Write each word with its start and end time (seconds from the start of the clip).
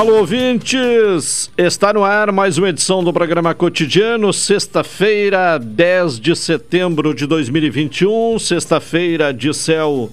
Alô, 0.00 0.16
ouvintes! 0.20 1.50
Está 1.58 1.92
no 1.92 2.02
ar 2.02 2.32
mais 2.32 2.56
uma 2.56 2.70
edição 2.70 3.04
do 3.04 3.12
programa 3.12 3.54
cotidiano, 3.54 4.32
sexta-feira, 4.32 5.58
10 5.58 6.18
de 6.18 6.34
setembro 6.34 7.12
de 7.12 7.26
2021, 7.26 8.38
sexta-feira 8.38 9.30
de 9.30 9.52
céu 9.52 10.08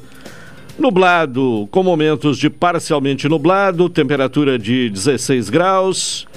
nublado, 0.77 1.70
com 1.72 1.84
momentos 1.84 2.38
de 2.38 2.50
parcialmente 2.50 3.30
nublado, 3.30 3.88
temperatura 3.88 4.60
de 4.60 4.90
16 4.90 5.50
graus, 5.50 6.27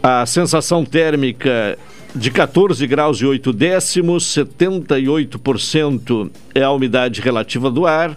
a 0.00 0.24
sensação 0.26 0.84
térmica 0.84 1.76
de 2.14 2.30
14 2.30 2.86
graus 2.86 3.18
e 3.18 3.26
8 3.26 3.52
décimos, 3.52 4.22
78% 4.32 6.30
é 6.54 6.62
a 6.62 6.70
umidade 6.70 7.20
relativa 7.20 7.68
do 7.68 7.84
ar 7.84 8.16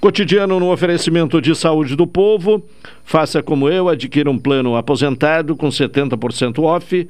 Cotidiano 0.00 0.60
no 0.60 0.72
oferecimento 0.72 1.40
de 1.40 1.54
saúde 1.54 1.96
do 1.96 2.06
povo. 2.06 2.64
Faça 3.04 3.42
como 3.42 3.68
eu, 3.68 3.88
adquira 3.88 4.30
um 4.30 4.38
plano 4.38 4.76
aposentado 4.76 5.56
com 5.56 5.68
70% 5.68 6.62
off. 6.62 7.08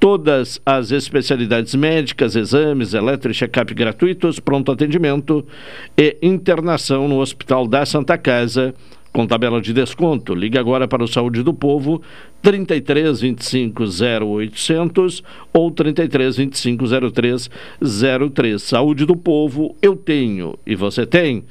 Todas 0.00 0.60
as 0.64 0.92
especialidades 0.92 1.74
médicas, 1.74 2.36
exames, 2.36 2.94
eletro 2.94 3.34
check-up 3.34 3.74
gratuitos, 3.74 4.38
pronto 4.38 4.70
atendimento 4.70 5.44
e 5.96 6.16
internação 6.22 7.08
no 7.08 7.18
Hospital 7.18 7.66
da 7.66 7.84
Santa 7.84 8.16
Casa 8.16 8.74
com 9.12 9.26
tabela 9.26 9.60
de 9.60 9.72
desconto. 9.72 10.34
Ligue 10.34 10.58
agora 10.58 10.86
para 10.86 11.02
o 11.02 11.08
Saúde 11.08 11.42
do 11.42 11.52
Povo 11.52 12.00
33 12.42 13.20
25 13.20 13.84
0800 13.84 15.22
ou 15.52 15.70
33 15.70 16.36
25 16.36 16.84
03 17.12 17.50
03. 18.32 18.62
Saúde 18.62 19.04
do 19.04 19.16
Povo, 19.16 19.76
eu 19.82 19.96
tenho 19.96 20.58
e 20.66 20.74
você 20.74 21.04
tem. 21.04 21.44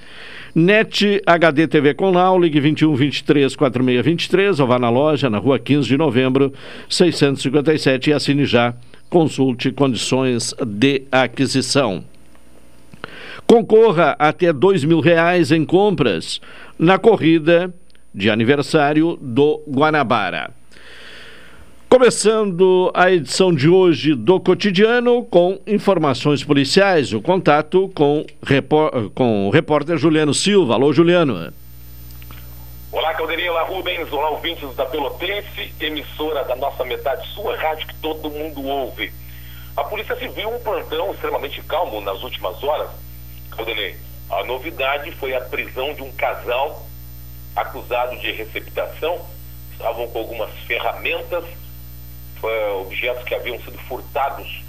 NET 0.56 1.22
HD 1.26 1.68
TV 1.68 1.94
com 1.94 2.12
ligue 2.40 2.60
21 2.60 2.96
23 2.96 3.56
46 3.56 4.06
23 4.06 4.60
ou 4.60 4.68
vá 4.68 4.80
na 4.80 4.90
loja 4.90 5.30
na 5.30 5.38
rua 5.38 5.60
15 5.60 5.88
de 5.88 5.98
novembro 5.98 6.54
657 6.90 8.10
e 8.10 8.14
assine 8.14 8.46
já. 8.46 8.74
Consulte 9.10 9.72
condições 9.72 10.54
de 10.66 11.04
aquisição. 11.12 12.04
Concorra 13.46 14.16
até 14.20 14.52
dois 14.52 14.84
mil 14.84 15.00
reais 15.00 15.52
em 15.52 15.64
compras 15.64 16.42
na 16.78 16.98
corrida 16.98 17.74
de 18.14 18.30
aniversário 18.30 19.18
do 19.22 19.62
Guanabara. 19.70 20.57
Começando 21.90 22.92
a 22.94 23.10
edição 23.10 23.56
de 23.56 23.70
hoje 23.70 24.14
do 24.14 24.42
Cotidiano 24.42 25.24
com 25.24 25.58
informações 25.66 26.44
policiais, 26.44 27.14
o 27.14 27.22
contato 27.22 27.90
com, 27.96 28.26
com 29.16 29.48
o 29.48 29.50
repórter 29.50 29.98
Juliano 29.98 30.34
Silva. 30.34 30.74
Alô, 30.74 30.92
Juliano. 30.92 31.54
Olá, 32.92 33.14
Caldeirinha, 33.14 33.52
olá, 33.52 33.64
Rubens, 33.64 34.12
olá, 34.12 34.32
ouvintes 34.32 34.76
da 34.76 34.86
Pelotense, 34.86 35.74
emissora 35.80 36.44
da 36.44 36.58
nossa 36.58 36.84
metade, 36.84 37.26
sua 37.30 37.56
rádio 37.56 37.88
que 37.88 37.96
todo 37.96 38.30
mundo 38.30 38.66
ouve. 38.66 39.14
A 39.78 39.84
Polícia 39.86 40.18
Civil, 40.18 40.50
um 40.50 40.60
plantão 40.60 41.14
extremamente 41.14 41.62
calmo 41.62 42.02
nas 42.02 42.22
últimas 42.22 42.62
horas, 42.64 42.90
Caldenei, 43.52 43.96
a 44.30 44.44
novidade 44.44 45.10
foi 45.12 45.34
a 45.34 45.40
prisão 45.40 45.94
de 45.94 46.04
um 46.04 46.12
casal 46.12 46.86
acusado 47.56 48.20
de 48.20 48.30
receptação. 48.34 49.26
Estavam 49.72 50.08
com 50.10 50.20
algumas 50.20 50.50
ferramentas, 50.66 51.46
objetos 52.82 53.24
que 53.24 53.36
haviam 53.36 53.60
sido 53.60 53.78
furtados 53.80 54.62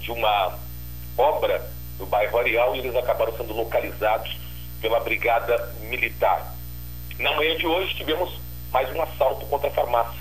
de 0.00 0.10
uma 0.10 0.58
obra 1.16 1.64
do 1.98 2.06
bairro 2.06 2.38
Areal 2.38 2.74
e 2.74 2.80
eles 2.80 2.96
acabaram 2.96 3.36
sendo 3.36 3.54
localizados 3.54 4.36
pela 4.80 5.00
Brigada 5.00 5.74
Militar. 5.82 6.54
Na 7.18 7.34
manhã 7.36 7.56
de 7.56 7.66
hoje 7.66 7.94
tivemos 7.94 8.40
mais 8.72 8.92
um 8.94 9.02
assalto 9.02 9.46
contra 9.46 9.68
a 9.68 9.72
farmácia. 9.72 10.20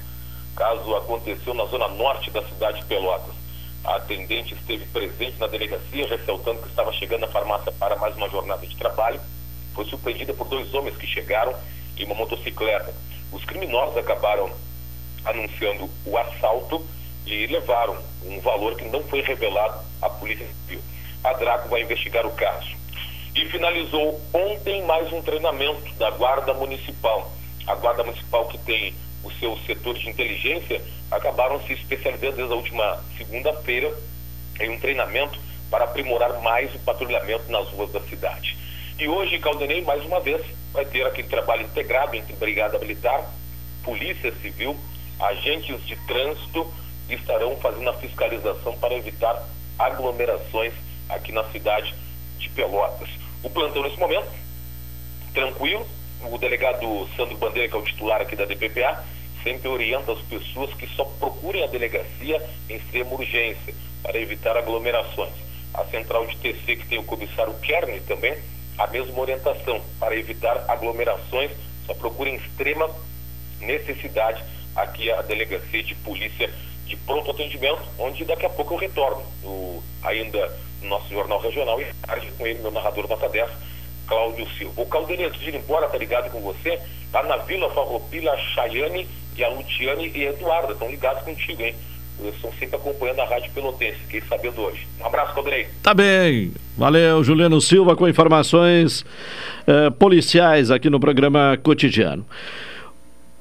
Caso 0.55 0.95
aconteceu 0.95 1.53
na 1.53 1.65
zona 1.65 1.87
norte 1.87 2.29
da 2.29 2.43
cidade 2.43 2.81
de 2.81 2.85
Pelotas. 2.85 3.33
A 3.83 3.95
atendente 3.95 4.53
esteve 4.53 4.85
presente 4.87 5.39
na 5.39 5.47
delegacia, 5.47 6.07
ressaltando 6.07 6.61
que 6.61 6.67
estava 6.67 6.93
chegando 6.93 7.25
à 7.25 7.27
farmácia 7.29 7.71
para 7.71 7.95
mais 7.95 8.15
uma 8.15 8.29
jornada 8.29 8.67
de 8.67 8.75
trabalho. 8.75 9.19
Foi 9.73 9.85
surpreendida 9.85 10.33
por 10.33 10.47
dois 10.47 10.71
homens 10.73 10.95
que 10.97 11.07
chegaram 11.07 11.55
em 11.97 12.05
uma 12.05 12.13
motocicleta. 12.13 12.93
Os 13.31 13.43
criminosos 13.45 13.97
acabaram 13.97 14.51
anunciando 15.25 15.89
o 16.05 16.17
assalto 16.17 16.85
e 17.25 17.47
levaram 17.47 17.97
um 18.25 18.39
valor 18.39 18.75
que 18.75 18.85
não 18.85 19.03
foi 19.03 19.21
revelado 19.21 19.83
à 20.01 20.09
Polícia 20.09 20.45
Civil. 20.45 20.81
A 21.23 21.33
Draco 21.33 21.69
vai 21.69 21.81
investigar 21.81 22.25
o 22.25 22.31
caso. 22.31 22.69
E 23.35 23.45
finalizou 23.45 24.19
ontem 24.33 24.83
mais 24.83 25.11
um 25.13 25.21
treinamento 25.21 25.93
da 25.93 26.09
Guarda 26.11 26.53
Municipal. 26.53 27.31
A 27.67 27.75
Guarda 27.75 28.03
Municipal 28.03 28.47
que 28.47 28.57
tem 28.57 28.93
o 29.23 29.31
seu 29.33 29.57
setor 29.65 29.97
de 29.97 30.09
inteligência 30.09 30.81
acabaram 31.09 31.61
se 31.63 31.73
especializando 31.73 32.37
desde 32.37 32.53
a 32.53 32.55
última 32.55 33.03
segunda-feira 33.17 33.95
em 34.59 34.69
um 34.69 34.79
treinamento 34.79 35.39
para 35.69 35.85
aprimorar 35.85 36.41
mais 36.41 36.73
o 36.75 36.79
patrulhamento 36.79 37.49
nas 37.51 37.67
ruas 37.69 37.91
da 37.91 38.01
cidade. 38.01 38.57
E 38.99 39.07
hoje, 39.07 39.39
Caldenei, 39.39 39.81
mais 39.81 40.03
uma 40.05 40.19
vez, 40.19 40.45
vai 40.73 40.85
ter 40.85 41.05
aquele 41.05 41.27
trabalho 41.27 41.63
integrado 41.63 42.15
entre 42.15 42.33
Brigada 42.33 42.77
Militar, 42.77 43.25
Polícia 43.83 44.33
Civil, 44.41 44.77
agentes 45.21 45.85
de 45.85 45.95
trânsito 46.07 46.71
estarão 47.09 47.55
fazendo 47.57 47.89
a 47.89 47.93
fiscalização 47.93 48.77
para 48.77 48.95
evitar 48.95 49.47
aglomerações 49.77 50.73
aqui 51.09 51.31
na 51.31 51.43
cidade 51.51 51.93
de 52.37 52.49
Pelotas. 52.49 53.09
O 53.43 53.49
plantão 53.49 53.83
nesse 53.83 53.99
momento, 53.99 54.29
tranquilo, 55.33 55.87
o 56.23 56.37
delegado 56.37 57.07
Sandro 57.15 57.37
Bandeira, 57.37 57.67
que 57.67 57.75
é 57.75 57.79
o 57.79 57.83
titular 57.83 58.21
aqui 58.21 58.35
da 58.35 58.45
DPPA, 58.45 59.03
sempre 59.43 59.67
orienta 59.67 60.11
as 60.11 60.21
pessoas 60.21 60.73
que 60.75 60.87
só 60.95 61.03
procurem 61.03 61.63
a 61.63 61.67
delegacia 61.67 62.41
em 62.69 62.75
extrema 62.75 63.13
urgência, 63.13 63.73
para 64.03 64.19
evitar 64.19 64.57
aglomerações. 64.57 65.33
A 65.73 65.85
central 65.85 66.25
de 66.25 66.35
TC, 66.37 66.75
que 66.75 66.87
tem 66.87 66.99
o 66.99 67.03
comissário 67.03 67.53
Kern 67.61 67.99
também, 68.01 68.37
a 68.77 68.87
mesma 68.87 69.19
orientação, 69.19 69.81
para 69.99 70.15
evitar 70.15 70.65
aglomerações 70.67 71.51
Só 71.85 71.93
procura 71.93 72.29
em 72.29 72.35
extrema 72.35 72.89
necessidade 73.59 74.43
aqui 74.75 75.11
a 75.11 75.21
delegacia 75.21 75.83
de 75.83 75.95
polícia 75.95 76.49
de 76.85 76.95
pronto 76.97 77.31
atendimento, 77.31 77.81
onde 77.97 78.25
daqui 78.25 78.45
a 78.45 78.49
pouco 78.49 78.73
eu 78.73 78.77
retorno 78.77 79.23
no, 79.41 79.81
ainda 80.03 80.51
no 80.81 80.89
nosso 80.89 81.09
jornal 81.09 81.39
regional 81.39 81.79
e 81.81 81.85
tarde 82.05 82.29
com 82.37 82.45
ele, 82.45 82.59
meu 82.59 82.71
narrador 82.71 83.07
nota 83.07 83.29
10, 83.29 83.49
Cláudio 84.07 84.45
Silva. 84.57 84.81
O 84.81 84.85
Caldeira, 84.85 85.27
antes 85.27 85.39
de 85.39 85.49
ir 85.49 85.55
embora, 85.55 85.87
tá 85.87 85.97
ligado 85.97 86.29
com 86.31 86.41
você? 86.41 86.79
Tá 87.11 87.23
na 87.23 87.37
Vila 87.37 87.69
Farroupilha, 87.71 88.35
Chayane 88.53 89.07
e 89.37 89.43
a 89.43 89.49
Luciane 89.49 90.11
e 90.13 90.27
a 90.27 90.31
Eduarda, 90.31 90.73
estão 90.73 90.89
ligados 90.89 91.23
contigo, 91.23 91.61
hein? 91.61 91.75
Estão 92.25 92.51
sempre 92.59 92.75
acompanhando 92.75 93.21
a 93.21 93.25
Rádio 93.25 93.51
Pelotense, 93.51 93.97
fiquei 94.01 94.21
sabendo 94.27 94.61
hoje. 94.61 94.85
Um 94.99 95.05
abraço, 95.05 95.33
Caldeirei. 95.33 95.67
Tá 95.81 95.93
bem. 95.93 96.53
Valeu, 96.77 97.23
Juliano 97.23 97.59
Silva, 97.61 97.95
com 97.95 98.07
informações 98.07 99.05
eh, 99.65 99.89
policiais 99.91 100.69
aqui 100.69 100.89
no 100.89 100.99
programa 100.99 101.57
cotidiano. 101.63 102.25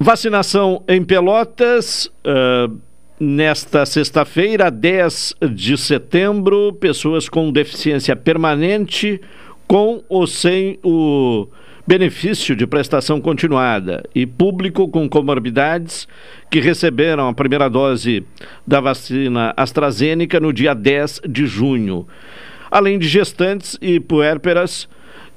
Vacinação 0.03 0.83
em 0.89 1.05
Pelotas. 1.05 2.07
Uh, 2.25 2.75
nesta 3.21 3.85
sexta-feira, 3.85 4.71
10 4.71 5.35
de 5.53 5.77
setembro, 5.77 6.73
pessoas 6.73 7.29
com 7.29 7.53
deficiência 7.53 8.17
permanente, 8.17 9.21
com 9.69 10.03
ou 10.09 10.27
sem 10.27 10.79
o 10.83 11.47
benefício 11.87 12.57
de 12.57 12.67
prestação 12.67 13.21
continuada 13.21 14.03
e 14.15 14.25
público 14.25 14.89
com 14.89 15.07
comorbidades 15.07 16.09
que 16.51 16.61
receberam 16.61 17.29
a 17.29 17.35
primeira 17.35 17.69
dose 17.69 18.25
da 18.67 18.81
vacina 18.81 19.53
AstraZeneca 19.55 20.41
no 20.41 20.51
dia 20.51 20.73
10 20.73 21.23
de 21.29 21.45
junho, 21.45 22.09
além 22.71 22.99
de 22.99 23.07
gestantes 23.07 23.77
e 23.83 24.01
puérperas 24.01 24.89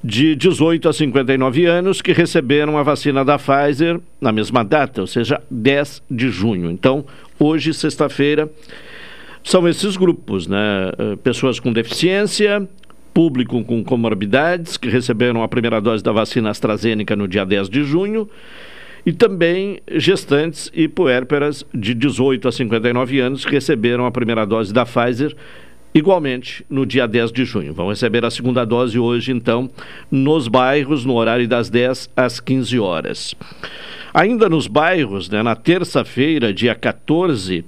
de 0.04 0.36
18 0.36 0.90
a 0.90 0.94
59 0.94 1.66
anos 1.66 2.02
que 2.02 2.12
receberam 2.12 2.78
a 2.78 2.84
vacina 2.84 3.24
da 3.24 3.38
Pfizer 3.38 4.00
na 4.20 4.32
mesma 4.32 4.64
data, 4.64 5.02
ou 5.02 5.08
seja, 5.08 5.42
10 5.50 6.04
de 6.12 6.30
junho. 6.30 6.70
Então, 6.70 7.06
hoje, 7.40 7.74
sexta-feira, 7.74 8.52
são 9.44 9.68
esses 9.68 9.96
grupos, 9.96 10.46
né? 10.46 10.92
Eh, 10.98 11.16
pessoas 11.24 11.60
com 11.60 11.72
deficiência, 11.72 12.68
público 13.14 13.64
com 13.64 13.84
comorbidades 13.84 14.76
que 14.76 14.90
receberam 14.90 15.44
a 15.44 15.48
primeira 15.48 15.80
dose 15.80 16.04
da 16.04 16.12
vacina 16.12 16.50
AstraZeneca 16.50 17.16
no 17.16 17.28
dia 17.28 17.46
10 17.46 17.70
de 17.70 17.84
junho 17.84 18.30
e 19.06 19.12
também 19.12 19.80
gestantes 19.92 20.72
e 20.74 20.88
puérperas 20.88 21.66
de 21.74 21.94
18 21.94 22.48
a 22.48 22.52
59 22.52 23.20
anos 23.20 23.46
que 23.46 23.52
receberam 23.52 24.06
a 24.06 24.12
primeira 24.12 24.46
dose 24.46 24.74
da 24.74 24.86
Pfizer 24.86 25.36
igualmente 25.94 26.66
no 26.70 26.86
dia 26.86 27.08
10 27.08 27.32
de 27.32 27.46
junho. 27.46 27.74
Vão 27.74 27.90
receber 27.90 28.26
a 28.26 28.32
segunda 28.32 28.66
dose 28.66 28.98
hoje, 28.98 29.32
então, 29.32 29.70
nos 30.10 30.48
bairros, 30.48 31.06
no 31.06 31.16
horário 31.16 31.48
das 31.48 31.70
10 31.70 32.10
às 32.16 32.40
15 32.40 32.80
horas. 32.80 33.36
Ainda 34.14 34.50
nos 34.50 34.68
bairros, 34.68 35.30
né, 35.30 35.42
na 35.42 35.56
terça-feira, 35.56 36.54
dia 36.54 36.76
14, 36.76 37.66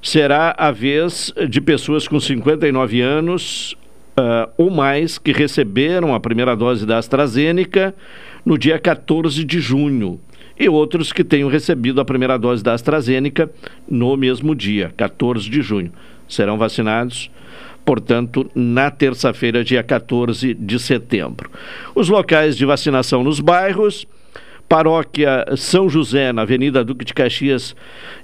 será 0.00 0.54
a 0.56 0.70
vez 0.70 1.32
de 1.48 1.60
pessoas 1.60 2.08
com 2.08 2.18
59 2.18 3.00
anos 3.00 3.76
uh, 4.18 4.50
ou 4.56 4.70
mais 4.70 5.18
que 5.18 5.32
receberam 5.32 6.14
a 6.14 6.20
primeira 6.20 6.56
dose 6.56 6.86
da 6.86 6.98
AstraZeneca 6.98 7.94
no 8.44 8.58
dia 8.58 8.78
14 8.78 9.44
de 9.44 9.60
junho 9.60 10.20
e 10.58 10.68
outros 10.68 11.12
que 11.12 11.24
tenham 11.24 11.48
recebido 11.48 12.00
a 12.00 12.04
primeira 12.04 12.36
dose 12.38 12.62
da 12.62 12.74
AstraZeneca 12.74 13.50
no 13.88 14.16
mesmo 14.16 14.54
dia, 14.54 14.92
14 14.96 15.48
de 15.48 15.62
junho. 15.62 15.92
Serão 16.32 16.58
vacinados 16.58 17.30
portanto, 17.84 18.48
na 18.54 18.90
terça-feira, 18.90 19.64
dia 19.64 19.82
14 19.82 20.54
de 20.54 20.78
setembro. 20.78 21.50
Os 21.94 22.08
locais 22.08 22.56
de 22.56 22.64
vacinação 22.64 23.22
nos 23.22 23.40
bairros. 23.40 24.06
Paróquia 24.68 25.44
São 25.54 25.86
José, 25.86 26.32
na 26.32 26.42
Avenida 26.42 26.82
Duque 26.82 27.04
de 27.04 27.12
Caxias, 27.12 27.76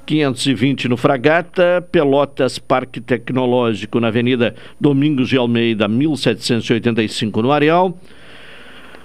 520 0.06 0.88
no 0.88 0.96
Fragata, 0.96 1.86
Pelotas 1.92 2.58
Parque 2.58 3.02
Tecnológico, 3.02 4.00
na 4.00 4.08
Avenida 4.08 4.54
Domingos 4.80 5.28
de 5.28 5.36
Almeida, 5.36 5.86
1785 5.86 7.42
no 7.42 7.52
Areal. 7.52 7.98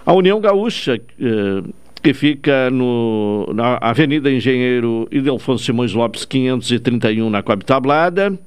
A 0.05 0.13
União 0.13 0.39
Gaúcha, 0.39 0.93
eh, 0.93 1.63
que 2.01 2.13
fica 2.13 2.69
no, 2.69 3.51
na 3.53 3.77
Avenida 3.81 4.31
Engenheiro 4.31 5.05
Idelfonso 5.11 5.65
Simões 5.65 5.91
Lopes, 5.91 6.23
531 6.23 7.29
na 7.29 7.43
Coab 7.43 7.65
Tablada 7.65 8.39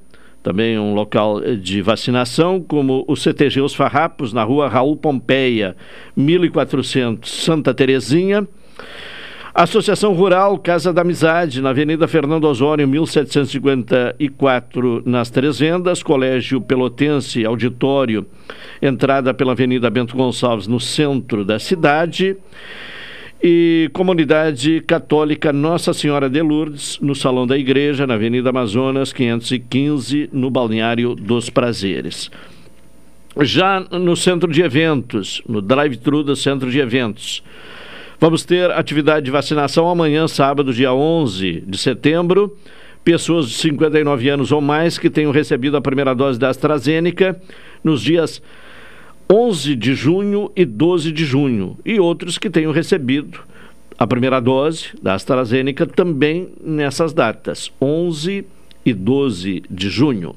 também 0.47 0.79
um 0.79 0.93
local 0.93 1.41
de 1.57 1.81
vacinação, 1.81 2.61
como 2.61 3.03
o 3.05 3.17
CTG 3.17 3.59
Os 3.59 3.75
Farrapos, 3.75 4.31
na 4.31 4.45
rua 4.45 4.69
Raul 4.69 4.95
Pompeia, 4.95 5.75
1400, 6.15 7.29
Santa 7.29 7.73
Terezinha. 7.73 8.47
Associação 9.53 10.13
Rural 10.13 10.57
Casa 10.57 10.93
da 10.93 11.01
Amizade, 11.01 11.61
na 11.61 11.71
Avenida 11.71 12.07
Fernando 12.07 12.45
Osório, 12.45 12.87
1754, 12.87 15.03
nas 15.05 15.29
Três 15.29 15.59
Vendas. 15.59 16.01
Colégio 16.01 16.61
Pelotense, 16.61 17.43
auditório, 17.43 18.25
entrada 18.81 19.33
pela 19.33 19.51
Avenida 19.51 19.89
Bento 19.89 20.15
Gonçalves, 20.15 20.65
no 20.65 20.79
centro 20.79 21.43
da 21.43 21.59
cidade 21.59 22.37
e 23.41 23.89
Comunidade 23.93 24.81
Católica 24.81 25.53
Nossa 25.53 25.93
Senhora 25.93 26.29
de 26.29 26.41
Lourdes, 26.41 26.97
no 26.99 27.13
Salão 27.13 27.45
da 27.45 27.57
Igreja, 27.57 28.07
na 28.07 28.15
Avenida 28.15 28.49
Amazonas, 28.49 29.13
515, 29.13 30.29
no 30.33 30.49
Balneário 30.49 31.13
dos 31.13 31.49
Prazeres. 31.49 32.31
Já 33.41 33.79
no 33.79 34.15
centro 34.15 34.51
de 34.51 34.63
eventos, 34.63 35.43
no 35.47 35.61
drive-thru 35.61 36.23
do 36.23 36.35
centro 36.35 36.71
de 36.71 36.79
eventos, 36.79 37.43
vamos 38.19 38.43
ter 38.43 38.71
atividade 38.71 39.25
de 39.25 39.31
vacinação 39.31 39.87
amanhã, 39.87 40.27
sábado, 40.27 40.73
dia 40.73 40.91
11 40.91 41.63
de 41.67 41.77
setembro. 41.77 42.57
Pessoas 43.03 43.47
de 43.47 43.53
59 43.55 44.27
anos 44.29 44.51
ou 44.51 44.59
mais 44.59 44.97
que 44.97 45.09
tenham 45.09 45.31
recebido 45.31 45.77
a 45.77 45.81
primeira 45.81 46.15
dose 46.15 46.39
da 46.39 46.49
AstraZeneca 46.49 47.39
nos 47.83 48.01
dias 48.01 48.41
11 49.31 49.75
de 49.75 49.93
junho 49.93 50.51
e 50.55 50.63
12 50.63 51.11
de 51.11 51.25
junho, 51.25 51.77
e 51.83 51.99
outros 51.99 52.37
que 52.37 52.49
tenham 52.49 52.71
recebido 52.71 53.39
a 53.97 54.05
primeira 54.05 54.39
dose 54.39 54.89
da 55.01 55.15
AstraZeneca 55.15 55.85
também 55.85 56.49
nessas 56.63 57.13
datas, 57.13 57.71
11 57.81 58.45
e 58.85 58.93
12 58.93 59.63
de 59.69 59.89
junho. 59.89 60.35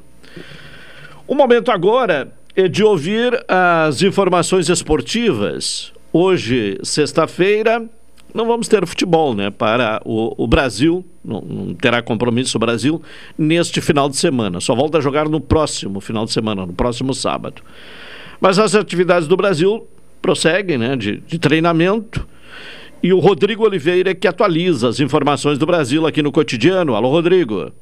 O 1.26 1.34
momento 1.34 1.70
agora 1.70 2.32
é 2.56 2.66
de 2.66 2.82
ouvir 2.82 3.44
as 3.46 4.02
informações 4.02 4.68
esportivas. 4.68 5.92
Hoje, 6.12 6.78
sexta-feira, 6.82 7.88
não 8.34 8.46
vamos 8.46 8.66
ter 8.66 8.84
futebol, 8.86 9.34
né? 9.34 9.50
Para 9.50 10.00
o, 10.04 10.42
o 10.42 10.46
Brasil, 10.46 11.04
não, 11.24 11.40
não, 11.40 11.74
terá 11.74 12.02
compromisso 12.02 12.56
o 12.56 12.60
Brasil 12.60 13.00
neste 13.38 13.80
final 13.80 14.08
de 14.08 14.16
semana. 14.16 14.60
Só 14.60 14.74
volta 14.74 14.98
a 14.98 15.00
jogar 15.00 15.28
no 15.28 15.40
próximo 15.40 16.00
final 16.00 16.24
de 16.24 16.32
semana, 16.32 16.66
no 16.66 16.72
próximo 16.72 17.14
sábado. 17.14 17.62
Mas 18.40 18.58
as 18.58 18.74
atividades 18.74 19.28
do 19.28 19.36
Brasil 19.36 19.86
prosseguem, 20.22 20.78
né, 20.78 20.96
de, 20.96 21.18
de 21.18 21.38
treinamento. 21.38 22.26
E 23.02 23.12
o 23.12 23.18
Rodrigo 23.18 23.64
Oliveira 23.64 24.10
é 24.10 24.14
que 24.14 24.28
atualiza 24.28 24.88
as 24.88 25.00
informações 25.00 25.58
do 25.58 25.66
Brasil 25.66 26.06
aqui 26.06 26.22
no 26.22 26.32
cotidiano. 26.32 26.94
Alô, 26.94 27.10
Rodrigo. 27.10 27.72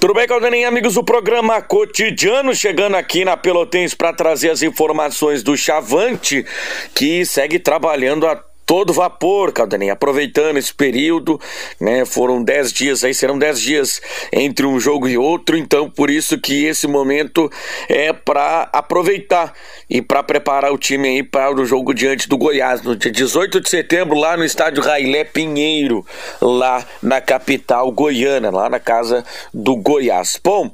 Tudo 0.00 0.14
bem, 0.14 0.26
Caldenem, 0.26 0.64
amigos 0.64 0.94
do 0.94 1.04
programa 1.04 1.62
Cotidiano, 1.62 2.52
chegando 2.54 2.96
aqui 2.96 3.24
na 3.24 3.36
Pelotense 3.36 3.94
para 3.94 4.12
trazer 4.12 4.50
as 4.50 4.60
informações 4.60 5.44
do 5.44 5.56
Chavante, 5.56 6.44
que 6.92 7.24
segue 7.24 7.58
trabalhando 7.58 8.26
a 8.26 8.42
todo 8.66 8.92
vapor, 8.92 9.52
Caldanem, 9.52 9.90
aproveitando 9.90 10.56
esse 10.56 10.72
período, 10.72 11.40
né? 11.80 12.04
Foram 12.04 12.42
dez 12.42 12.72
dias 12.72 13.04
aí, 13.04 13.14
serão 13.14 13.38
dez 13.38 13.60
dias 13.60 14.00
entre 14.32 14.66
um 14.66 14.78
jogo 14.78 15.08
e 15.08 15.18
outro, 15.18 15.56
então 15.56 15.90
por 15.90 16.10
isso 16.10 16.38
que 16.38 16.64
esse 16.64 16.86
momento 16.86 17.50
é 17.88 18.12
para 18.12 18.68
aproveitar 18.72 19.52
e 19.88 20.00
para 20.00 20.22
preparar 20.22 20.72
o 20.72 20.78
time 20.78 21.08
aí 21.08 21.22
para 21.22 21.54
o 21.54 21.64
jogo 21.64 21.92
diante 21.92 22.28
do 22.28 22.38
Goiás, 22.38 22.82
no 22.82 22.96
dia 22.96 23.10
18 23.10 23.60
de 23.60 23.68
setembro, 23.68 24.16
lá 24.16 24.36
no 24.36 24.44
estádio 24.44 24.82
Railé 24.82 25.24
Pinheiro, 25.24 26.04
lá 26.40 26.86
na 27.02 27.20
capital 27.20 27.90
goiana, 27.90 28.50
lá 28.50 28.70
na 28.70 28.80
casa 28.80 29.24
do 29.52 29.76
Goiás. 29.76 30.38
Bom, 30.42 30.70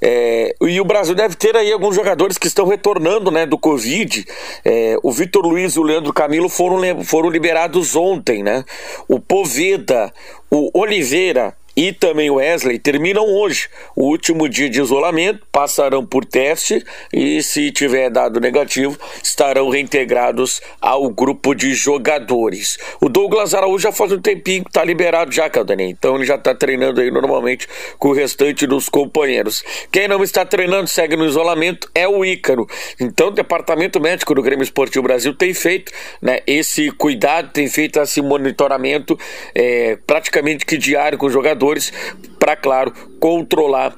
é, 0.00 0.54
e 0.60 0.80
o 0.80 0.84
Brasil 0.84 1.14
deve 1.14 1.34
ter 1.34 1.56
aí 1.56 1.72
alguns 1.72 1.94
jogadores 1.94 2.38
que 2.38 2.46
estão 2.46 2.66
retornando, 2.66 3.30
né, 3.30 3.46
do 3.46 3.58
Covid. 3.58 4.24
É, 4.64 4.96
o 5.02 5.10
Vitor 5.10 5.44
Luiz 5.44 5.74
e 5.74 5.80
o 5.80 5.82
Leandro 5.82 6.12
Camilo 6.12 6.48
foram, 6.48 7.04
foram 7.04 7.30
liberados 7.40 7.96
ontem, 7.96 8.42
né? 8.42 8.62
O 9.08 9.18
Poveda, 9.18 10.12
o 10.50 10.78
Oliveira 10.78 11.56
e 11.80 11.94
também 11.94 12.30
Wesley 12.30 12.78
terminam 12.78 13.24
hoje 13.24 13.66
o 13.96 14.04
último 14.04 14.46
dia 14.50 14.68
de 14.68 14.82
isolamento, 14.82 15.46
passarão 15.50 16.04
por 16.04 16.26
teste 16.26 16.84
e, 17.10 17.42
se 17.42 17.72
tiver 17.72 18.10
dado 18.10 18.38
negativo, 18.38 18.98
estarão 19.24 19.70
reintegrados 19.70 20.60
ao 20.78 21.08
grupo 21.08 21.54
de 21.54 21.72
jogadores. 21.72 22.76
O 23.00 23.08
Douglas 23.08 23.54
Araújo 23.54 23.78
já 23.78 23.92
faz 23.92 24.12
um 24.12 24.20
tempinho 24.20 24.62
que 24.62 24.68
está 24.68 24.84
liberado 24.84 25.32
já, 25.32 25.48
Caldanei, 25.48 25.86
então 25.86 26.16
ele 26.16 26.26
já 26.26 26.34
está 26.34 26.54
treinando 26.54 27.00
aí 27.00 27.10
normalmente 27.10 27.66
com 27.98 28.10
o 28.10 28.12
restante 28.12 28.66
dos 28.66 28.90
companheiros. 28.90 29.64
Quem 29.90 30.06
não 30.06 30.22
está 30.22 30.44
treinando, 30.44 30.86
segue 30.86 31.16
no 31.16 31.24
isolamento, 31.24 31.88
é 31.94 32.06
o 32.06 32.22
Ícaro. 32.22 32.66
Então, 33.00 33.28
o 33.28 33.30
departamento 33.30 33.98
médico 33.98 34.34
do 34.34 34.42
Grêmio 34.42 34.64
Esportivo 34.64 35.04
Brasil 35.04 35.32
tem 35.32 35.54
feito 35.54 35.90
né, 36.20 36.40
esse 36.46 36.90
cuidado, 36.90 37.52
tem 37.54 37.68
feito 37.68 37.98
esse 37.98 38.20
monitoramento 38.20 39.18
é, 39.54 39.96
praticamente 40.06 40.66
que 40.66 40.76
diário 40.76 41.16
com 41.16 41.24
os 41.24 41.32
para, 42.38 42.56
claro, 42.56 42.92
controlar 43.18 43.94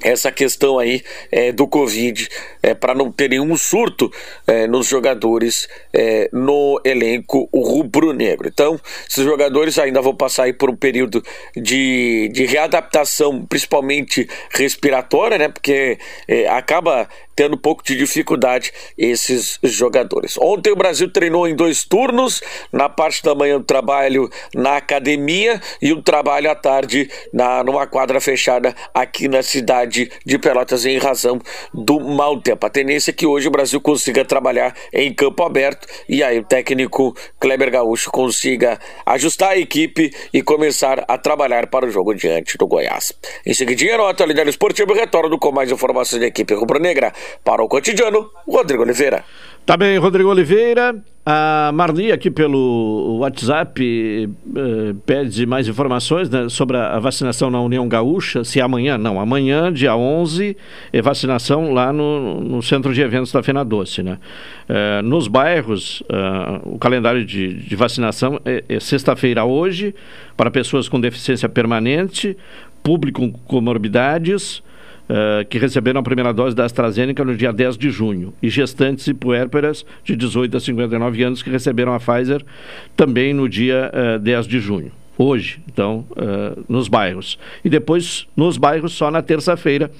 essa 0.00 0.30
questão 0.30 0.78
aí 0.78 1.02
é, 1.30 1.52
do 1.52 1.66
Covid, 1.66 2.28
é, 2.62 2.74
para 2.74 2.94
não 2.94 3.10
ter 3.10 3.30
nenhum 3.30 3.56
surto 3.56 4.10
é, 4.46 4.66
nos 4.66 4.86
jogadores 4.86 5.68
é, 5.92 6.28
no 6.32 6.80
elenco 6.84 7.48
rubro-negro. 7.54 8.48
Então, 8.48 8.78
esses 9.08 9.24
jogadores 9.24 9.78
ainda 9.78 10.00
vão 10.00 10.14
passar 10.14 10.44
aí 10.44 10.52
por 10.52 10.70
um 10.70 10.76
período 10.76 11.22
de, 11.56 12.28
de 12.32 12.44
readaptação, 12.46 13.44
principalmente 13.46 14.28
respiratória, 14.50 15.38
né? 15.38 15.48
Porque 15.48 15.98
é, 16.28 16.48
acaba 16.48 17.08
tendo 17.34 17.54
um 17.54 17.58
pouco 17.58 17.82
de 17.84 17.96
dificuldade 17.96 18.72
esses 18.96 19.58
jogadores. 19.62 20.36
Ontem 20.38 20.72
o 20.72 20.76
Brasil 20.76 21.10
treinou 21.10 21.46
em 21.46 21.54
dois 21.54 21.84
turnos, 21.84 22.40
na 22.72 22.88
parte 22.88 23.22
da 23.22 23.34
manhã 23.34 23.56
o 23.56 23.62
trabalho 23.62 24.30
na 24.54 24.76
academia 24.76 25.60
e 25.80 25.92
o 25.92 26.02
trabalho 26.02 26.50
à 26.50 26.54
tarde 26.54 27.10
na, 27.32 27.62
numa 27.64 27.86
quadra 27.86 28.20
fechada 28.20 28.74
aqui 28.94 29.28
na 29.28 29.42
cidade 29.42 30.10
de 30.24 30.38
Pelotas 30.38 30.84
em 30.84 30.98
razão 30.98 31.40
do 31.72 32.00
mau 32.00 32.40
tempo. 32.40 32.66
A 32.66 32.70
tendência 32.70 33.10
é 33.10 33.14
que 33.14 33.26
hoje 33.26 33.48
o 33.48 33.50
Brasil 33.50 33.80
consiga 33.80 34.24
trabalhar 34.24 34.74
em 34.92 35.12
campo 35.12 35.42
aberto 35.42 35.86
e 36.08 36.22
aí 36.22 36.38
o 36.38 36.44
técnico 36.44 37.16
Kleber 37.38 37.70
Gaúcho 37.70 38.10
consiga 38.10 38.78
ajustar 39.06 39.50
a 39.50 39.58
equipe 39.58 40.12
e 40.32 40.42
começar 40.42 41.04
a 41.08 41.18
trabalhar 41.18 41.66
para 41.66 41.86
o 41.86 41.90
jogo 41.90 42.14
diante 42.14 42.56
do 42.58 42.66
Goiás. 42.66 43.12
Em 43.46 43.54
seguida, 43.54 43.96
no 43.96 44.06
atualidade 44.06 44.50
esportiva, 44.50 44.94
retorno 44.94 45.38
com 45.38 45.50
mais 45.50 45.70
informações 45.70 46.20
da 46.20 46.26
equipe 46.26 46.54
rubro-negra. 46.54 47.12
Para 47.44 47.62
o 47.62 47.68
cotidiano, 47.68 48.30
Rodrigo 48.46 48.82
Oliveira. 48.82 49.24
Tá 49.64 49.76
bem, 49.76 49.96
Rodrigo 49.96 50.28
Oliveira. 50.28 50.94
A 51.24 51.70
Marli 51.72 52.10
aqui 52.10 52.32
pelo 52.32 53.18
WhatsApp 53.20 53.80
eh, 53.80 54.94
pede 55.06 55.46
mais 55.46 55.68
informações 55.68 56.28
né, 56.28 56.48
sobre 56.48 56.76
a 56.76 56.98
vacinação 56.98 57.48
na 57.48 57.60
União 57.60 57.86
Gaúcha, 57.86 58.42
se 58.42 58.58
é 58.58 58.62
amanhã, 58.62 58.98
não, 58.98 59.20
amanhã, 59.20 59.72
dia 59.72 59.94
11, 59.94 60.56
é 60.92 61.00
vacinação 61.00 61.72
lá 61.72 61.92
no, 61.92 62.40
no 62.40 62.60
centro 62.60 62.92
de 62.92 63.00
eventos 63.00 63.30
da 63.30 63.40
Fena 63.40 63.64
Doce, 63.64 64.02
né? 64.02 64.18
Eh, 64.68 65.00
nos 65.02 65.28
bairros, 65.28 66.02
eh, 66.08 66.60
o 66.64 66.76
calendário 66.76 67.24
de, 67.24 67.54
de 67.54 67.76
vacinação 67.76 68.40
é, 68.44 68.64
é 68.68 68.80
sexta-feira 68.80 69.44
hoje, 69.44 69.94
para 70.36 70.50
pessoas 70.50 70.88
com 70.88 71.00
deficiência 71.00 71.48
permanente, 71.48 72.36
público 72.82 73.20
com 73.20 73.32
comorbidades, 73.46 74.60
uh, 75.12 75.44
que 75.46 75.58
receberam 75.58 76.00
a 76.00 76.02
primeira 76.02 76.32
dose 76.32 76.56
da 76.56 76.64
AstraZeneca 76.64 77.22
no 77.24 77.36
dia 77.36 77.52
10 77.52 77.76
de 77.76 77.90
junho, 77.90 78.32
e 78.42 78.48
gestantes 78.48 79.06
e 79.06 79.14
puérperas 79.14 79.84
de 80.02 80.16
18 80.16 80.56
a 80.56 80.60
59 80.60 81.22
anos 81.22 81.42
que 81.42 81.50
receberam 81.50 81.92
a 81.92 82.00
Pfizer 82.00 82.42
também 82.96 83.34
no 83.34 83.48
dia 83.48 83.90
uh, 83.92 84.16
eh, 84.16 84.18
10 84.18 84.46
de 84.46 84.58
junho. 84.58 84.90
Hoje, 85.18 85.62
então, 85.70 86.06
uh, 86.12 86.64
nos 86.68 86.88
bairros. 86.88 87.38
E 87.62 87.68
depois, 87.68 88.26
nos 88.34 88.56
bairros, 88.56 88.92
só 88.92 89.10
na 89.10 89.20
terça-feira, 89.20 89.90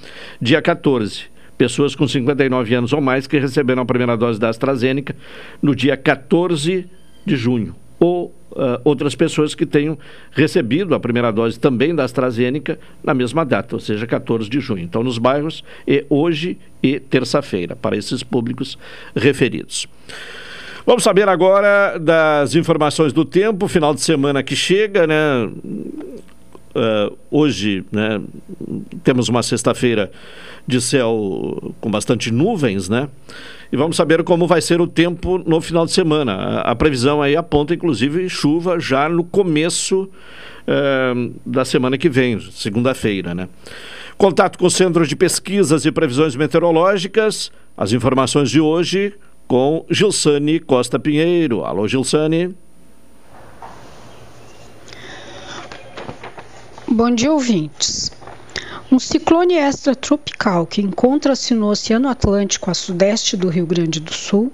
dia 0.40 0.62
14 0.62 1.30
pessoas 1.58 1.94
com 1.94 2.08
59 2.08 2.74
anos 2.74 2.92
ou 2.92 3.00
mais 3.00 3.26
que 3.26 3.38
receberam 3.38 3.82
a 3.82 3.86
primeira 3.86 4.16
dose 4.16 4.40
da 4.40 4.48
AstraZeneca 4.48 5.14
no 5.60 5.76
dia 5.76 5.96
14 5.96 6.86
de 7.24 7.36
junho. 7.36 7.76
Ou 8.02 8.34
uh, 8.50 8.80
outras 8.82 9.14
pessoas 9.14 9.54
que 9.54 9.64
tenham 9.64 9.96
recebido 10.32 10.92
a 10.92 10.98
primeira 10.98 11.30
dose 11.30 11.58
também 11.58 11.94
da 11.94 12.02
AstraZeneca 12.02 12.80
na 13.02 13.14
mesma 13.14 13.44
data, 13.44 13.76
ou 13.76 13.80
seja, 13.80 14.08
14 14.08 14.50
de 14.50 14.58
junho. 14.58 14.82
Então, 14.82 15.04
nos 15.04 15.18
bairros, 15.18 15.62
é 15.86 16.04
hoje 16.10 16.58
e 16.82 16.98
terça-feira, 16.98 17.76
para 17.76 17.96
esses 17.96 18.24
públicos 18.24 18.76
referidos. 19.14 19.86
Vamos 20.84 21.04
saber 21.04 21.28
agora 21.28 21.96
das 21.96 22.56
informações 22.56 23.12
do 23.12 23.24
tempo, 23.24 23.68
final 23.68 23.94
de 23.94 24.00
semana 24.00 24.42
que 24.42 24.56
chega, 24.56 25.06
né? 25.06 25.48
Uh, 26.74 27.16
hoje, 27.30 27.84
né, 27.92 28.18
temos 29.04 29.28
uma 29.28 29.42
sexta-feira 29.42 30.10
de 30.66 30.80
céu 30.80 31.72
com 31.80 31.90
bastante 31.90 32.30
nuvens, 32.30 32.88
né? 32.88 33.08
E 33.70 33.76
vamos 33.76 33.96
saber 33.96 34.22
como 34.22 34.46
vai 34.46 34.62
ser 34.62 34.80
o 34.80 34.86
tempo 34.86 35.38
no 35.38 35.60
final 35.60 35.84
de 35.84 35.92
semana. 35.92 36.32
A, 36.32 36.70
a 36.70 36.74
previsão 36.74 37.20
aí 37.20 37.36
aponta, 37.36 37.74
inclusive, 37.74 38.28
chuva 38.28 38.80
já 38.80 39.08
no 39.08 39.22
começo 39.22 40.02
uh, 40.04 41.34
da 41.44 41.64
semana 41.64 41.98
que 41.98 42.08
vem, 42.08 42.40
segunda-feira, 42.50 43.34
né? 43.34 43.48
Contato 44.16 44.58
com 44.58 44.70
centros 44.70 45.08
de 45.08 45.16
pesquisas 45.16 45.84
e 45.84 45.92
previsões 45.92 46.36
meteorológicas. 46.36 47.50
As 47.76 47.92
informações 47.92 48.50
de 48.50 48.60
hoje 48.60 49.14
com 49.46 49.84
Gilsane 49.90 50.60
Costa 50.60 50.98
Pinheiro. 50.98 51.64
Alô, 51.64 51.86
Gilsane. 51.88 52.54
Bom 56.94 57.10
dia, 57.10 57.32
ouvintes. 57.32 58.12
Um 58.90 58.98
ciclone 58.98 59.54
extratropical 59.54 60.66
que 60.66 60.82
encontra-se 60.82 61.54
no 61.54 61.68
Oceano 61.68 62.06
Atlântico 62.06 62.70
a 62.70 62.74
sudeste 62.74 63.34
do 63.34 63.48
Rio 63.48 63.64
Grande 63.64 63.98
do 63.98 64.12
Sul 64.12 64.52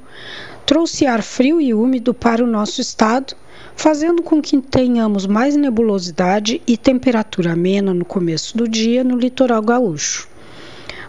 trouxe 0.64 1.04
ar 1.04 1.20
frio 1.20 1.60
e 1.60 1.74
úmido 1.74 2.14
para 2.14 2.44
o 2.44 2.46
nosso 2.46 2.80
estado, 2.80 3.34
fazendo 3.74 4.22
com 4.22 4.40
que 4.40 4.56
tenhamos 4.62 5.26
mais 5.26 5.56
nebulosidade 5.56 6.62
e 6.64 6.76
temperatura 6.76 7.54
amena 7.54 7.92
no 7.92 8.04
começo 8.04 8.56
do 8.56 8.68
dia 8.68 9.02
no 9.02 9.16
litoral 9.16 9.60
gaúcho. 9.60 10.28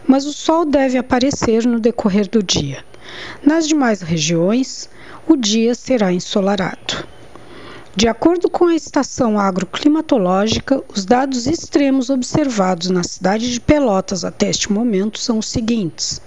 Mas 0.08 0.26
o 0.26 0.34
sol 0.34 0.66
deve 0.66 0.98
aparecer 0.98 1.64
no 1.64 1.80
decorrer 1.80 2.28
do 2.28 2.42
dia. 2.42 2.84
Nas 3.46 3.68
demais 3.68 4.02
regiões, 4.02 4.90
o 5.28 5.36
dia 5.36 5.76
será 5.76 6.12
ensolarado. 6.12 7.19
De 8.00 8.08
acordo 8.08 8.50
com 8.50 8.68
a 8.68 8.76
estação 8.76 9.38
agroclimatológica, 9.38 10.82
os 10.88 11.04
dados 11.04 11.46
extremos 11.46 12.10
observados 12.10 12.90
na 12.90 13.04
cidade 13.04 13.52
de 13.52 13.60
Pelotas 13.60 14.24
até 14.24 14.50
este 14.50 14.72
momento 14.72 15.20
são 15.20 15.40
os 15.40 15.50
seguintes: 15.50 16.22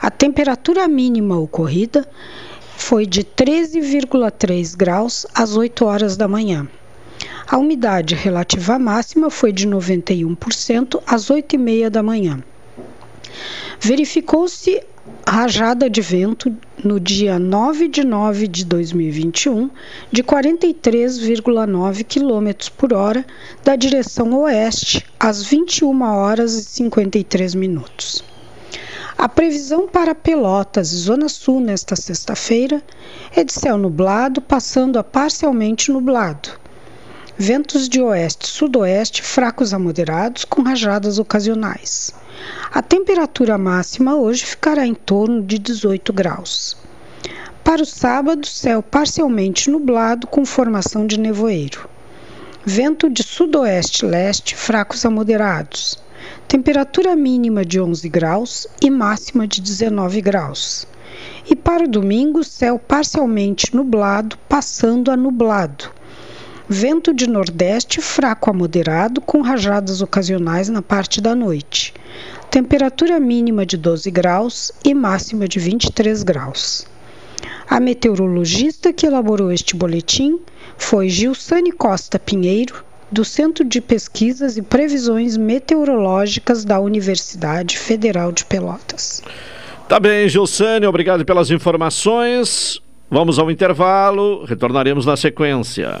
a 0.00 0.10
temperatura 0.10 0.88
mínima 0.88 1.38
ocorrida 1.38 2.08
foi 2.78 3.04
de 3.04 3.22
13,3 3.22 4.74
graus 4.74 5.26
às 5.34 5.54
8 5.54 5.84
horas 5.84 6.16
da 6.16 6.26
manhã. 6.26 6.66
A 7.46 7.58
umidade 7.58 8.14
relativa 8.14 8.78
máxima 8.78 9.28
foi 9.28 9.52
de 9.52 9.68
91% 9.68 11.02
às 11.06 11.28
8 11.28 11.54
e 11.54 11.58
meia 11.58 11.90
da 11.90 12.02
manhã. 12.02 12.42
Verificou-se 13.78 14.82
rajada 15.28 15.90
de 15.90 16.00
vento 16.00 16.50
no 16.84 17.00
dia 17.00 17.38
9 17.38 17.88
de 17.88 18.04
nove 18.04 18.46
de 18.46 18.62
2021 18.64 19.70
de 20.12 20.22
43,9 20.22 22.04
km 22.04 22.70
por 22.76 22.92
hora 22.92 23.24
da 23.64 23.74
direção 23.74 24.34
oeste 24.40 25.04
às 25.18 25.42
21 25.42 26.02
horas 26.02 26.52
e 26.52 26.62
53 26.62 27.54
minutos. 27.54 28.22
A 29.16 29.28
previsão 29.28 29.88
para 29.88 30.14
Pelotas 30.14 30.92
e 30.92 30.96
Zona 30.96 31.30
Sul 31.30 31.60
nesta 31.60 31.96
sexta-feira 31.96 32.82
é 33.34 33.42
de 33.42 33.52
céu 33.52 33.78
nublado, 33.78 34.42
passando 34.42 34.98
a 34.98 35.04
parcialmente 35.04 35.90
nublado. 35.90 36.63
Ventos 37.36 37.88
de 37.88 38.00
oeste-sudoeste 38.00 39.20
fracos 39.20 39.74
a 39.74 39.78
moderados, 39.78 40.44
com 40.44 40.62
rajadas 40.62 41.18
ocasionais. 41.18 42.14
A 42.72 42.80
temperatura 42.80 43.58
máxima 43.58 44.14
hoje 44.14 44.46
ficará 44.46 44.86
em 44.86 44.94
torno 44.94 45.42
de 45.42 45.58
18 45.58 46.12
graus. 46.12 46.76
Para 47.64 47.82
o 47.82 47.84
sábado, 47.86 48.46
céu 48.46 48.80
parcialmente 48.84 49.68
nublado 49.68 50.28
com 50.28 50.46
formação 50.46 51.08
de 51.08 51.18
nevoeiro. 51.18 51.88
Vento 52.64 53.10
de 53.10 53.24
sudoeste-leste 53.24 54.54
fracos 54.54 55.04
a 55.04 55.10
moderados. 55.10 55.98
Temperatura 56.46 57.16
mínima 57.16 57.64
de 57.64 57.80
11 57.80 58.08
graus 58.10 58.68
e 58.80 58.88
máxima 58.88 59.44
de 59.48 59.60
19 59.60 60.20
graus. 60.20 60.86
E 61.50 61.56
para 61.56 61.82
o 61.82 61.88
domingo, 61.88 62.44
céu 62.44 62.78
parcialmente 62.78 63.74
nublado, 63.74 64.38
passando 64.48 65.10
a 65.10 65.16
nublado. 65.16 65.90
Vento 66.68 67.12
de 67.12 67.28
nordeste 67.28 68.00
fraco 68.00 68.50
a 68.50 68.52
moderado, 68.52 69.20
com 69.20 69.42
rajadas 69.42 70.00
ocasionais 70.00 70.68
na 70.68 70.80
parte 70.80 71.20
da 71.20 71.34
noite 71.34 71.92
temperatura 72.54 73.18
mínima 73.18 73.66
de 73.66 73.76
12 73.76 74.08
graus 74.12 74.70
e 74.84 74.94
máxima 74.94 75.48
de 75.48 75.58
23 75.58 76.22
graus. 76.22 76.86
A 77.68 77.80
meteorologista 77.80 78.92
que 78.92 79.04
elaborou 79.04 79.50
este 79.50 79.74
boletim 79.74 80.38
foi 80.78 81.08
Gilsane 81.08 81.72
Costa 81.72 82.16
Pinheiro, 82.16 82.84
do 83.10 83.24
Centro 83.24 83.64
de 83.64 83.80
Pesquisas 83.80 84.56
e 84.56 84.62
Previsões 84.62 85.36
Meteorológicas 85.36 86.64
da 86.64 86.78
Universidade 86.78 87.76
Federal 87.76 88.30
de 88.30 88.44
Pelotas. 88.44 89.20
Tá 89.88 89.98
bem, 89.98 90.28
Gilsane, 90.28 90.86
obrigado 90.86 91.24
pelas 91.24 91.50
informações. 91.50 92.80
Vamos 93.10 93.36
ao 93.36 93.50
intervalo, 93.50 94.44
retornaremos 94.44 95.04
na 95.04 95.16
sequência. 95.16 96.00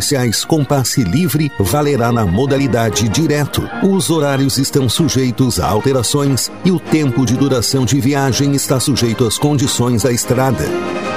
especiais 0.01 0.43
com 0.43 0.65
passe 0.65 1.03
livre 1.03 1.51
valerá 1.59 2.11
na 2.11 2.25
modalidade 2.25 3.07
direto. 3.07 3.69
Os 3.83 4.09
horários 4.09 4.57
estão 4.57 4.89
sujeitos 4.89 5.59
a 5.59 5.67
alterações 5.67 6.51
e 6.65 6.71
o 6.71 6.79
tempo 6.79 7.23
de 7.23 7.35
duração 7.35 7.85
de 7.85 8.01
viagem 8.01 8.53
está 8.53 8.79
sujeito 8.79 9.25
às 9.25 9.37
condições 9.37 10.01
da 10.01 10.11
estrada. 10.11 10.65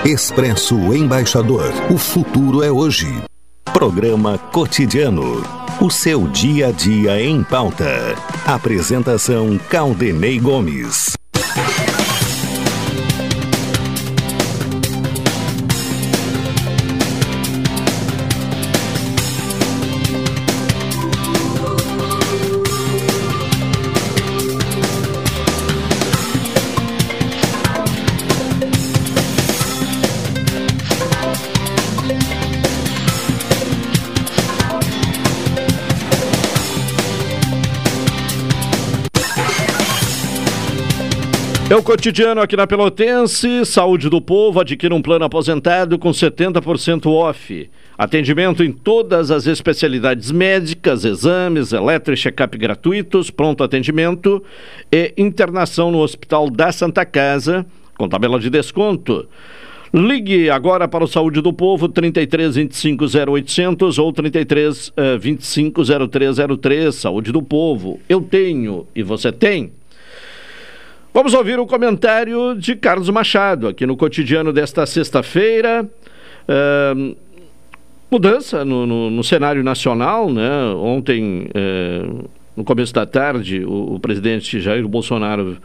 Expresso 0.05 0.77
Embaixador. 0.95 1.73
O 1.91 1.97
futuro 1.97 2.63
é 2.63 2.71
hoje. 2.71 3.11
Programa 3.73 4.37
Cotidiano. 4.53 5.43
O 5.81 5.91
seu 5.91 6.29
dia 6.29 6.69
a 6.69 6.71
dia 6.71 7.21
em 7.21 7.43
pauta. 7.43 8.15
Apresentação 8.47 9.59
Caldenei 9.69 10.39
Gomes. 10.39 11.15
É 41.75 41.77
o 41.77 41.83
cotidiano 41.83 42.41
aqui 42.41 42.57
na 42.57 42.69
Pelotense. 42.69 43.67
Saúde 43.67 44.09
do 44.09 44.21
povo 44.21 44.61
adquire 44.61 44.95
um 44.95 45.03
plano 45.03 45.25
aposentado 45.25 45.99
com 45.99 46.11
70% 46.11 47.07
off. 47.07 47.69
Atendimento 47.99 48.63
em 48.63 48.71
todas 48.71 49.33
as 49.33 49.49
especialidades 49.49 50.31
médicas, 50.31 51.05
exames, 51.05 51.73
eletro 51.73 52.15
e 52.15 52.17
check-up 52.17 52.57
gratuitos, 52.57 53.29
pronto 53.29 53.65
atendimento 53.65 54.41
e 54.93 55.13
internação 55.19 55.91
no 55.91 55.99
Hospital 55.99 56.49
da 56.49 56.71
Santa 56.71 57.05
Casa, 57.05 57.67
com 57.99 58.09
tabela 58.09 58.39
de 58.39 58.51
desconto. 58.51 59.27
Ligue 59.93 60.49
agora 60.51 60.87
para 60.87 61.03
o 61.03 61.09
Saúde 61.09 61.41
do 61.41 61.53
Povo, 61.53 61.89
33 61.89 62.55
25 62.55 63.05
0800 63.05 63.99
ou 63.99 64.13
33 64.13 64.89
uh, 64.91 64.93
25 65.19 65.83
0303. 66.09 66.95
Saúde 66.95 67.33
do 67.33 67.43
Povo. 67.43 67.99
Eu 68.09 68.21
tenho 68.21 68.87
e 68.95 69.03
você 69.03 69.33
tem. 69.33 69.73
Vamos 71.17 71.33
ouvir 71.33 71.61
o 71.61 71.65
comentário 71.65 72.57
de 72.57 72.75
Carlos 72.75 73.09
Machado, 73.09 73.69
aqui 73.69 73.87
no 73.87 73.97
cotidiano 73.97 74.53
desta 74.53 74.85
sexta-feira. 74.85 75.89
Uh, 76.49 77.17
mudança 78.11 78.65
no, 78.65 78.85
no, 78.85 79.11
no, 79.11 79.23
cenário 79.23 79.63
nacional, 79.63 80.29
né? 80.29 80.51
Ontem, 80.75 81.47
uh, 81.55 82.29
no 82.57 82.65
começo 82.65 82.93
da 82.93 83.07
tarde, 83.07 83.65
o, 83.65 83.95
o 83.95 84.01
presidente 84.01 84.59
Jair 84.59 84.89
Bolsonaro 84.89 85.57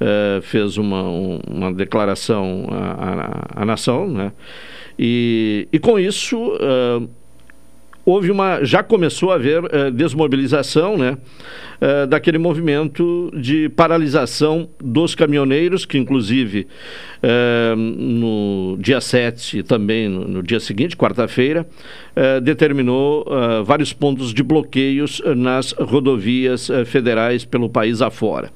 uh, 0.00 0.40
fez 0.42 0.76
uma, 0.78 1.02
um, 1.02 1.40
uma 1.48 1.74
declaração 1.74 2.68
à, 2.70 3.56
à, 3.56 3.62
à, 3.62 3.64
nação, 3.64 4.06
né? 4.06 4.30
E, 4.96 5.66
e 5.72 5.80
com 5.80 5.98
isso 5.98 6.56
houve 8.04 8.30
uma, 8.30 8.64
já 8.64 8.82
começou 8.82 9.30
a 9.30 9.36
haver 9.36 9.64
uh, 9.64 9.90
desmobilização, 9.90 10.96
né, 10.96 11.16
uh, 11.80 12.06
daquele 12.06 12.38
movimento 12.38 13.30
de 13.34 13.68
paralisação 13.68 14.68
dos 14.78 15.14
caminhoneiros, 15.14 15.84
que 15.84 15.96
inclusive 15.96 16.66
uh, 17.22 17.76
no 17.76 18.76
dia 18.78 19.00
7 19.00 19.58
e 19.58 19.62
também 19.62 20.08
no, 20.08 20.26
no 20.26 20.42
dia 20.42 20.60
seguinte, 20.60 20.96
quarta-feira, 20.96 21.66
determinou 22.42 23.24
vários 23.64 23.92
pontos 23.94 24.34
de 24.34 24.42
bloqueios 24.42 25.22
nas 25.34 25.72
rodovias 25.72 26.68
federais 26.84 27.42
pelo 27.42 27.70
país 27.70 28.02
afora. 28.02 28.50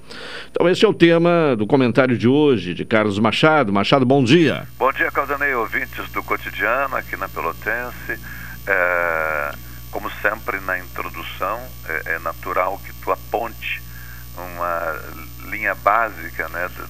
Então 0.50 0.68
esse 0.68 0.84
é 0.84 0.88
o 0.88 0.92
tema 0.92 1.56
do 1.56 1.66
comentário 1.66 2.18
de 2.18 2.28
hoje, 2.28 2.74
de 2.74 2.84
Carlos 2.84 3.18
Machado. 3.18 3.72
Machado, 3.72 4.04
bom 4.04 4.22
dia. 4.22 4.64
Bom 4.78 4.92
dia, 4.92 5.10
Caldanei, 5.10 5.54
ouvintes 5.54 6.10
do 6.12 6.22
cotidiano 6.22 6.96
aqui 6.96 7.16
na 7.16 7.30
Pelotense. 7.30 8.18
É, 8.66 9.52
como 9.90 10.10
sempre 10.20 10.60
na 10.60 10.78
introdução, 10.78 11.60
é, 11.88 12.14
é, 12.14 12.18
natural 12.18 12.78
que 12.84 12.92
tu 12.94 13.10
aponte 13.10 13.82
uma 14.36 15.00
linha 15.48 15.74
básica, 15.74 16.48
né? 16.48 16.68
Do, 16.68 16.86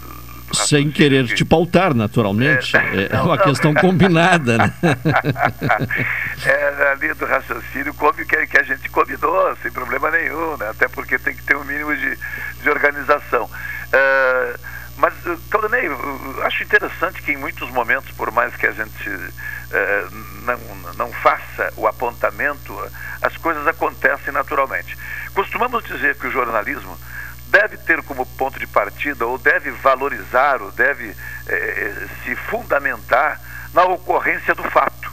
do 0.47 0.57
Sem 0.57 0.91
querer 0.91 1.27
que... 1.27 1.35
te 1.35 1.45
pautar, 1.45 1.95
naturalmente. 1.95 2.77
É, 2.77 3.09
é 3.11 3.21
uma 3.21 3.37
não, 3.37 3.45
questão 3.45 3.73
não. 3.73 3.81
combinada. 3.81 4.59
Né? 4.59 4.75
é 6.45 6.93
ali 6.93 7.13
do 7.15 7.27
raciocínio 7.27 7.95
como 7.95 8.15
que, 8.15 8.47
que 8.47 8.59
a 8.59 8.63
gente 8.63 8.89
combinou, 8.89 9.57
sem 9.63 9.71
problema 9.71 10.11
nenhum, 10.11 10.57
né? 10.57 10.71
até 10.71 10.89
porque 10.89 11.19
tem 11.19 11.35
que 11.37 11.43
ter 11.43 11.57
um 11.57 11.65
mínimo 11.65 11.95
de, 11.95 12.19
de 12.63 12.71
organização. 12.71 13.49
É, 13.93 14.57
mas, 14.97 15.13
Claudinei, 15.51 15.91
acho 16.43 16.63
interessante 16.63 17.21
que 17.23 17.33
em 17.33 17.37
muitos 17.37 17.71
momentos, 17.71 18.11
por 18.13 18.31
mais 18.33 18.57
que 18.57 18.67
a 18.67 18.73
gente 18.73 19.11
eh, 19.71 20.07
não, 20.47 20.93
não 20.95 21.13
faça 21.13 21.73
o 21.77 21.87
apontamento, 21.87 22.75
as 23.21 23.37
coisas 23.37 23.67
acontecem 23.67 24.33
naturalmente. 24.33 24.97
Costumamos 25.35 25.85
dizer 25.85 26.17
que 26.17 26.27
o 26.27 26.31
jornalismo 26.31 26.99
deve 27.49 27.77
ter 27.79 28.03
como 28.03 28.25
ponto 28.25 28.59
de 28.59 28.67
partida, 28.67 29.27
ou 29.27 29.39
deve 29.39 29.71
valorizar, 29.71 30.63
ou 30.63 30.73
deve 30.73 31.15
eh, 31.47 32.07
se 32.25 32.35
fundamentar 32.35 33.41
na 33.73 33.85
ocorrência 33.85 34.55
do 34.55 34.65
fato. 34.71 35.13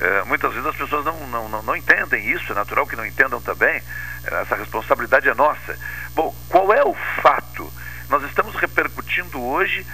Eh, 0.00 0.22
muitas 0.26 0.52
vezes 0.52 0.66
as 0.66 0.76
pessoas 0.76 1.04
não, 1.04 1.18
não, 1.28 1.48
não, 1.48 1.62
não 1.62 1.76
entendem 1.76 2.30
isso, 2.30 2.52
é 2.52 2.54
natural 2.54 2.86
que 2.86 2.96
não 2.96 3.06
entendam 3.06 3.40
também, 3.40 3.82
essa 4.24 4.56
responsabilidade 4.56 5.28
é 5.28 5.34
nossa. 5.34 5.78
Bom, 6.14 6.34
qual 6.48 6.72
é 6.72 6.82
o 6.82 6.94
fato? 7.22 7.72
Nós 8.08 8.22
estamos 8.24 8.54
repercutindo 8.56 9.42
hoje 9.42 9.86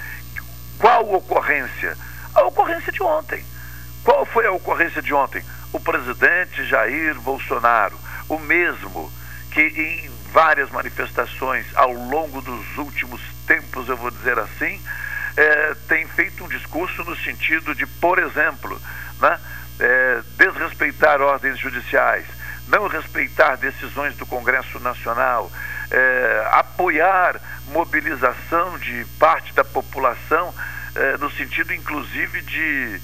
qual 0.79 1.13
ocorrência? 1.13 1.97
A 2.35 2.43
ocorrência 2.43 2.93
de 2.93 3.03
ontem. 3.03 3.45
Qual 4.05 4.25
foi 4.27 4.47
a 4.47 4.53
ocorrência 4.53 5.03
de 5.03 5.13
ontem? 5.13 5.43
O 5.73 5.81
presidente 5.81 6.65
Jair 6.65 7.21
Bolsonaro, 7.21 7.99
o 8.29 8.39
mesmo 8.39 9.13
que 9.51 9.61
em 9.61 10.11
várias 10.33 10.71
manifestações 10.71 11.67
ao 11.75 11.93
longo 11.93 12.41
dos 12.41 12.79
últimos 12.79 13.21
tempos, 13.47 13.89
eu 13.89 13.97
vou 13.97 14.11
dizer 14.11 14.39
assim, 14.39 14.81
é, 15.37 15.75
tem 15.89 16.07
feito 16.07 16.45
um 16.45 16.49
discurso 16.49 17.03
no 17.05 17.17
sentido 17.17 17.75
de, 17.75 17.87
por 17.87 18.19
exemplo, 18.19 18.81
né, 19.21 19.39
é, 19.81 20.21
desrespeitar 20.37 21.21
ordens 21.21 21.59
judiciais, 21.59 22.27
não 22.67 22.87
respeitar 22.87 23.57
decisões 23.57 24.17
do 24.17 24.27
Congresso 24.27 24.79
Nacional, 24.81 25.51
é, 25.91 26.49
apoiar 26.53 27.41
mobilização 27.69 28.79
de 28.79 29.05
parte 29.19 29.53
da 29.55 29.65
população, 29.65 30.55
no 31.21 31.31
sentido 31.31 31.73
inclusive 31.73 32.41
de 32.43 33.01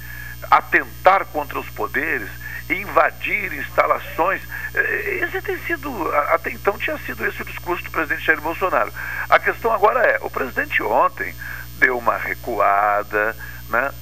atentar 0.50 1.26
contra 1.26 1.59
os 1.59 1.68
poderes, 1.70 2.28
invadir 2.68 3.52
instalações. 3.52 4.42
É, 4.74 5.24
esse 5.24 5.42
tem 5.42 5.59
sido, 5.61 6.11
até 6.33 6.50
então 6.50 6.78
tinha 6.78 6.98
sido 6.98 7.26
esse 7.26 7.42
o 7.42 7.44
discurso 7.44 7.85
do 7.85 7.90
presidente 7.90 8.24
Jair 8.24 8.40
Bolsonaro. 8.40 8.92
A 9.28 9.38
questão 9.38 9.72
agora 9.72 10.00
é, 10.00 10.18
o 10.22 10.30
presidente 10.30 10.83
ontem 10.83 11.35
deu 11.78 11.98
uma 11.98 12.16
recuada, 12.16 13.37
né? 13.68 13.92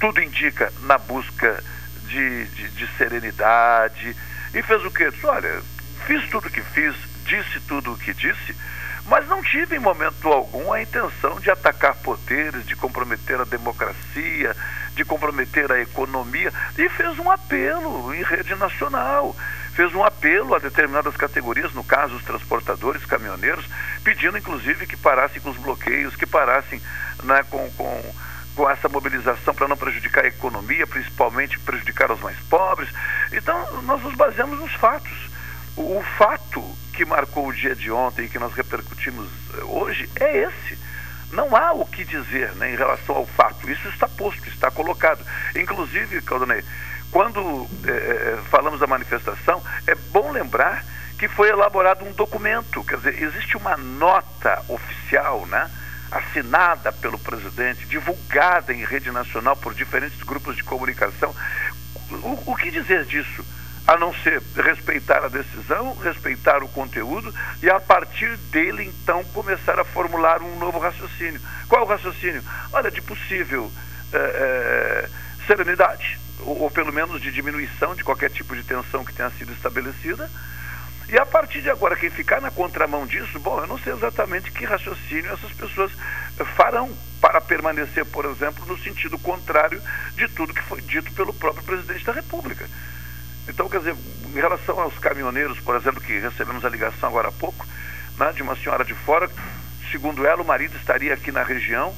tudo 0.00 0.22
indica 0.22 0.72
na 0.82 0.98
busca 0.98 1.62
de, 2.06 2.44
de, 2.46 2.68
de 2.68 2.86
serenidade, 2.96 4.16
e 4.54 4.62
fez 4.62 4.84
o 4.84 4.90
quê? 4.90 5.10
Disse, 5.10 5.26
olha, 5.26 5.62
fiz 6.06 6.28
tudo 6.30 6.48
o 6.48 6.50
que 6.50 6.62
fiz, 6.62 6.94
disse 7.24 7.60
tudo 7.66 7.92
o 7.92 7.98
que 7.98 8.14
disse, 8.14 8.56
mas 9.06 9.26
não 9.28 9.42
tive 9.42 9.76
em 9.76 9.80
momento 9.80 10.28
algum 10.28 10.72
a 10.72 10.82
intenção 10.82 11.38
de 11.38 11.50
atacar 11.50 11.94
poderes, 11.96 12.66
de 12.66 12.74
comprometer 12.74 13.40
a 13.40 13.44
democracia, 13.44 14.56
de 14.94 15.04
comprometer 15.04 15.70
a 15.70 15.80
economia, 15.80 16.52
e 16.76 16.88
fez 16.88 17.18
um 17.18 17.30
apelo 17.30 18.12
em 18.14 18.22
rede 18.22 18.54
nacional. 18.56 19.36
Fez 19.74 19.94
um 19.94 20.02
apelo 20.02 20.54
a 20.54 20.58
determinadas 20.58 21.16
categorias, 21.16 21.72
no 21.74 21.84
caso 21.84 22.16
os 22.16 22.24
transportadores, 22.24 23.04
caminhoneiros, 23.04 23.66
pedindo 24.02 24.38
inclusive 24.38 24.86
que 24.86 24.96
parassem 24.96 25.40
com 25.40 25.50
os 25.50 25.56
bloqueios, 25.58 26.16
que 26.16 26.26
parassem 26.26 26.80
né, 27.22 27.44
com, 27.50 27.70
com, 27.72 28.14
com 28.56 28.70
essa 28.70 28.88
mobilização 28.88 29.54
para 29.54 29.68
não 29.68 29.76
prejudicar 29.76 30.24
a 30.24 30.28
economia, 30.28 30.86
principalmente 30.86 31.58
prejudicar 31.60 32.10
os 32.10 32.20
mais 32.20 32.38
pobres. 32.48 32.88
Então, 33.32 33.82
nós 33.82 34.02
nos 34.02 34.14
baseamos 34.14 34.58
nos 34.58 34.72
fatos. 34.72 35.30
O, 35.76 35.98
o 35.98 36.02
fato 36.16 36.64
que 36.96 37.04
marcou 37.04 37.46
o 37.46 37.52
dia 37.52 37.76
de 37.76 37.90
ontem 37.90 38.24
e 38.24 38.28
que 38.28 38.38
nós 38.38 38.54
repercutimos 38.54 39.28
eh, 39.54 39.64
hoje 39.64 40.08
é 40.18 40.38
esse. 40.38 40.78
Não 41.30 41.54
há 41.54 41.72
o 41.72 41.84
que 41.84 42.04
dizer 42.04 42.52
né, 42.54 42.72
em 42.72 42.76
relação 42.76 43.16
ao 43.16 43.26
fato. 43.26 43.70
Isso 43.70 43.86
está 43.88 44.08
posto, 44.08 44.48
está 44.48 44.70
colocado. 44.70 45.24
Inclusive, 45.54 46.22
Claudonei, 46.22 46.64
quando 47.10 47.68
é, 47.84 48.38
falamos 48.50 48.80
da 48.80 48.86
manifestação, 48.86 49.62
é 49.86 49.94
bom 49.94 50.30
lembrar 50.32 50.84
que 51.18 51.28
foi 51.28 51.50
elaborado 51.50 52.04
um 52.04 52.12
documento, 52.12 52.82
quer 52.84 52.96
dizer, 52.96 53.22
existe 53.22 53.56
uma 53.56 53.76
nota 53.76 54.62
oficial, 54.68 55.46
né? 55.46 55.70
assinada 56.10 56.92
pelo 56.92 57.18
presidente, 57.18 57.86
divulgada 57.86 58.72
em 58.72 58.84
rede 58.84 59.10
nacional 59.10 59.56
por 59.56 59.74
diferentes 59.74 60.22
grupos 60.22 60.56
de 60.56 60.62
comunicação. 60.62 61.34
O, 62.10 62.52
o 62.52 62.56
que 62.56 62.70
dizer 62.70 63.04
disso? 63.04 63.44
A 63.86 63.96
não 63.96 64.12
ser 64.14 64.42
respeitar 64.56 65.24
a 65.24 65.28
decisão, 65.28 65.94
respeitar 65.96 66.62
o 66.62 66.68
conteúdo 66.68 67.32
e 67.62 67.70
a 67.70 67.78
partir 67.78 68.36
dele 68.50 68.84
então 68.84 69.22
começar 69.26 69.78
a 69.78 69.84
formular 69.84 70.42
um 70.42 70.58
novo 70.58 70.78
raciocínio. 70.78 71.40
Qual 71.68 71.84
o 71.84 71.86
raciocínio? 71.86 72.42
Olha, 72.72 72.90
de 72.90 73.00
possível 73.00 73.70
é, 74.12 74.16
é, 74.18 75.08
serenidade, 75.46 76.18
ou, 76.40 76.62
ou, 76.62 76.70
pelo 76.70 76.92
menos 76.92 77.20
de 77.20 77.30
diminuição 77.30 77.94
de 77.94 78.02
qualquer 78.02 78.30
tipo 78.30 78.56
de 78.56 78.64
tensão 78.64 79.04
que 79.04 79.12
tenha 79.12 79.30
sido 79.30 79.52
estabelecida. 79.52 80.28
E 81.08 81.16
a 81.16 81.24
partir 81.24 81.62
de 81.62 81.70
agora, 81.70 81.94
quem 81.94 82.10
ficar 82.10 82.40
na 82.40 82.50
contramão 82.50 83.06
disso, 83.06 83.38
bom, 83.38 83.60
eu 83.60 83.66
não 83.68 83.78
sei 83.78 83.92
exatamente 83.92 84.50
que 84.50 84.64
raciocínio 84.64 85.32
essas 85.32 85.52
pessoas 85.52 85.92
farão 86.56 86.92
para 87.20 87.40
permanecer, 87.40 88.04
por 88.06 88.24
exemplo, 88.24 88.66
no 88.66 88.76
sentido 88.78 89.16
contrário 89.16 89.80
de 90.16 90.26
tudo 90.28 90.52
que 90.52 90.62
foi 90.62 90.80
dito 90.80 91.12
pelo 91.12 91.32
próprio 91.32 91.62
presidente 91.62 92.04
da 92.04 92.12
República. 92.12 92.68
Então, 93.48 93.68
quer 93.68 93.78
dizer, 93.78 93.96
em 94.26 94.34
relação 94.34 94.80
aos 94.80 94.98
caminhoneiros, 94.98 95.58
por 95.60 95.76
exemplo, 95.76 96.00
que 96.00 96.18
recebemos 96.18 96.64
a 96.64 96.68
ligação 96.68 97.08
agora 97.08 97.28
há 97.28 97.32
pouco, 97.32 97.66
né, 98.18 98.32
de 98.32 98.42
uma 98.42 98.56
senhora 98.56 98.84
de 98.84 98.94
fora, 98.94 99.30
segundo 99.90 100.26
ela, 100.26 100.42
o 100.42 100.46
marido 100.46 100.76
estaria 100.76 101.14
aqui 101.14 101.30
na 101.30 101.42
região 101.42 101.94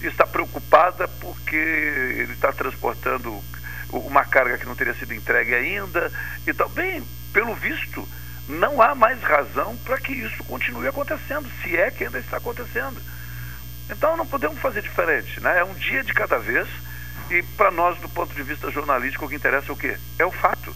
e 0.00 0.06
está 0.06 0.26
preocupada 0.26 1.08
porque 1.08 1.56
ele 1.56 2.32
está 2.32 2.52
transportando 2.52 3.42
uma 3.90 4.24
carga 4.24 4.58
que 4.58 4.66
não 4.66 4.74
teria 4.74 4.94
sido 4.94 5.12
entregue 5.14 5.54
ainda 5.54 6.10
e 6.46 6.52
tal. 6.52 6.68
Bem, 6.68 7.02
pelo 7.32 7.54
visto, 7.54 8.08
não 8.48 8.80
há 8.80 8.94
mais 8.94 9.20
razão 9.22 9.76
para 9.84 9.98
que 9.98 10.12
isso 10.12 10.42
continue 10.44 10.88
acontecendo, 10.88 11.48
se 11.62 11.76
é 11.76 11.90
que 11.90 12.04
ainda 12.04 12.18
está 12.18 12.38
acontecendo. 12.38 13.00
Então 13.90 14.16
não 14.16 14.26
podemos 14.26 14.58
fazer 14.60 14.82
diferente, 14.82 15.40
né? 15.40 15.58
É 15.58 15.64
um 15.64 15.74
dia 15.74 16.02
de 16.02 16.14
cada 16.14 16.38
vez 16.38 16.66
e 17.30 17.42
para 17.56 17.70
nós, 17.70 17.98
do 17.98 18.08
ponto 18.08 18.34
de 18.34 18.42
vista 18.42 18.70
jornalístico, 18.70 19.26
o 19.26 19.28
que 19.28 19.36
interessa 19.36 19.70
é 19.70 19.72
o 19.72 19.76
quê? 19.76 19.96
É 20.18 20.24
o 20.24 20.30
fato. 20.30 20.74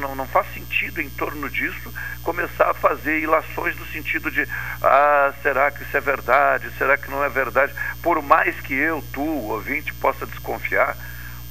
Não, 0.00 0.16
não 0.16 0.26
faz 0.26 0.52
sentido 0.52 1.00
em 1.00 1.08
torno 1.10 1.48
disso 1.48 1.92
começar 2.24 2.70
a 2.70 2.74
fazer 2.74 3.20
ilações 3.20 3.76
no 3.76 3.86
sentido 3.86 4.28
de 4.30 4.48
ah, 4.82 5.32
será 5.42 5.70
que 5.70 5.82
isso 5.84 5.96
é 5.96 6.00
verdade? 6.00 6.70
Será 6.76 6.96
que 6.96 7.08
não 7.08 7.22
é 7.22 7.28
verdade? 7.28 7.72
Por 8.02 8.20
mais 8.20 8.58
que 8.60 8.74
eu, 8.74 9.02
tu, 9.12 9.22
ouvinte, 9.22 9.94
possa 9.94 10.26
desconfiar 10.26 10.96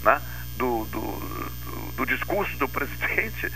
né, 0.03 0.21
do, 0.57 0.83
do, 0.85 0.99
do, 0.99 1.91
do 1.95 2.05
discurso 2.05 2.57
do 2.57 2.67
presidente, 2.69 3.49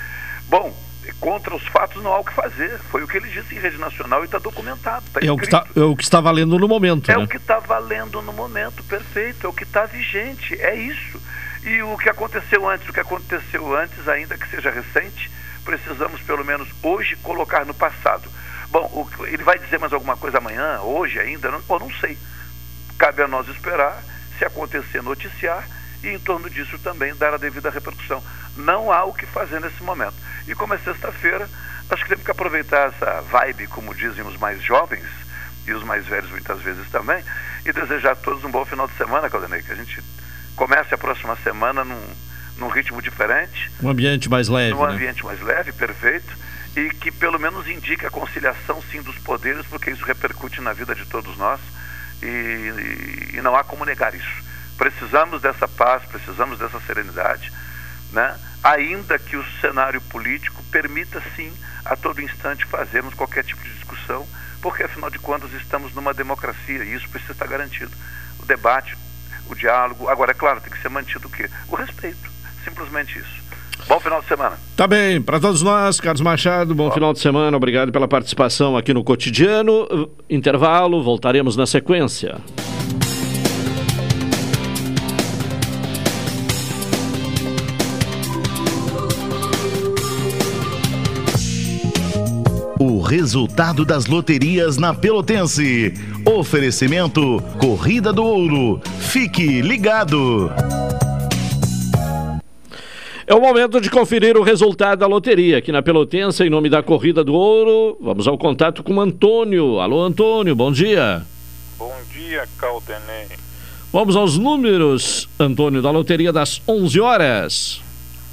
bom, 0.47 0.73
contra 1.19 1.55
os 1.55 1.65
fatos 1.67 2.01
não 2.03 2.13
há 2.13 2.19
o 2.19 2.23
que 2.23 2.33
fazer. 2.33 2.79
Foi 2.89 3.03
o 3.03 3.07
que 3.07 3.17
ele 3.17 3.29
disse 3.29 3.55
em 3.55 3.59
rede 3.59 3.77
nacional 3.77 4.21
e 4.21 4.25
está 4.25 4.37
documentado. 4.37 5.03
Tá 5.11 5.19
é, 5.21 5.31
o 5.31 5.37
que 5.37 5.45
está, 5.45 5.65
é 5.75 5.81
o 5.81 5.95
que 5.95 6.03
está 6.03 6.21
valendo 6.21 6.57
no 6.57 6.67
momento. 6.67 7.11
É 7.11 7.17
né? 7.17 7.23
o 7.23 7.27
que 7.27 7.37
está 7.37 7.59
valendo 7.59 8.21
no 8.21 8.33
momento, 8.33 8.83
perfeito. 8.83 9.45
É 9.45 9.49
o 9.49 9.53
que 9.53 9.63
está 9.63 9.85
vigente. 9.85 10.59
É 10.61 10.75
isso. 10.75 11.21
E 11.67 11.83
o 11.83 11.97
que 11.97 12.07
aconteceu 12.07 12.65
antes, 12.69 12.87
o 12.87 12.93
que 12.93 13.01
aconteceu 13.01 13.75
antes, 13.75 14.07
ainda 14.07 14.37
que 14.37 14.49
seja 14.49 14.71
recente, 14.71 15.29
precisamos 15.65 16.21
pelo 16.21 16.45
menos 16.45 16.69
hoje 16.81 17.17
colocar 17.17 17.65
no 17.65 17.73
passado. 17.73 18.31
Bom, 18.69 18.85
o, 18.85 19.25
ele 19.25 19.43
vai 19.43 19.59
dizer 19.59 19.77
mais 19.77 19.91
alguma 19.91 20.15
coisa 20.15 20.37
amanhã, 20.37 20.79
hoje 20.79 21.19
ainda? 21.19 21.51
Não, 21.51 21.61
não 21.77 21.91
sei. 21.99 22.17
Cabe 22.97 23.21
a 23.21 23.27
nós 23.27 23.49
esperar, 23.49 24.01
se 24.39 24.45
acontecer, 24.45 25.03
noticiar 25.03 25.67
e 26.01 26.07
em 26.07 26.19
torno 26.19 26.49
disso 26.49 26.79
também 26.79 27.13
dar 27.15 27.33
a 27.33 27.37
devida 27.37 27.69
repercussão. 27.69 28.23
não 28.55 28.89
há 28.89 29.03
o 29.03 29.13
que 29.13 29.25
fazer 29.25 29.59
nesse 29.59 29.83
momento. 29.83 30.15
E 30.47 30.55
como 30.55 30.73
é 30.73 30.77
sexta-feira, 30.77 31.49
acho 31.89 32.03
que 32.03 32.09
temos 32.09 32.23
que 32.23 32.31
aproveitar 32.31 32.93
essa 32.93 33.19
vibe, 33.23 33.67
como 33.67 33.93
dizem 33.93 34.25
os 34.25 34.37
mais 34.37 34.63
jovens, 34.63 35.05
e 35.67 35.73
os 35.73 35.83
mais 35.83 36.05
velhos 36.05 36.31
muitas 36.31 36.61
vezes 36.61 36.89
também, 36.89 37.21
e 37.65 37.73
desejar 37.73 38.13
a 38.13 38.15
todos 38.15 38.45
um 38.45 38.51
bom 38.51 38.63
final 38.63 38.87
de 38.87 38.95
semana, 38.95 39.29
Claudinei, 39.29 39.61
que 39.61 39.73
a 39.73 39.75
gente 39.75 40.01
comece 40.57 40.93
a 40.93 40.97
próxima 40.97 41.37
semana 41.37 41.85
num, 41.85 42.01
num 42.57 42.67
ritmo 42.67 43.01
diferente. 43.01 43.71
Um 43.81 43.89
ambiente 43.89 44.29
mais 44.29 44.49
leve. 44.49 44.73
Um 44.73 44.85
né? 44.85 44.93
ambiente 44.93 45.23
mais 45.23 45.39
leve, 45.41 45.71
perfeito, 45.71 46.35
e 46.75 46.89
que 46.89 47.11
pelo 47.11 47.39
menos 47.39 47.67
indique 47.67 48.05
a 48.05 48.09
conciliação, 48.09 48.81
sim, 48.91 49.01
dos 49.01 49.17
poderes, 49.19 49.65
porque 49.67 49.91
isso 49.91 50.03
repercute 50.03 50.59
na 50.59 50.73
vida 50.73 50.93
de 50.93 51.05
todos 51.05 51.37
nós, 51.37 51.61
e, 52.21 52.25
e, 52.25 53.37
e 53.37 53.41
não 53.41 53.55
há 53.55 53.63
como 53.63 53.85
negar 53.85 54.13
isso. 54.13 54.43
Precisamos 54.77 55.41
dessa 55.41 55.67
paz, 55.67 56.03
precisamos 56.05 56.59
dessa 56.59 56.79
serenidade, 56.81 57.53
né? 58.11 58.37
ainda 58.63 59.17
que 59.19 59.37
o 59.37 59.45
cenário 59.61 60.01
político 60.01 60.61
permita, 60.71 61.21
sim, 61.35 61.53
a 61.85 61.95
todo 61.95 62.21
instante 62.21 62.65
fazermos 62.65 63.13
qualquer 63.13 63.43
tipo 63.43 63.61
de 63.63 63.73
discussão, 63.73 64.27
porque 64.61 64.83
afinal 64.83 65.09
de 65.09 65.19
contas 65.19 65.53
estamos 65.53 65.93
numa 65.93 66.13
democracia 66.13 66.83
e 66.83 66.95
isso 66.95 67.07
precisa 67.09 67.33
estar 67.33 67.47
garantido. 67.47 67.91
O 68.39 68.45
debate, 68.45 68.97
o 69.49 69.55
diálogo, 69.55 70.09
agora 70.09 70.31
é 70.31 70.33
claro, 70.33 70.61
tem 70.61 70.71
que 70.71 70.81
ser 70.81 70.89
mantido 70.89 71.27
o 71.27 71.31
quê? 71.31 71.49
O 71.69 71.75
respeito, 71.75 72.29
simplesmente 72.63 73.17
isso. 73.17 73.37
Bom 73.87 73.99
final 73.99 74.21
de 74.21 74.27
semana. 74.27 74.57
Tá 74.75 74.85
bem, 74.85 75.21
para 75.21 75.39
todos 75.39 75.61
nós, 75.61 75.99
Carlos 75.99 76.21
Machado, 76.21 76.75
bom, 76.75 76.89
bom 76.89 76.91
final 76.91 77.13
de 77.13 77.19
semana, 77.19 77.55
obrigado 77.55 77.91
pela 77.91 78.07
participação 78.07 78.75
aqui 78.75 78.93
no 78.93 79.03
Cotidiano. 79.03 80.09
Intervalo, 80.29 81.01
voltaremos 81.01 81.55
na 81.55 81.65
sequência. 81.65 82.37
Resultado 93.07 93.85
das 93.85 94.05
loterias 94.05 94.77
na 94.77 94.93
Pelotense. 94.93 95.93
Oferecimento 96.25 97.41
Corrida 97.57 98.11
do 98.11 98.21
Ouro. 98.21 98.81
Fique 98.99 99.61
ligado. 99.61 100.51
É 103.25 103.33
o 103.33 103.39
momento 103.39 103.79
de 103.79 103.89
conferir 103.89 104.35
o 104.35 104.43
resultado 104.43 104.99
da 104.99 105.07
loteria 105.07 105.57
aqui 105.57 105.71
na 105.71 105.81
Pelotense, 105.81 106.43
em 106.43 106.49
nome 106.49 106.69
da 106.69 106.83
Corrida 106.83 107.23
do 107.23 107.33
Ouro. 107.33 107.97
Vamos 108.01 108.27
ao 108.27 108.37
contato 108.37 108.83
com 108.83 108.95
o 108.95 109.01
Antônio. 109.01 109.79
Alô, 109.79 110.03
Antônio, 110.03 110.53
bom 110.53 110.71
dia. 110.71 111.25
Bom 111.77 111.95
dia, 112.11 112.45
Caldenei. 112.57 113.27
Vamos 113.91 114.17
aos 114.17 114.37
números, 114.37 115.29
Antônio, 115.39 115.81
da 115.81 115.91
loteria 115.91 116.33
das 116.33 116.61
11 116.67 116.99
horas. 116.99 117.81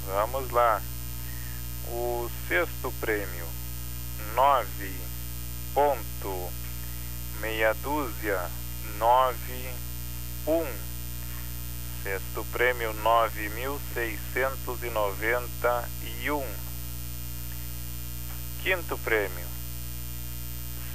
Vamos 0.05 0.51
lá. 0.51 0.81
O 1.93 2.27
sexto 2.49 2.93
prêmio 2.99 3.44
nove 4.35 4.93
ponto 5.73 6.51
meia 7.39 7.73
dúzia 7.75 8.51
nove 8.97 9.73
um. 10.45 10.67
Sexto 12.03 12.45
prêmio 12.51 12.93
nove 12.95 13.49
mil 13.49 13.79
seiscentos 13.93 14.83
e 14.83 14.89
noventa 14.89 15.89
e 16.03 16.29
um. 16.29 16.45
Quinto 18.61 18.97
prêmio 18.97 19.47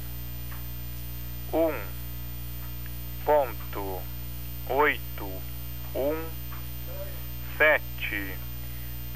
um, 1.53 1.81
ponto, 3.25 4.03
oito, 4.69 5.27
um, 5.95 6.23
sete. 7.57 8.37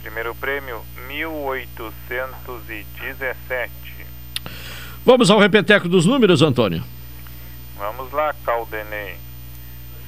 Primeiro 0.03 0.35
prêmio, 0.35 0.83
1817. 1.09 3.71
Vamos 5.05 5.31
ao 5.31 5.39
repeteco 5.39 5.89
dos 5.89 6.05
números, 6.07 6.41
Antônio. 6.43 6.83
Vamos 7.77 8.11
lá, 8.13 8.35
Caldenei. 8.45 9.17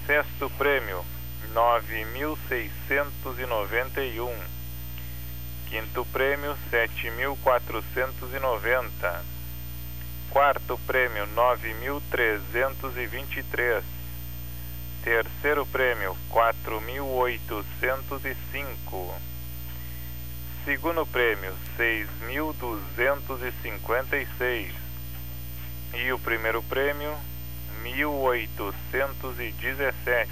Sexto 0.07 0.51
prêmio, 0.57 1.05
9.691. 1.55 4.31
Quinto 5.68 6.05
prêmio, 6.12 6.57
7.490. 6.70 9.20
Quarto 10.31 10.79
prêmio, 10.87 11.27
9.323. 11.35 13.83
Terceiro 15.03 15.67
prêmio, 15.67 16.17
4.805. 16.31 19.13
Segundo 20.65 21.05
prêmio, 21.07 21.53
6.256. 21.79 24.71
E 25.95 26.13
o 26.13 26.19
primeiro 26.19 26.63
prêmio, 26.63 27.15
1.817. 27.85 30.29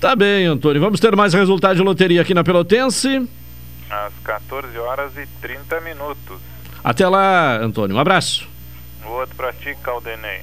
Tá 0.00 0.16
bem, 0.16 0.46
Antônio. 0.46 0.80
Vamos 0.80 1.00
ter 1.00 1.16
mais 1.16 1.34
resultado 1.34 1.76
de 1.76 1.82
loteria 1.82 2.22
aqui 2.22 2.32
na 2.34 2.44
Pelotense. 2.44 3.28
Às 3.90 4.14
14 4.24 4.78
horas 4.78 5.16
e 5.16 5.26
30 5.40 5.80
minutos. 5.80 6.40
Até 6.82 7.06
lá, 7.08 7.56
Antônio. 7.56 7.96
Um 7.96 8.00
abraço. 8.00 8.48
O 9.04 9.08
outro 9.10 9.36
pra 9.36 9.52
ti, 9.52 9.76
Caldenei. 9.82 10.42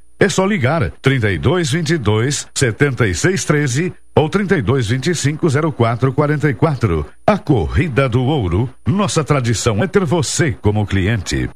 é 0.21 0.29
só 0.29 0.45
ligar 0.45 0.91
32 1.01 1.71
22 1.71 2.47
76 2.53 3.43
13 3.43 3.93
ou 4.15 4.29
32 4.29 4.87
25 4.87 5.47
04 5.73 6.13
44. 6.13 7.05
A 7.25 7.39
Corrida 7.39 8.07
do 8.07 8.21
Ouro, 8.23 8.69
nossa 8.85 9.23
tradição 9.23 9.83
é 9.83 9.87
ter 9.87 10.05
você 10.05 10.51
como 10.51 10.85
cliente. 10.85 11.49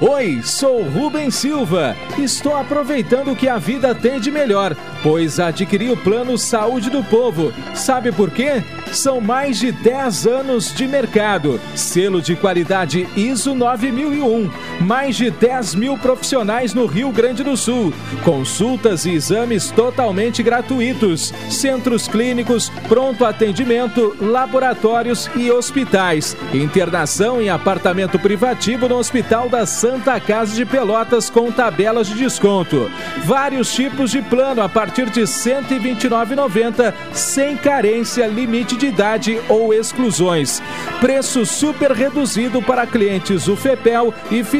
Oi, 0.00 0.40
sou 0.42 0.82
Rubem 0.82 1.30
Silva. 1.30 1.96
Estou 2.18 2.54
aproveitando 2.54 3.32
o 3.32 3.36
que 3.36 3.48
a 3.48 3.56
vida 3.56 3.94
tem 3.94 4.20
de 4.20 4.30
melhor, 4.30 4.76
pois 5.02 5.40
adquiri 5.40 5.90
o 5.90 5.96
plano 5.96 6.36
Saúde 6.36 6.90
do 6.90 7.02
Povo. 7.02 7.50
Sabe 7.74 8.12
por 8.12 8.30
quê? 8.30 8.62
São 8.92 9.22
mais 9.22 9.58
de 9.58 9.72
10 9.72 10.26
anos 10.26 10.74
de 10.74 10.86
mercado. 10.86 11.58
Selo 11.74 12.20
de 12.20 12.36
qualidade 12.36 13.08
ISO 13.16 13.54
9001. 13.54 14.50
Mais 14.80 15.16
de 15.16 15.30
10 15.30 15.74
mil 15.74 15.96
profissionais 15.96 16.74
no 16.74 16.86
Rio 16.86 17.10
Grande 17.10 17.42
do 17.42 17.56
Sul. 17.56 17.92
Consultas 18.22 19.06
e 19.06 19.12
exames 19.12 19.70
totalmente 19.70 20.42
gratuitos. 20.42 21.32
Centros 21.48 22.06
clínicos, 22.06 22.70
pronto 22.88 23.24
atendimento, 23.24 24.14
laboratórios 24.20 25.30
e 25.34 25.50
hospitais. 25.50 26.36
Internação 26.52 27.40
em 27.40 27.48
apartamento 27.48 28.18
privativo 28.18 28.88
no 28.88 28.96
Hospital 28.96 29.48
da 29.48 29.64
Santa 29.64 30.20
Casa 30.20 30.54
de 30.54 30.64
Pelotas 30.64 31.30
com 31.30 31.50
tabelas 31.50 32.06
de 32.08 32.14
desconto. 32.14 32.90
Vários 33.24 33.72
tipos 33.72 34.10
de 34.10 34.20
plano 34.22 34.62
a 34.62 34.68
partir 34.68 35.08
de 35.10 35.20
R$ 35.20 35.26
129,90, 35.26 36.92
sem 37.12 37.56
carência, 37.56 38.26
limite 38.26 38.76
de 38.76 38.86
idade 38.86 39.40
ou 39.48 39.72
exclusões. 39.72 40.62
Preço 41.00 41.46
super 41.46 41.92
reduzido 41.92 42.60
para 42.60 42.86
clientes 42.86 43.48
UFEPEL, 43.48 44.12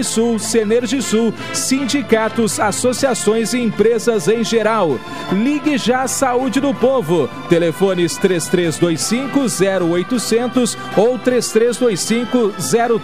IFISUL, 0.06 0.38
Senergisul, 0.38 1.34
sindicatos, 1.52 2.60
associações 2.60 3.52
e 3.52 3.58
empresas 3.58 4.28
em 4.28 4.44
geral. 4.44 4.98
Ligue 5.32 5.76
já 5.76 6.02
à 6.02 6.08
Saúde 6.08 6.60
do 6.60 6.72
Povo. 6.72 7.28
Telefones 7.48 8.16
3325 8.16 9.40
0800 9.74 10.78
ou 10.96 11.18
3325 11.18 12.54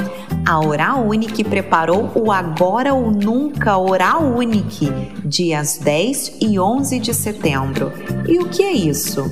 A 0.48 0.60
Oral 0.60 1.08
Unique 1.08 1.44
preparou 1.44 2.12
o 2.14 2.32
Agora 2.32 2.94
ou 2.94 3.10
Nunca 3.10 3.78
Oral 3.78 4.22
Unique, 4.22 4.92
dias 5.26 5.80
10 5.80 6.38
e 6.40 6.60
11 6.60 7.00
de 7.00 7.14
setembro. 7.14 7.92
E 8.28 8.38
o 8.38 8.48
que 8.48 8.62
é 8.62 8.72
isso? 8.72 9.24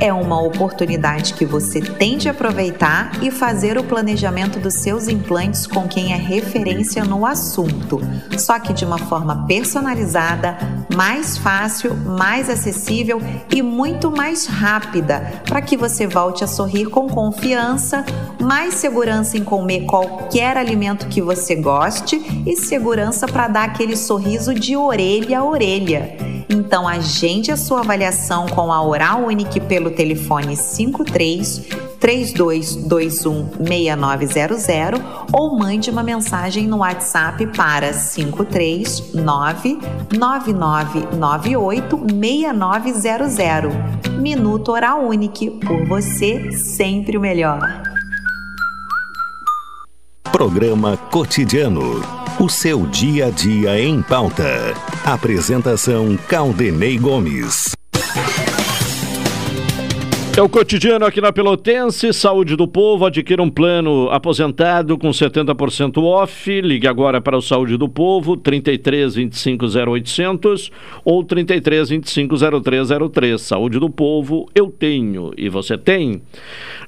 É 0.00 0.12
uma 0.12 0.40
oportunidade 0.40 1.34
que 1.34 1.44
você 1.44 1.80
tem 1.80 2.16
de 2.16 2.28
aproveitar 2.28 3.22
e 3.22 3.30
fazer 3.30 3.76
o 3.76 3.84
planejamento 3.84 4.58
dos 4.58 4.74
seus 4.74 5.06
implantes 5.06 5.66
com 5.66 5.86
quem 5.86 6.12
é 6.12 6.16
referência 6.16 7.04
no 7.04 7.26
assunto, 7.26 8.00
só 8.38 8.58
que 8.58 8.72
de 8.72 8.84
uma 8.84 8.98
forma 8.98 9.46
personalizada, 9.46 10.56
mais 10.94 11.36
fácil, 11.36 11.94
mais 11.94 12.48
acessível 12.48 12.93
e 13.50 13.62
muito 13.62 14.10
mais 14.10 14.46
rápida, 14.46 15.42
para 15.44 15.60
que 15.60 15.76
você 15.76 16.06
volte 16.06 16.44
a 16.44 16.46
sorrir 16.46 16.86
com 16.86 17.08
confiança, 17.08 18.04
mais 18.40 18.74
segurança 18.74 19.36
em 19.36 19.44
comer 19.44 19.84
qualquer 19.86 20.56
alimento 20.56 21.08
que 21.08 21.20
você 21.20 21.54
goste 21.54 22.22
e 22.46 22.56
segurança 22.56 23.26
para 23.26 23.48
dar 23.48 23.64
aquele 23.64 23.96
sorriso 23.96 24.54
de 24.54 24.76
orelha 24.76 25.40
a 25.40 25.44
orelha. 25.44 26.16
Então 26.48 26.86
agende 26.86 27.50
a 27.50 27.56
sua 27.56 27.80
avaliação 27.80 28.46
com 28.46 28.72
a 28.72 28.82
Oral 28.82 29.24
Unique 29.24 29.60
pelo 29.60 29.90
telefone 29.90 30.56
53 30.56 31.83
3221 32.04 33.48
6900 33.66 35.00
ou 35.32 35.56
mande 35.56 35.88
uma 35.88 36.02
mensagem 36.02 36.66
no 36.66 36.80
WhatsApp 36.80 37.46
para 37.56 37.94
539 37.94 39.78
9998 40.12 42.06
6900. 42.20 43.72
Minuto 44.20 44.72
Oral 44.72 45.06
Unique, 45.06 45.48
por 45.50 45.86
você 45.86 46.52
sempre 46.52 47.16
o 47.16 47.20
melhor. 47.22 47.82
Programa 50.30 50.98
Cotidiano. 51.10 52.02
O 52.38 52.50
seu 52.50 52.84
dia 52.84 53.28
a 53.28 53.30
dia 53.30 53.80
em 53.80 54.02
pauta. 54.02 54.74
Apresentação 55.06 56.18
Caldenei 56.28 56.98
Gomes. 56.98 57.74
É 60.36 60.42
o 60.42 60.48
cotidiano 60.48 61.06
aqui 61.06 61.20
na 61.20 61.32
Pelotense, 61.32 62.12
Saúde 62.12 62.56
do 62.56 62.66
Povo, 62.66 63.06
adquira 63.06 63.40
um 63.40 63.48
plano 63.48 64.10
aposentado 64.10 64.98
com 64.98 65.10
70% 65.10 66.02
off, 66.02 66.60
ligue 66.60 66.88
agora 66.88 67.20
para 67.20 67.36
o 67.36 67.40
Saúde 67.40 67.76
do 67.76 67.88
Povo, 67.88 68.36
33 68.36 69.14
25 69.14 69.64
0800 69.64 70.72
ou 71.04 71.22
33 71.22 71.88
25 71.88 72.34
0303. 72.64 73.40
Saúde 73.40 73.78
do 73.78 73.88
Povo, 73.88 74.48
eu 74.56 74.66
tenho 74.66 75.30
e 75.36 75.48
você 75.48 75.78
tem. 75.78 76.20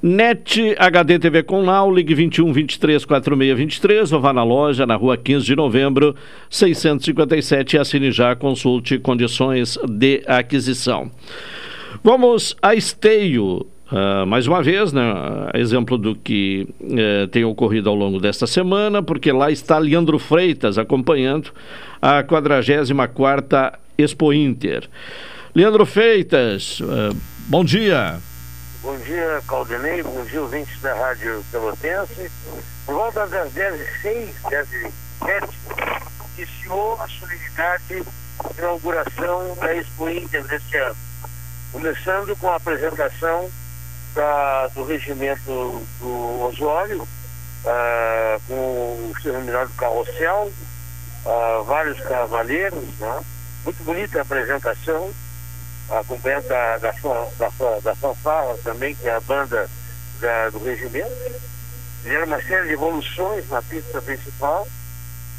NET 0.03 0.75
HD 0.77 1.17
TV 1.21 1.45
com 1.45 1.65
Lau, 1.65 1.95
ligue 1.95 2.17
21 2.17 2.53
23 2.53 3.05
46 3.05 3.57
23 3.57 4.13
ou 4.13 4.21
vá 4.21 4.33
na 4.33 4.43
loja 4.43 4.85
na 4.85 4.97
rua 4.97 5.17
15 5.17 5.47
de 5.47 5.55
novembro, 5.55 6.17
657 6.51 7.77
e 7.77 7.79
assine 7.79 8.11
já, 8.11 8.35
consulte 8.35 8.99
condições 8.99 9.79
de 9.89 10.25
aquisição. 10.27 11.13
Vamos 12.03 12.57
a 12.63 12.75
Esteio. 12.75 13.67
Uh, 13.91 14.27
mais 14.27 14.49
uma 14.49 14.61
vez, 14.63 14.93
né, 14.93 15.03
exemplo 15.55 15.97
do 15.97 16.17
que 16.17 16.69
uh, 16.81 17.29
tem 17.29 17.45
ocorrido 17.45 17.89
ao 17.89 17.95
longo 17.95 18.19
desta 18.19 18.45
semana, 18.45 19.01
porque 19.01 19.31
lá 19.31 19.49
está 19.49 19.79
Leandro 19.79 20.19
Freitas 20.19 20.77
acompanhando 20.77 21.53
a 22.03 22.25
44ª 22.25 23.75
Expo 23.97 24.33
Inter. 24.33 24.89
Leandro 25.55 25.87
Freitas, 25.87 26.81
uh, 26.81 27.17
bom 27.47 27.65
dia. 27.65 28.19
Bom 28.83 28.97
dia, 28.99 29.41
Caldenei, 29.47 30.03
bom 30.03 30.25
dia, 30.25 30.43
ouvintes 30.43 30.81
da 30.81 30.93
Rádio 30.93 31.45
Pelotense. 31.53 32.31
Por 32.85 32.95
volta 32.97 33.25
das 33.29 33.53
10h06, 33.55 34.29
10h07, 35.23 35.49
iniciou 36.37 36.99
a 37.01 37.07
solenidade 37.07 37.85
de 37.89 38.59
inauguração 38.59 39.57
da 39.61 39.77
Expo 39.77 40.11
Inter 40.11 40.45
deste 40.45 40.77
ano 40.77 41.06
começando 41.77 42.35
com 42.37 42.49
a 42.49 42.57
apresentação 42.57 43.51
da, 44.15 44.67
do 44.69 44.83
regimento 44.85 45.87
do 46.01 46.41
Osório, 46.45 47.03
uh, 47.03 48.41
com 48.49 48.55
o 48.55 49.13
denominado 49.23 49.71
carrossel, 49.77 50.51
uh, 51.27 51.65
vários 51.65 52.01
cavaleiros, 52.01 52.83
né? 52.99 53.21
muito 53.63 53.85
bonita 53.85 54.19
a 54.19 54.23
apresentação, 54.23 55.13
acompanhada 55.91 56.49
da, 56.49 56.79
da, 56.79 56.93
da, 56.93 57.81
da 57.81 57.95
fanfarra 57.95 58.57
também, 58.65 58.95
que 58.95 59.07
é 59.07 59.15
a 59.15 59.21
banda 59.21 59.69
da, 60.19 60.49
do 60.49 60.65
regimento. 60.65 61.13
Fizeram 62.03 62.27
uma 62.27 62.41
série 62.41 62.69
de 62.69 62.73
evoluções 62.73 63.47
na 63.51 63.61
pista 63.61 64.01
principal, 64.01 64.67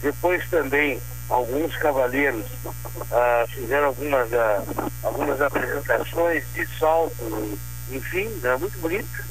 depois 0.04 0.48
também 0.52 1.02
alguns 1.30 1.76
cavaleiros 1.78 2.46
uh, 2.46 3.48
fizeram 3.50 3.88
algumas, 3.88 4.32
uh, 4.32 4.92
algumas 5.04 5.42
apresentações 5.42 6.44
de 6.54 6.66
salto, 6.78 7.60
enfim, 7.92 8.28
né, 8.42 8.56
muito 8.58 8.78
bonito. 8.80 9.26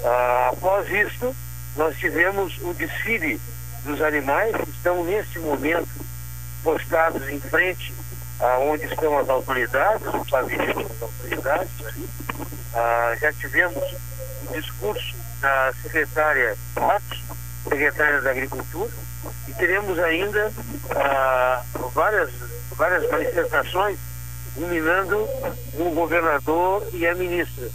Uh, 0.00 0.52
após 0.52 0.88
isso, 0.90 1.34
nós 1.76 1.96
tivemos 1.96 2.56
o 2.62 2.74
desfile 2.74 3.40
dos 3.84 4.00
animais 4.02 4.54
que 4.56 4.70
estão 4.70 5.04
neste 5.04 5.38
momento 5.38 5.88
postados 6.62 7.28
em 7.28 7.40
frente 7.40 7.94
aonde 8.40 8.84
estão 8.84 9.18
as 9.18 9.28
autoridades, 9.28 10.06
o 10.06 10.24
pavilhão 10.30 10.74
das 10.74 11.02
autoridades 11.02 11.70
ali. 11.86 12.08
já 13.20 13.32
tivemos 13.32 13.82
o 14.48 14.52
discurso 14.52 15.14
da 15.40 15.72
secretária 15.82 16.56
Matos, 16.76 17.22
secretária 17.64 18.20
da 18.22 18.30
Agricultura, 18.30 18.90
e 19.48 19.52
teremos 19.54 19.98
ainda 19.98 20.52
ah, 20.94 21.62
várias, 21.94 22.30
várias 22.76 23.10
manifestações 23.10 23.98
culminando 24.54 25.28
o 25.74 25.90
governador 25.94 26.86
e 26.92 27.06
a 27.06 27.14
ministra. 27.14 27.68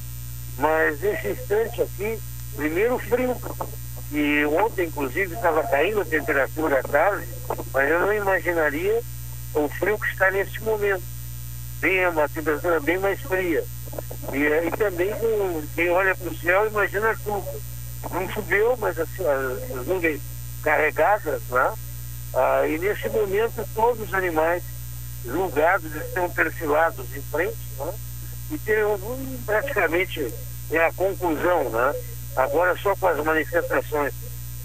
Mas 0.57 0.99
nesse 1.01 1.29
instante 1.29 1.81
aqui, 1.81 2.19
primeiro 2.55 2.99
frio, 2.99 3.35
que 4.09 4.45
ontem 4.45 4.87
inclusive 4.87 5.33
estava 5.33 5.63
caindo 5.63 6.01
a 6.01 6.05
temperatura 6.05 6.79
à 6.79 6.83
tarde, 6.83 7.27
mas 7.73 7.89
eu 7.89 7.99
não 8.01 8.13
imaginaria 8.13 9.01
o 9.53 9.67
frio 9.69 9.97
que 9.97 10.07
está 10.07 10.29
neste 10.31 10.61
momento. 10.61 11.03
Bem, 11.79 12.07
uma 12.07 12.29
temperatura 12.29 12.79
bem 12.79 12.97
mais 12.99 13.19
fria. 13.21 13.63
E, 14.31 14.67
e 14.67 14.71
também 14.71 15.11
quem 15.75 15.89
olha 15.89 16.15
para 16.15 16.29
o 16.29 16.37
céu 16.37 16.67
imagina 16.67 17.09
a 17.09 17.15
chuva. 17.15 17.51
não 18.11 18.29
choveu, 18.29 18.77
mas 18.77 18.97
assim, 18.99 19.25
as 19.25 19.87
nuvens 19.87 20.21
carregadas, 20.63 21.41
né? 21.49 21.73
Ah, 22.33 22.67
e 22.67 22.79
nesse 22.79 23.07
momento 23.09 23.67
todos 23.75 24.01
os 24.01 24.13
animais 24.13 24.63
julgados 25.25 25.93
estão 25.95 26.29
perfilados 26.29 27.05
em 27.15 27.21
frente, 27.21 27.57
né? 27.77 27.93
E 28.51 28.57
tem 28.57 28.83
um, 28.83 29.39
praticamente 29.45 30.33
é 30.71 30.85
a 30.85 30.93
conclusão, 30.93 31.69
né? 31.69 31.93
Agora 32.35 32.75
só 32.77 32.95
com 32.95 33.07
as 33.07 33.23
manifestações 33.23 34.13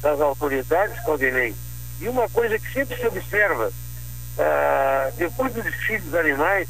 das 0.00 0.20
autoridades, 0.20 1.02
Claudinei. 1.04 1.54
E 2.00 2.08
uma 2.08 2.28
coisa 2.28 2.58
que 2.58 2.72
sempre 2.72 2.96
se 2.96 3.06
observa, 3.06 3.70
ah, 4.38 5.10
depois 5.16 5.52
do 5.52 5.62
desfile 5.62 5.98
dos 5.98 6.14
animais, 6.14 6.68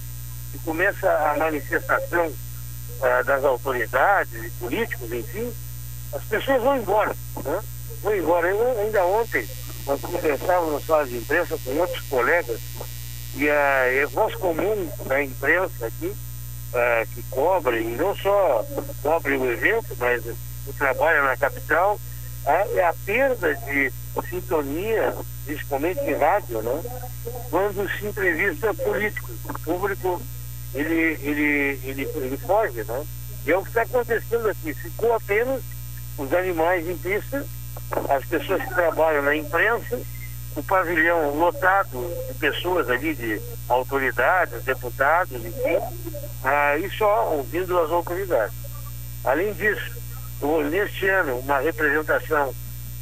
que 0.50 0.58
começa 0.60 1.08
a 1.10 1.36
manifestação 1.36 2.32
ah, 3.02 3.22
das 3.22 3.44
autoridades 3.44 4.32
e 4.42 4.50
políticos, 4.58 5.12
enfim, 5.12 5.52
as 6.12 6.24
pessoas 6.24 6.62
vão 6.62 6.78
embora, 6.78 7.14
né? 7.44 7.60
Vão 8.02 8.16
embora. 8.16 8.48
Eu, 8.48 8.80
ainda 8.80 9.04
ontem, 9.04 9.46
nós 9.86 10.00
conversávamos 10.00 10.72
na 10.74 10.80
sala 10.80 11.06
de 11.06 11.16
imprensa 11.16 11.58
com 11.64 11.76
outros 11.78 12.00
colegas, 12.08 12.60
e 13.34 13.48
a, 13.48 13.54
é 13.54 14.06
voz 14.06 14.34
comum 14.36 14.90
da 15.06 15.22
imprensa 15.22 15.86
aqui, 15.86 16.14
ah, 16.74 17.04
que 17.14 17.22
cobre, 17.30 17.80
e 17.80 17.96
não 17.96 18.14
só 18.16 18.64
cobre 19.02 19.36
o 19.36 19.50
evento, 19.50 19.96
mas 19.98 20.24
o 20.26 20.72
trabalho 20.76 21.24
na 21.24 21.36
capital, 21.36 21.98
é 22.46 22.84
a 22.84 22.94
perda 23.04 23.54
de 23.54 23.92
sintonia, 24.30 25.14
principalmente 25.44 26.00
em 26.00 26.14
rádio, 26.14 26.62
né? 26.62 26.82
quando 27.50 27.88
se 27.90 28.06
entrevista 28.06 28.72
político. 28.74 29.30
O 29.48 29.58
público 29.60 30.22
ele, 30.74 31.18
ele, 31.22 31.80
ele, 31.84 32.08
ele 32.14 32.36
foge, 32.38 32.84
né? 32.84 33.06
E 33.46 33.52
é 33.52 33.56
o 33.56 33.62
que 33.62 33.68
está 33.68 33.82
acontecendo 33.82 34.48
aqui. 34.48 34.74
Ficou 34.74 35.14
apenas 35.14 35.62
os 36.16 36.32
animais 36.32 36.86
em 36.88 36.96
pista, 36.96 37.44
as 38.08 38.24
pessoas 38.26 38.62
que 38.62 38.74
trabalham 38.74 39.22
na 39.22 39.34
imprensa, 39.34 40.00
o 40.56 40.62
pavilhão 40.62 41.34
lotado 41.36 42.10
de 42.28 42.34
pessoas 42.34 42.88
ali, 42.90 43.14
de 43.14 43.40
autoridades, 43.68 44.64
deputados, 44.64 45.44
enfim, 45.44 45.78
ah, 46.44 46.76
e 46.76 46.90
só 46.90 47.32
ouvindo 47.34 47.78
as 47.78 47.90
autoridades. 47.90 48.54
Além 49.24 49.52
disso, 49.54 49.96
neste 50.70 51.08
ano, 51.08 51.38
uma 51.38 51.58
representação 51.60 52.52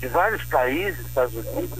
de 0.00 0.08
vários 0.08 0.44
países, 0.44 1.06
Estados 1.06 1.34
Unidos, 1.34 1.78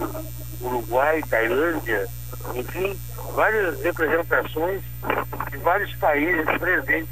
Uruguai, 0.61 1.23
Tailândia, 1.29 2.07
enfim, 2.55 2.99
várias 3.35 3.81
representações 3.83 4.83
de 5.51 5.57
vários 5.59 5.95
países 5.97 6.45
presentes 6.59 7.09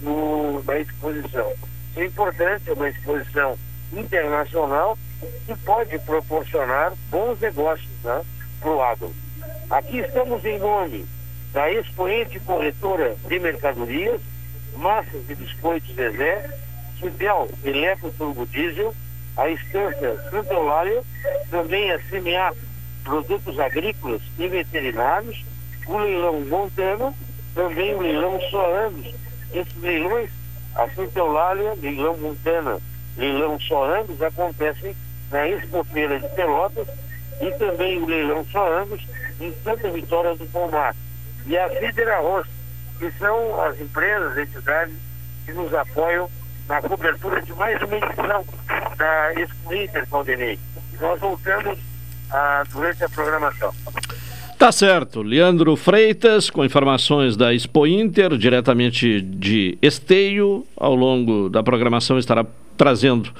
no, 0.00 0.62
na 0.64 0.78
exposição. 0.78 1.52
Isso 1.90 2.00
é 2.00 2.04
importante, 2.04 2.70
é 2.70 2.72
uma 2.72 2.88
exposição 2.88 3.58
internacional 3.92 4.98
que 5.46 5.54
pode 5.64 5.98
proporcionar 6.00 6.92
bons 7.10 7.38
negócios 7.40 7.90
né, 8.02 8.22
para 8.60 8.70
o 8.70 8.82
agro. 8.82 9.14
Aqui 9.70 9.98
estamos 9.98 10.44
em 10.44 10.58
nome 10.58 11.06
da 11.52 11.70
expoente 11.70 12.40
corretora 12.40 13.16
de 13.28 13.38
mercadorias, 13.38 14.20
massas 14.76 15.26
de 15.26 15.34
biscoitos 15.34 15.94
Zezé, 15.94 16.50
Fidel 16.98 17.48
Eletro 17.64 18.10
Turbo 18.18 18.46
Diesel, 18.46 18.94
a 19.36 19.48
Estância 19.48 20.16
Santa 20.30 20.54
Eulália, 20.54 21.02
também 21.50 21.90
a 21.92 22.00
semear 22.08 22.54
produtos 23.02 23.58
agrícolas 23.58 24.22
e 24.38 24.48
veterinários, 24.48 25.44
o 25.86 25.98
leilão 25.98 26.40
Montana, 26.40 27.12
também 27.54 27.94
o 27.94 28.00
leilão 28.00 28.40
Soames. 28.50 29.14
Esses 29.52 29.76
leilões, 29.80 30.30
a 30.74 30.88
Santa 30.90 31.18
Eulália, 31.18 31.74
leilão 31.80 32.16
Montana, 32.16 32.78
leilão 33.16 33.60
Soames, 33.60 34.20
acontecem 34.20 34.96
na 35.34 35.48
Expofeira 35.48 36.20
de 36.20 36.28
Pelotas 36.28 36.86
e 37.40 37.50
também 37.58 38.00
o 38.00 38.06
leilão 38.06 38.46
Soames 38.52 39.02
em 39.40 39.52
Santa 39.64 39.90
Vitória 39.90 40.36
do 40.36 40.46
Palmar. 40.46 40.94
E 41.44 41.58
a 41.58 41.68
Fidera 41.68 42.20
Roça, 42.20 42.48
que 43.00 43.10
são 43.18 43.60
as 43.62 43.78
empresas, 43.80 44.38
entidades 44.38 44.94
que 45.44 45.52
nos 45.52 45.74
apoiam 45.74 46.30
na 46.68 46.80
cobertura 46.80 47.42
de 47.42 47.52
mais 47.54 47.82
uma 47.82 47.96
edição 47.96 48.44
da 48.96 49.34
Expo 49.34 49.74
Inter, 49.74 50.08
Caldenei. 50.08 50.58
Nós 51.00 51.20
voltamos 51.20 51.78
ah, 52.30 52.62
durante 52.72 53.02
a 53.02 53.08
programação. 53.08 53.74
Tá 54.56 54.70
certo. 54.70 55.20
Leandro 55.20 55.74
Freitas, 55.74 56.48
com 56.48 56.64
informações 56.64 57.36
da 57.36 57.52
Expo 57.52 57.88
Inter, 57.88 58.38
diretamente 58.38 59.20
de 59.20 59.76
Esteio, 59.82 60.64
ao 60.76 60.94
longo 60.94 61.50
da 61.50 61.60
programação 61.60 62.18
estará 62.18 62.46
trazendo 62.76 63.34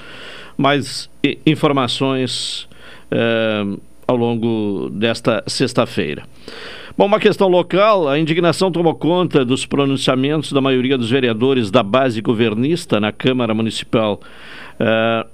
mais 0.56 1.10
informações 1.46 2.68
eh, 3.10 3.64
ao 4.06 4.16
longo 4.16 4.90
desta 4.90 5.42
sexta-feira. 5.46 6.24
Bom, 6.96 7.06
uma 7.06 7.18
questão 7.18 7.48
local, 7.48 8.08
a 8.08 8.18
indignação 8.18 8.70
tomou 8.70 8.94
conta 8.94 9.44
dos 9.44 9.66
pronunciamentos 9.66 10.52
da 10.52 10.60
maioria 10.60 10.96
dos 10.96 11.10
vereadores 11.10 11.70
da 11.70 11.82
base 11.82 12.20
governista 12.20 13.00
na 13.00 13.10
Câmara 13.10 13.52
Municipal. 13.52 14.20
Uh, 14.78 15.28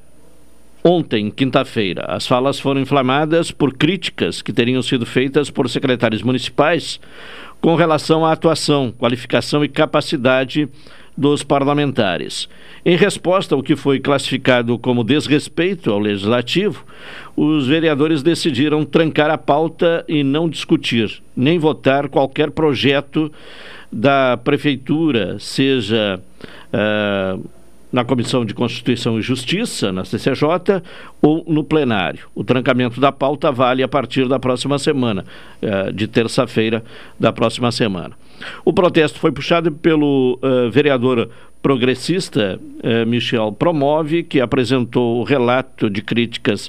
ontem, 0.82 1.30
quinta-feira, 1.30 2.06
as 2.08 2.26
falas 2.26 2.58
foram 2.58 2.80
inflamadas 2.80 3.50
por 3.50 3.74
críticas 3.74 4.40
que 4.40 4.54
teriam 4.54 4.80
sido 4.80 5.04
feitas 5.04 5.50
por 5.50 5.68
secretários 5.68 6.22
municipais 6.22 6.98
com 7.60 7.74
relação 7.74 8.24
à 8.24 8.32
atuação, 8.32 8.90
qualificação 8.96 9.62
e 9.62 9.68
capacidade 9.68 10.66
dos 11.20 11.42
parlamentares. 11.42 12.48
Em 12.82 12.96
resposta 12.96 13.54
ao 13.54 13.62
que 13.62 13.76
foi 13.76 14.00
classificado 14.00 14.78
como 14.78 15.04
desrespeito 15.04 15.90
ao 15.90 15.98
legislativo, 15.98 16.82
os 17.36 17.66
vereadores 17.66 18.22
decidiram 18.22 18.86
trancar 18.86 19.30
a 19.30 19.36
pauta 19.36 20.02
e 20.08 20.24
não 20.24 20.48
discutir, 20.48 21.22
nem 21.36 21.58
votar 21.58 22.08
qualquer 22.08 22.50
projeto 22.50 23.30
da 23.92 24.38
prefeitura, 24.38 25.38
seja. 25.38 26.18
Uh, 26.72 27.60
na 27.92 28.04
Comissão 28.04 28.44
de 28.44 28.54
Constituição 28.54 29.18
e 29.18 29.22
Justiça, 29.22 29.90
na 29.90 30.04
CCJ, 30.04 30.80
ou 31.20 31.44
no 31.48 31.64
plenário. 31.64 32.28
O 32.36 32.44
trancamento 32.44 33.00
da 33.00 33.10
pauta 33.10 33.50
vale 33.50 33.82
a 33.82 33.88
partir 33.88 34.28
da 34.28 34.38
próxima 34.38 34.78
semana, 34.78 35.24
eh, 35.60 35.90
de 35.90 36.06
terça-feira 36.06 36.84
da 37.18 37.32
próxima 37.32 37.72
semana. 37.72 38.14
O 38.64 38.72
protesto 38.72 39.18
foi 39.18 39.32
puxado 39.32 39.72
pelo 39.72 40.38
uh, 40.42 40.70
vereador 40.70 41.30
progressista 41.62 42.58
uh, 42.58 43.06
Michel 43.06 43.52
Promove, 43.52 44.22
que 44.22 44.40
apresentou 44.40 45.20
o 45.20 45.24
relato 45.24 45.90
de 45.90 46.02
críticas 46.02 46.68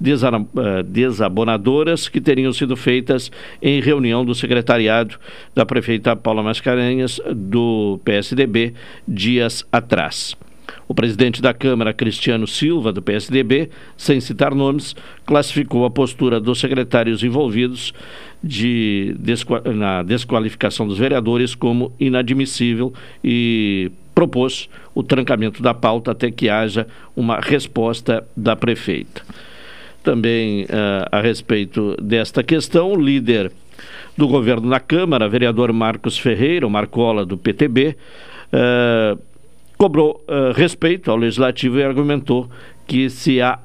uh, 0.00 0.82
desabonadoras 0.82 2.08
que 2.08 2.20
teriam 2.20 2.52
sido 2.52 2.76
feitas 2.76 3.30
em 3.60 3.80
reunião 3.80 4.24
do 4.24 4.34
secretariado 4.34 5.16
da 5.54 5.66
prefeita 5.66 6.16
Paula 6.16 6.42
Mascarenhas, 6.42 7.20
do 7.34 8.00
PSDB, 8.04 8.74
dias 9.06 9.64
atrás. 9.70 10.36
O 10.90 10.94
presidente 10.94 11.40
da 11.40 11.54
Câmara, 11.54 11.94
Cristiano 11.94 12.48
Silva, 12.48 12.92
do 12.92 13.00
PSDB, 13.00 13.70
sem 13.96 14.20
citar 14.20 14.52
nomes, 14.52 14.96
classificou 15.24 15.84
a 15.84 15.90
postura 15.90 16.40
dos 16.40 16.58
secretários 16.58 17.22
envolvidos 17.22 17.94
de 18.42 19.14
na 19.72 20.02
desqualificação 20.02 20.88
dos 20.88 20.98
vereadores 20.98 21.54
como 21.54 21.92
inadmissível 22.00 22.92
e 23.22 23.92
propôs 24.12 24.68
o 24.92 25.04
trancamento 25.04 25.62
da 25.62 25.72
pauta 25.72 26.10
até 26.10 26.28
que 26.28 26.48
haja 26.48 26.88
uma 27.14 27.38
resposta 27.38 28.26
da 28.36 28.56
prefeita. 28.56 29.22
Também 30.02 30.64
uh, 30.64 31.06
a 31.12 31.20
respeito 31.20 31.94
desta 32.02 32.42
questão, 32.42 32.90
o 32.90 33.00
líder 33.00 33.52
do 34.16 34.26
governo 34.26 34.68
na 34.68 34.80
Câmara, 34.80 35.28
vereador 35.28 35.72
Marcos 35.72 36.18
Ferreira, 36.18 36.66
o 36.66 36.70
Marcola 36.70 37.24
do 37.24 37.38
PTB, 37.38 37.94
uh, 38.52 39.29
cobrou 39.80 40.22
uh, 40.28 40.52
respeito 40.52 41.10
ao 41.10 41.16
legislativo 41.16 41.78
e 41.78 41.82
argumentou 41.82 42.50
que 42.86 43.08
se 43.08 43.40
há 43.40 43.58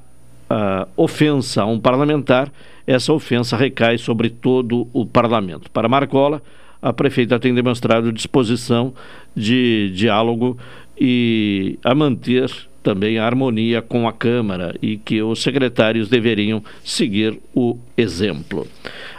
uh, 0.50 0.88
ofensa 0.96 1.64
a 1.64 1.66
um 1.66 1.78
parlamentar, 1.78 2.50
essa 2.88 3.12
ofensa 3.12 3.58
recai 3.58 3.98
sobre 3.98 4.30
todo 4.30 4.88
o 4.94 5.06
parlamento. 5.06 5.70
Para 5.70 5.90
Marcola, 5.90 6.42
a 6.82 6.94
prefeita 6.94 7.38
tem 7.38 7.54
demonstrado 7.54 8.14
disposição 8.14 8.94
de 9.36 9.92
diálogo 9.94 10.58
e 10.98 11.78
a 11.84 11.94
manter 11.94 12.50
também 12.82 13.18
a 13.18 13.26
harmonia 13.26 13.82
com 13.82 14.08
a 14.08 14.14
Câmara 14.14 14.74
e 14.82 14.96
que 14.96 15.22
os 15.22 15.44
secretários 15.44 16.08
deveriam 16.08 16.64
seguir 16.82 17.38
o 17.54 17.78
exemplo. 17.98 18.66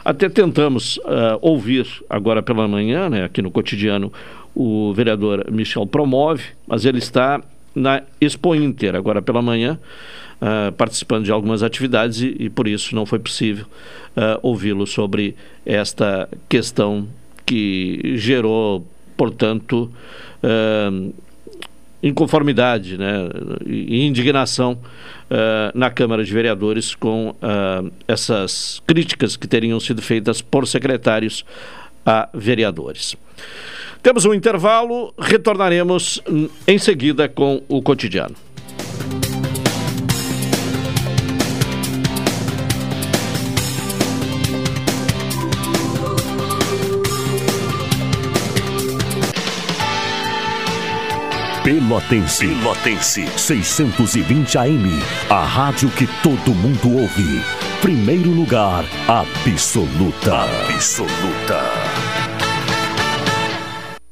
Até 0.03 0.31
tentamos 0.31 0.97
uh, 0.99 1.37
ouvir 1.43 1.87
agora 2.09 2.43
pela 2.43 2.67
manhã, 2.67 3.11
né, 3.11 3.25
aqui 3.25 3.43
no 3.43 3.51
cotidiano, 3.51 4.11
o 4.57 4.95
vereador 4.95 5.47
Michel 5.53 5.87
Promove, 5.87 6.43
mas 6.67 6.87
ele 6.87 6.99
está 6.99 7.43
na 7.75 8.03
Expo 8.19 8.55
Inter 8.55 8.97
agora 8.97 9.21
pela 9.21 9.43
manhã, 9.43 9.79
uh, 10.41 10.73
participando 10.73 11.27
de 11.27 11.31
algumas 11.31 11.63
atividades 11.63 12.23
e, 12.23 12.35
e, 12.41 12.49
por 12.49 12.67
isso 12.67 12.95
não 12.95 13.05
foi 13.05 13.19
possível 13.19 13.67
uh, 14.17 14.41
ouvi-lo 14.43 14.87
sobre 14.87 15.37
esta 15.65 16.27
questão 16.49 17.07
que 17.45 18.15
gerou, 18.17 18.87
portanto, 19.15 19.93
uh, 20.43 21.15
inconformidade 22.03 22.97
né, 22.97 23.29
e 23.67 24.07
indignação 24.07 24.79
na 25.75 25.91
Câmara 25.91 26.23
de 26.23 26.33
Vereadores 26.33 26.95
com 26.95 27.35
essas 28.07 28.81
críticas 28.87 29.35
que 29.35 29.49
teriam 29.49 29.81
sido 29.81 30.01
feitas 30.01 30.41
por 30.41 30.69
secretários 30.69 31.45
a 32.05 32.29
vereadores. 32.33 33.17
Temos 34.07 34.25
um 34.25 34.33
intervalo, 34.33 35.13
retornaremos 35.19 36.23
em 36.65 36.79
seguida 36.79 37.29
com 37.29 37.61
o 37.69 37.83
cotidiano. 37.83 38.37
Pelotense. 51.65 52.47
Pelotense. 52.47 53.27
620 53.37 54.57
AM. 54.57 55.03
A 55.29 55.45
rádio 55.45 55.91
que 55.91 56.07
todo 56.23 56.55
mundo 56.55 56.97
ouve. 56.97 57.43
Primeiro 57.83 58.31
lugar, 58.31 58.85
absoluta. 59.09 60.45
Absoluta. 60.73 62.16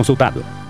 consultado. 0.00 0.69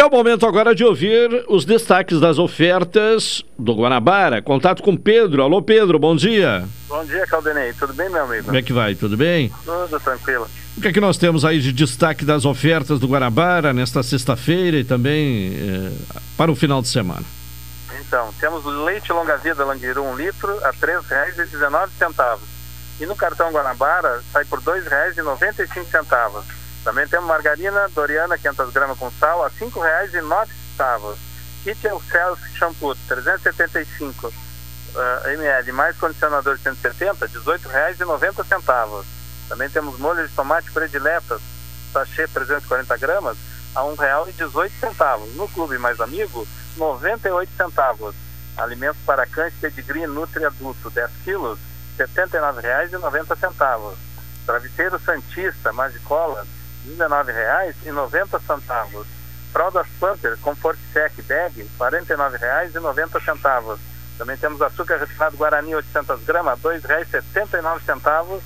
É 0.00 0.06
o 0.06 0.10
momento 0.10 0.46
agora 0.46 0.76
de 0.76 0.84
ouvir 0.84 1.44
os 1.48 1.64
destaques 1.64 2.20
das 2.20 2.38
ofertas 2.38 3.44
do 3.58 3.74
Guanabara. 3.74 4.40
Contato 4.40 4.80
com 4.80 4.96
Pedro. 4.96 5.42
Alô, 5.42 5.60
Pedro, 5.60 5.98
bom 5.98 6.14
dia. 6.14 6.68
Bom 6.86 7.04
dia, 7.04 7.26
Caldenei. 7.26 7.72
Tudo 7.72 7.92
bem, 7.94 8.08
meu 8.08 8.22
amigo? 8.22 8.44
Como 8.44 8.56
é 8.56 8.62
que 8.62 8.72
vai? 8.72 8.94
Tudo 8.94 9.16
bem? 9.16 9.52
Tudo 9.64 9.98
tranquilo. 9.98 10.48
O 10.76 10.80
que 10.80 10.86
é 10.86 10.92
que 10.92 11.00
nós 11.00 11.18
temos 11.18 11.44
aí 11.44 11.58
de 11.58 11.72
destaque 11.72 12.24
das 12.24 12.44
ofertas 12.44 13.00
do 13.00 13.08
Guanabara 13.08 13.72
nesta 13.72 14.00
sexta-feira 14.04 14.76
e 14.76 14.84
também 14.84 15.52
eh, 15.56 15.90
para 16.36 16.52
o 16.52 16.54
final 16.54 16.80
de 16.80 16.86
semana? 16.86 17.24
Então, 18.00 18.32
temos 18.38 18.64
leite 18.64 19.12
longa-vida 19.12 19.64
Languiru 19.64 20.04
1 20.04 20.10
um 20.12 20.16
litro 20.16 20.64
a 20.64 20.70
R$ 20.70 20.76
3,19. 20.80 22.38
E 23.00 23.06
no 23.06 23.16
cartão 23.16 23.50
Guanabara 23.50 24.22
sai 24.32 24.44
por 24.44 24.60
R$ 24.60 24.80
2,95. 24.80 26.44
Também 26.88 27.06
temos 27.06 27.26
margarina 27.26 27.86
Doriana 27.90 28.38
500 28.38 28.72
gramas 28.72 28.96
com 28.96 29.10
sal 29.10 29.44
a 29.44 29.48
R$ 29.48 29.54
5,09. 29.60 31.18
Kit 31.62 31.78
Celso 31.82 32.48
Shampoo 32.56 32.96
375 33.06 34.28
uh, 34.28 34.32
ml 35.28 35.72
mais 35.72 35.98
condicionador 35.98 36.56
170 36.56 37.26
R$ 37.26 37.30
18,90. 37.30 39.04
Também 39.50 39.68
temos 39.68 39.98
molho 39.98 40.26
de 40.26 40.34
tomate 40.34 40.70
prediletas 40.70 41.42
sachê 41.92 42.26
340 42.26 42.96
gramas 42.96 43.36
a 43.74 43.82
R$ 43.82 43.88
1,18. 43.90 45.36
No 45.36 45.46
Clube 45.48 45.76
Mais 45.76 46.00
Amigo, 46.00 46.48
98 46.78 47.52
centavos. 47.54 48.14
Alimentos 48.56 49.02
para 49.04 49.26
cães 49.26 49.52
pedigree 49.60 50.06
Nutri 50.06 50.42
Adulto 50.42 50.88
10 50.88 51.10
quilos, 51.22 51.58
R$ 51.98 52.06
79,90. 52.06 53.94
Travesseiro 54.46 54.98
Santista 54.98 55.70
Magicola, 55.74 56.46
R$ 56.96 56.96
19,90. 56.96 59.06
Fraldas 59.52 59.86
Pamper 59.98 60.36
Comfort 60.38 60.78
Sec 60.92 61.22
Bag, 61.22 61.62
R$ 61.62 61.68
49,90. 61.78 63.78
Também 64.16 64.36
temos 64.36 64.60
açúcar 64.60 64.98
refinado 64.98 65.36
Guarani 65.36 65.74
800 65.74 66.22
gramas, 66.24 66.62
R$ 66.62 66.80
2,79. 66.80 68.40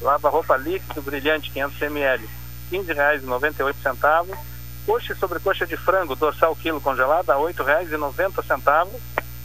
Lava 0.00 0.28
roupa 0.28 0.56
líquido 0.56 1.02
brilhante 1.02 1.50
500 1.50 1.82
ml, 1.82 2.28
R$ 2.70 2.78
15,98. 2.78 4.38
Coxa 4.86 5.14
e 5.14 5.16
sobrecoxa 5.16 5.66
de 5.66 5.78
frango, 5.78 6.14
dorsal 6.14 6.54
quilo 6.54 6.80
congelada, 6.80 7.34
R$ 7.34 7.54
8,90. 7.54 8.90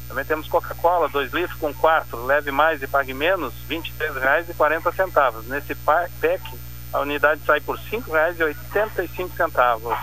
Também 0.09 0.25
temos 0.25 0.47
Coca-Cola, 0.47 1.07
2 1.07 1.31
litros 1.31 1.57
com 1.59 1.73
4, 1.73 2.25
leve 2.25 2.51
mais 2.51 2.81
e 2.81 2.87
pague 2.87 3.13
menos, 3.13 3.53
R$ 3.69 3.77
23,40. 3.77 5.43
Nesse 5.45 5.75
pack, 5.75 6.11
a 6.93 6.99
unidade 6.99 7.41
sai 7.45 7.59
por 7.61 7.77
R$ 7.77 7.97
5,85. 7.97 9.97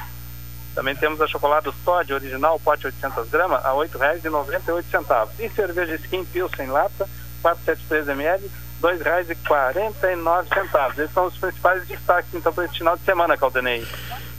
Também 0.74 0.94
temos 0.94 1.20
a 1.20 1.26
chocolate 1.26 1.72
Todd 1.84 2.12
original, 2.12 2.60
pote 2.60 2.86
800 2.86 3.28
gramas, 3.30 3.64
a 3.64 3.70
R$ 3.70 3.88
8,98. 3.88 5.28
E 5.38 5.48
cerveja 5.48 5.94
Skin 5.96 6.24
Pilsen 6.26 6.66
lata, 6.66 7.08
473 7.42 8.08
ml, 8.08 8.50
R$ 8.82 8.98
2,49. 8.98 10.98
Esses 10.98 11.12
são 11.12 11.26
os 11.26 11.36
principais 11.38 11.86
destaques 11.86 12.34
então 12.34 12.52
para 12.52 12.66
esse 12.66 12.78
final 12.78 12.96
de 12.96 13.04
semana, 13.04 13.36
Caldenei. 13.36 13.86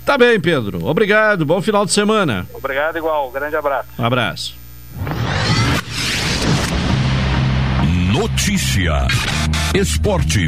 Tá 0.06 0.18
bem, 0.18 0.40
Pedro. 0.40 0.86
Obrigado. 0.86 1.46
Bom 1.46 1.62
final 1.62 1.86
de 1.86 1.92
semana. 1.92 2.48
Obrigado 2.54 2.98
igual. 2.98 3.30
Grande 3.32 3.56
abraço. 3.56 3.90
Um 4.00 4.06
abraço. 4.06 4.56
Notícia. 8.14 9.08
Esporte. 9.78 10.48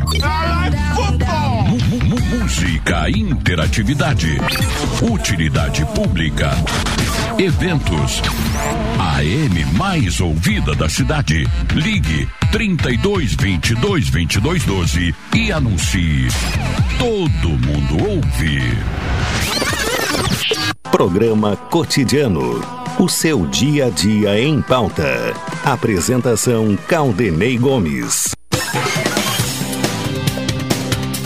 Música, 2.32 3.08
interatividade. 3.12 4.38
Utilidade 5.04 5.86
pública. 5.94 6.50
Eventos. 7.38 8.24
A 8.98 9.24
M 9.24 9.66
mais 9.78 10.20
ouvida 10.20 10.74
da 10.74 10.90
cidade. 10.90 11.48
Ligue 11.76 12.28
32 12.52 13.36
22 13.36 14.10
22 14.10 14.64
12 14.64 15.16
e 15.36 15.52
anuncie. 15.52 16.28
Todo 16.98 17.50
mundo 17.50 18.04
ouve. 18.10 18.64
Programa 20.90 21.56
Cotidiano. 21.56 22.62
O 22.98 23.08
seu 23.08 23.46
dia 23.46 23.86
a 23.86 23.90
dia 23.92 24.42
em 24.42 24.60
pauta. 24.60 25.36
Apresentação 25.64 26.76
Caldenei 26.88 27.60
Gomes. 27.60 28.34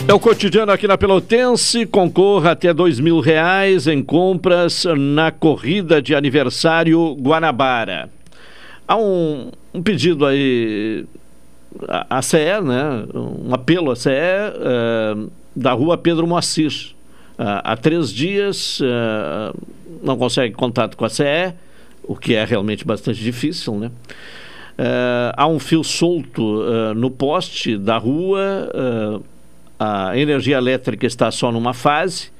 É 0.06 0.12
o 0.12 0.20
cotidiano 0.20 0.70
aqui 0.70 0.86
na 0.86 0.98
Pelotense. 0.98 1.86
Concorra 1.86 2.50
até 2.50 2.74
dois 2.74 3.00
mil 3.00 3.20
reais 3.20 3.86
em 3.86 4.02
compras 4.02 4.84
na 4.98 5.30
corrida 5.30 6.02
de 6.02 6.14
aniversário 6.14 7.14
Guanabara. 7.14 8.10
Há 8.86 8.96
um, 8.96 9.50
um 9.72 9.82
pedido 9.82 10.26
aí 10.26 11.06
à 11.88 12.20
CE, 12.20 12.60
né? 12.62 13.06
Um 13.14 13.54
apelo 13.54 13.90
à 13.90 13.96
CE 13.96 14.10
uh, 14.10 15.30
da 15.56 15.72
rua 15.72 15.96
Pedro 15.96 16.26
Moacir. 16.26 16.92
Uh, 17.38 17.64
há 17.64 17.74
três 17.74 18.12
dias 18.12 18.80
uh, 18.80 19.58
não 20.02 20.18
consegue 20.18 20.54
contato 20.54 20.98
com 20.98 21.06
a 21.06 21.08
CE, 21.08 21.54
o 22.02 22.14
que 22.14 22.34
é 22.34 22.44
realmente 22.44 22.84
bastante 22.84 23.20
difícil, 23.20 23.74
né? 23.76 23.90
há 25.36 25.46
um 25.46 25.60
fio 25.60 25.84
solto 25.84 26.64
no 26.96 27.08
poste 27.08 27.78
da 27.78 27.96
rua 27.96 28.68
a 29.78 30.16
energia 30.16 30.56
elétrica 30.56 31.06
está 31.06 31.30
só 31.30 31.50
numa 31.50 31.74
fase, 31.74 32.30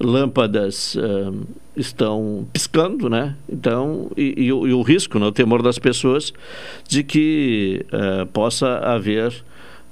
lâmpadas 0.00 0.94
uh, 0.96 1.46
estão 1.76 2.46
piscando, 2.52 3.08
né? 3.08 3.36
Então, 3.48 4.10
e, 4.16 4.34
e, 4.36 4.46
e, 4.46 4.52
o 4.52 4.82
risco, 4.82 5.18
né? 5.18 5.26
o 5.26 5.32
temor 5.32 5.62
das 5.62 5.78
pessoas 5.78 6.32
de 6.88 7.02
que 7.04 7.86
uh, 7.92 8.26
possa 8.26 8.78
haver 8.78 9.32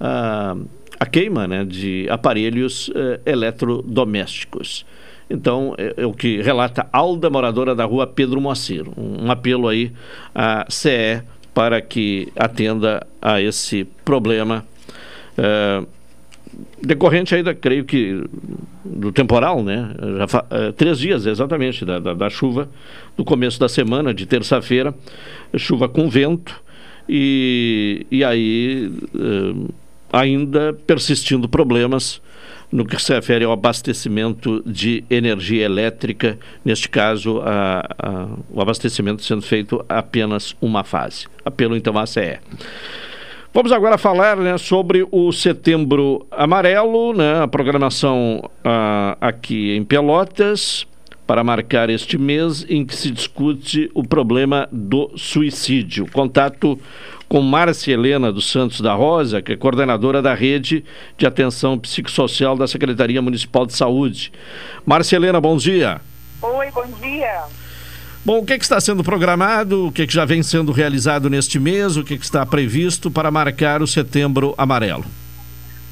uh, 0.01 0.67
a 0.99 1.07
queima 1.07 1.47
né? 1.47 1.65
de 1.65 2.07
aparelhos 2.11 2.91
eletrodomésticos. 3.25 4.85
Então, 5.31 5.75
é, 5.79 5.95
é, 5.97 6.07
o 6.07 6.13
que 6.13 6.43
relata 6.43 6.89
Alda, 6.93 7.31
moradora 7.31 7.75
da 7.75 7.85
rua 7.85 8.05
Pedro 8.07 8.41
Moacir. 8.41 8.85
Um, 8.99 9.27
um 9.27 9.31
apelo 9.31 9.69
aí 9.69 9.93
à 10.35 10.67
CE 10.69 11.23
para 11.55 11.81
que 11.81 12.33
atenda 12.37 13.07
a 13.23 13.41
esse 13.41 13.85
problema. 14.05 14.67
Uh, 15.39 15.87
decorrente 16.83 17.35
ainda, 17.35 17.55
creio 17.55 17.85
que, 17.85 18.25
do 18.85 19.13
temporal, 19.13 19.63
né? 19.63 19.95
Já 20.19 20.29
fa, 20.29 20.47
é, 20.51 20.73
três 20.73 20.99
dias 20.99 21.27
exatamente 21.27 21.85
da, 21.85 21.99
da, 21.99 22.15
da, 22.15 22.31
chuva, 22.31 22.69
do 23.17 23.25
começo 23.25 23.59
da 23.59 23.69
semana, 23.69 24.13
de 24.13 24.27
terça-feira, 24.27 24.95
chuva 25.57 25.89
com 25.89 26.09
vento, 26.09 26.61
e, 27.09 28.07
e 28.11 28.25
aí 28.25 28.93
é, 29.15 29.79
ainda 30.13 30.73
persistindo 30.87 31.49
problemas 31.49 32.21
no 32.71 32.85
que 32.85 33.01
se 33.03 33.13
refere 33.13 33.45
ao 33.45 33.53
abastecimento 33.53 34.63
de 34.65 35.03
energia 35.11 35.65
elétrica, 35.65 36.39
neste 36.65 36.89
caso, 36.89 37.41
a, 37.41 37.81
a, 37.99 38.29
o 38.49 38.61
abastecimento 38.61 39.25
sendo 39.25 39.43
feito 39.43 39.85
apenas 39.89 40.55
uma 40.61 40.85
fase. 40.85 41.27
Apelo 41.45 41.77
então 41.77 41.99
à 41.99 42.07
CE. 42.07 42.39
Vamos 43.53 43.73
agora 43.73 43.99
falar 43.99 44.37
né, 44.37 44.57
sobre 44.59 45.05
o 45.11 45.33
Setembro 45.33 46.25
Amarelo, 46.31 47.13
né, 47.13 47.43
a 47.43 47.49
programação 47.49 48.49
ah, 48.65 49.17
aqui 49.21 49.77
em 49.77 49.83
Pelotas, 49.83 50.87
para 51.27 51.43
marcar 51.43 51.91
este 51.91 52.17
mês 52.17 52.65
em 52.69 52.87
que 52.87 52.95
se 52.95 53.11
discute 53.11 53.91
o 53.93 54.05
problema 54.05 54.69
do 54.71 55.11
suicídio. 55.17 56.07
Contato 56.13 56.79
com 57.29 57.41
Márcia 57.43 57.93
Helena 57.93 58.31
dos 58.33 58.49
Santos 58.49 58.81
da 58.81 58.95
Rosa, 58.95 59.43
que 59.43 59.53
é 59.53 59.57
coordenadora 59.57 60.23
da 60.23 60.33
rede 60.33 60.85
de 61.19 61.27
atenção 61.27 61.77
psicossocial 61.77 62.57
da 62.57 62.69
Secretaria 62.69 63.21
Municipal 63.21 63.67
de 63.67 63.73
Saúde. 63.73 64.33
Márcia 64.87 65.17
Helena, 65.17 65.41
bom 65.41 65.57
dia. 65.57 66.01
Oi, 66.41 66.71
bom 66.71 66.87
dia. 67.03 67.43
Bom, 68.23 68.39
o 68.39 68.45
que, 68.45 68.53
é 68.53 68.59
que, 68.59 68.65
está 68.65 68.79
sendo 68.79 69.03
programado, 69.03 69.87
o 69.87 69.93
que, 69.93 70.03
é 70.03 70.07
que, 70.07 70.13
já 70.13 70.27
vem 70.27 70.43
sendo 70.43 70.73
realizado 70.73 71.31
neste 71.31 71.59
mês, 71.59 71.97
o 71.97 72.05
que, 72.05 72.15
é 72.15 72.19
que 72.19 72.25
está 72.25 72.45
previsto 72.45 73.11
para 73.11 73.31
marcar 73.31 73.81
o 73.81 73.87
setembro 73.87 74.55
amarelo? 74.59 75.07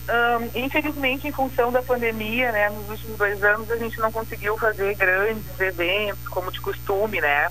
Um, 0.09 0.65
infelizmente, 0.65 1.27
em 1.27 1.33
função 1.33 1.73
da 1.73 1.83
pandemia, 1.83 2.53
né, 2.53 2.69
nos 2.69 2.89
últimos 2.91 3.17
dois 3.17 3.43
anos 3.43 3.71
a 3.71 3.77
gente 3.77 3.99
não 3.99 4.13
conseguiu 4.13 4.59
fazer 4.59 4.95
grandes 4.95 5.59
eventos 5.59 6.29
como 6.29 6.53
de 6.53 6.61
costume, 6.61 7.19
né, 7.19 7.49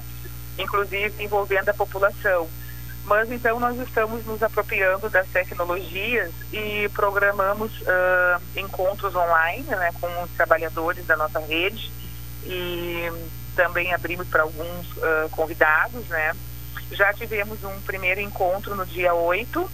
inclusive 0.60 1.24
envolvendo 1.24 1.70
a 1.70 1.74
população. 1.74 2.48
Mas 3.06 3.32
então 3.32 3.60
nós 3.60 3.80
estamos 3.80 4.26
nos 4.26 4.44
apropriando 4.44 5.10
das 5.10 5.28
tecnologias 5.30 6.32
e 6.52 6.90
programamos 6.94 7.72
uh, 7.82 8.42
encontros 8.56 9.16
online 9.16 9.64
né, 9.64 9.92
com 10.00 10.08
os 10.24 10.30
trabalhadores 10.32 11.06
da 11.06 11.16
nossa 11.16 11.40
rede 11.40 11.90
e 12.46 13.10
também 13.58 13.92
abrimos 13.92 14.28
para 14.28 14.44
alguns 14.44 14.88
uh, 14.98 15.30
convidados, 15.32 16.08
né? 16.08 16.34
Já 16.92 17.12
tivemos 17.12 17.64
um 17.64 17.82
primeiro 17.82 18.22
encontro 18.22 18.76
no 18.76 18.86
dia 18.86 19.14
8 19.14 19.70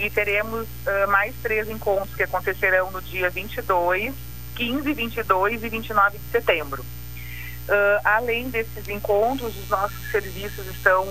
e 0.00 0.10
teremos 0.10 0.66
uh, 0.66 1.08
mais 1.08 1.34
três 1.40 1.70
encontros 1.70 2.14
que 2.14 2.24
acontecerão 2.24 2.90
no 2.90 3.00
dia 3.00 3.30
22, 3.30 4.12
15, 4.56 4.92
22 4.92 5.62
e 5.62 5.68
29 5.68 6.18
de 6.18 6.24
setembro. 6.30 6.82
Uh, 6.82 8.00
além 8.04 8.50
desses 8.50 8.88
encontros, 8.88 9.56
os 9.56 9.68
nossos 9.68 10.10
serviços 10.10 10.66
estão, 10.66 11.06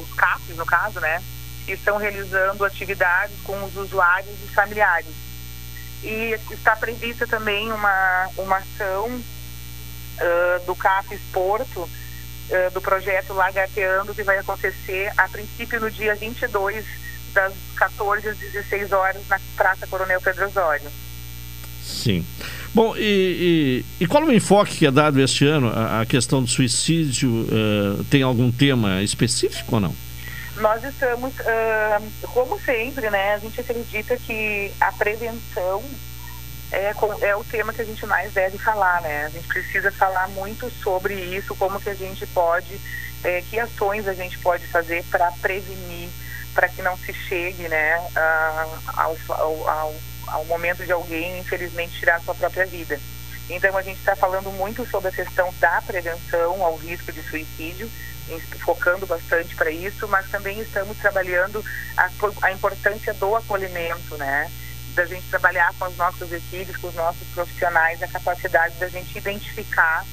os 0.00 0.14
CAPs 0.14 0.56
no 0.56 0.64
caso, 0.64 1.00
né? 1.00 1.20
Estão 1.66 1.96
realizando 1.96 2.64
atividades 2.64 3.36
com 3.42 3.64
os 3.64 3.76
usuários 3.76 4.36
e 4.44 4.54
familiares. 4.54 5.12
E 6.04 6.38
está 6.50 6.76
prevista 6.76 7.26
também 7.26 7.72
uma, 7.72 8.28
uma 8.36 8.58
ação 8.58 9.20
uh, 10.20 10.66
do 10.66 10.74
CAPES 10.74 11.20
Porto, 11.32 11.80
uh, 11.80 12.70
do 12.72 12.80
projeto 12.80 13.32
Lagarteando, 13.32 14.14
que 14.14 14.22
vai 14.22 14.38
acontecer 14.38 15.12
a 15.16 15.28
princípio 15.28 15.80
no 15.80 15.90
dia 15.90 16.14
22, 16.14 16.84
das 17.32 17.52
14 17.76 18.28
às 18.28 18.38
16 18.38 18.92
horas, 18.92 19.26
na 19.28 19.40
Praça 19.56 19.86
Coronel 19.86 20.20
Pedro 20.20 20.46
Osório. 20.46 20.90
Sim. 21.82 22.24
Bom, 22.72 22.96
e, 22.96 23.84
e, 24.00 24.04
e, 24.04 24.06
qual 24.06 24.24
o 24.24 24.32
enfoque 24.32 24.78
que 24.78 24.86
é 24.86 24.90
dado 24.90 25.20
este 25.20 25.46
ano? 25.46 25.68
A, 25.68 26.00
a 26.00 26.06
questão 26.06 26.42
do 26.42 26.48
suicídio 26.48 27.30
uh, 27.30 28.02
tem 28.04 28.22
algum 28.22 28.50
tema 28.50 29.02
específico 29.02 29.76
ou 29.76 29.80
não? 29.80 29.94
Nós 30.56 30.82
estamos, 30.82 31.32
uh, 31.40 32.28
como 32.28 32.58
sempre, 32.60 33.10
né? 33.10 33.34
A 33.34 33.38
gente 33.38 33.60
acredita 33.60 34.16
que 34.16 34.72
a 34.80 34.90
prevenção 34.92 35.82
é, 36.74 36.94
é 37.28 37.36
o 37.36 37.44
tema 37.44 37.72
que 37.72 37.80
a 37.80 37.84
gente 37.84 38.04
mais 38.06 38.32
deve 38.32 38.58
falar, 38.58 39.00
né? 39.02 39.26
A 39.26 39.28
gente 39.28 39.46
precisa 39.46 39.90
falar 39.92 40.28
muito 40.28 40.70
sobre 40.70 41.14
isso, 41.14 41.54
como 41.54 41.80
que 41.80 41.90
a 41.90 41.94
gente 41.94 42.26
pode, 42.26 42.80
é, 43.22 43.42
que 43.42 43.58
ações 43.58 44.08
a 44.08 44.14
gente 44.14 44.38
pode 44.38 44.66
fazer 44.66 45.04
para 45.04 45.30
prevenir, 45.32 46.10
para 46.52 46.68
que 46.68 46.82
não 46.82 46.96
se 46.98 47.12
chegue, 47.12 47.68
né, 47.68 47.96
ao, 48.96 49.16
ao, 49.28 49.94
ao, 50.28 50.44
momento 50.44 50.84
de 50.84 50.92
alguém, 50.92 51.38
infelizmente, 51.38 51.98
tirar 51.98 52.20
sua 52.20 52.34
própria 52.34 52.64
vida. 52.66 52.98
Então, 53.50 53.76
a 53.76 53.82
gente 53.82 53.98
está 53.98 54.16
falando 54.16 54.50
muito 54.52 54.88
sobre 54.88 55.08
a 55.08 55.12
questão 55.12 55.52
da 55.60 55.82
prevenção 55.82 56.64
ao 56.64 56.76
risco 56.76 57.12
de 57.12 57.22
suicídio, 57.22 57.90
focando 58.60 59.06
bastante 59.06 59.54
para 59.54 59.70
isso, 59.70 60.08
mas 60.08 60.30
também 60.30 60.58
estamos 60.60 60.96
trabalhando 60.96 61.62
a, 61.96 62.08
a 62.42 62.52
importância 62.52 63.12
do 63.14 63.36
acolhimento, 63.36 64.16
né? 64.16 64.50
Da 64.94 65.04
gente 65.04 65.26
trabalhar 65.28 65.72
com 65.78 65.84
as 65.84 65.96
nossas 65.96 66.32
equipes, 66.32 66.76
com 66.76 66.88
os 66.88 66.94
nossos 66.94 67.26
profissionais, 67.28 68.02
a 68.02 68.08
capacidade 68.08 68.74
da 68.78 68.88
gente 68.88 69.16
identificar 69.16 70.04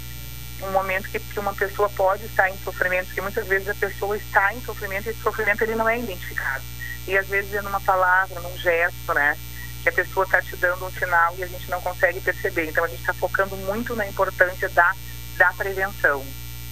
um 0.64 0.72
momento 0.72 1.10
que, 1.10 1.20
que 1.20 1.40
uma 1.40 1.54
pessoa 1.54 1.90
pode 1.90 2.26
estar 2.26 2.50
em 2.50 2.58
sofrimento, 2.64 3.08
porque 3.08 3.22
muitas 3.22 3.48
vezes 3.48 3.70
a 3.70 3.76
pessoa 3.76 4.16
está 4.16 4.54
em 4.54 4.62
sofrimento 4.62 5.08
e 5.08 5.10
esse 5.10 5.22
sofrimento 5.22 5.64
ele 5.64 5.76
não 5.76 5.90
é 5.90 6.00
identificado. 6.00 6.64
E 7.08 7.18
às 7.18 7.28
vezes 7.28 7.54
é 7.54 7.62
numa 7.62 7.82
palavra, 7.82 8.40
num 8.42 8.58
gesto, 8.58 9.14
né? 9.14 9.36
Que 9.82 9.90
a 9.90 9.92
pessoa 9.92 10.26
está 10.26 10.42
te 10.42 10.56
dando 10.58 10.86
um 10.86 10.92
sinal 10.92 11.36
e 11.38 11.44
a 11.44 11.48
gente 11.48 11.70
não 11.70 11.82
consegue 11.82 12.20
perceber. 12.22 12.66
Então 12.70 12.84
a 12.84 12.88
gente 12.88 13.00
está 13.00 13.14
focando 13.14 13.56
muito 13.58 13.96
na 13.96 14.08
importância 14.08 14.70
da, 14.70 14.94
da 15.38 15.52
prevenção. 15.54 16.24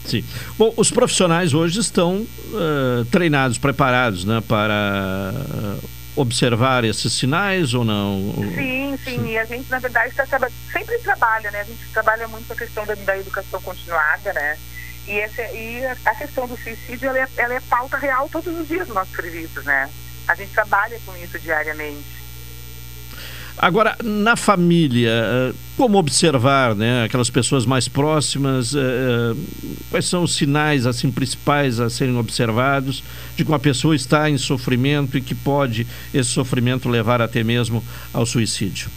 Sim. 0.06 0.24
Bom, 0.58 0.74
os 0.78 0.92
profissionais 0.92 1.54
hoje 1.54 1.80
estão 1.80 2.22
uh, 2.22 3.06
treinados, 3.12 3.58
preparados 3.58 4.24
né, 4.24 4.42
para 4.48 5.34
uh, 5.34 5.90
observar 6.22 6.84
esses 6.84 7.14
sinais 7.14 7.74
ou 7.74 7.86
não? 7.86 8.34
Sim, 8.56 8.98
sim. 9.04 9.18
sim. 9.18 9.28
E 9.30 9.38
a 9.38 9.46
gente, 9.46 9.70
na 9.70 9.80
verdade, 9.80 10.14
tá, 10.14 10.26
sempre 10.72 10.98
trabalha, 11.00 11.50
né? 11.52 11.62
A 11.62 11.64
gente 11.64 11.86
trabalha 11.94 12.28
muito 12.28 12.52
a 12.52 12.56
questão 12.56 12.86
da, 12.86 12.96
da 12.96 13.18
educação 13.18 13.62
continuada, 13.62 14.34
né? 14.34 14.58
E, 15.08 15.20
essa, 15.20 15.42
e 15.42 15.84
a 15.86 16.16
questão 16.16 16.48
do 16.48 16.58
suicídio, 16.58 17.10
ela 17.10 17.20
é, 17.20 17.28
ela 17.38 17.54
é 17.54 17.60
pauta 17.62 17.98
real 17.98 18.30
todos 18.30 18.56
os 18.60 18.68
dias 18.68 18.88
nos 18.88 18.96
nossos 18.96 19.16
serviços, 19.16 19.64
né? 19.66 19.90
A 20.28 20.36
gente 20.36 20.52
trabalha 20.52 21.00
com 21.06 21.16
isso 21.18 21.40
diariamente. 21.40 22.06
Agora, 23.62 23.98
na 24.02 24.38
família, 24.38 25.12
eh, 25.12 25.54
como 25.76 25.98
observar 25.98 26.74
né, 26.74 27.04
aquelas 27.04 27.30
pessoas 27.30 27.66
mais 27.66 27.90
próximas? 27.90 28.74
Eh, 28.74 28.80
eh, 28.80 29.36
quais 29.90 30.06
são 30.06 30.24
os 30.24 30.34
sinais 30.34 30.86
assim 30.86 31.12
principais 31.12 31.78
a 31.78 31.90
serem 31.90 32.18
observados 32.18 33.04
de 33.36 33.44
que 33.44 33.52
uma 33.52 33.60
pessoa 33.60 33.94
está 33.94 34.30
em 34.30 34.38
sofrimento 34.38 35.18
e 35.18 35.22
que 35.22 35.36
pode 35.36 35.86
esse 36.14 36.30
sofrimento 36.30 36.88
levar 36.88 37.22
até 37.22 37.44
mesmo 37.44 37.84
ao 38.14 38.26
suicídio? 38.26 38.90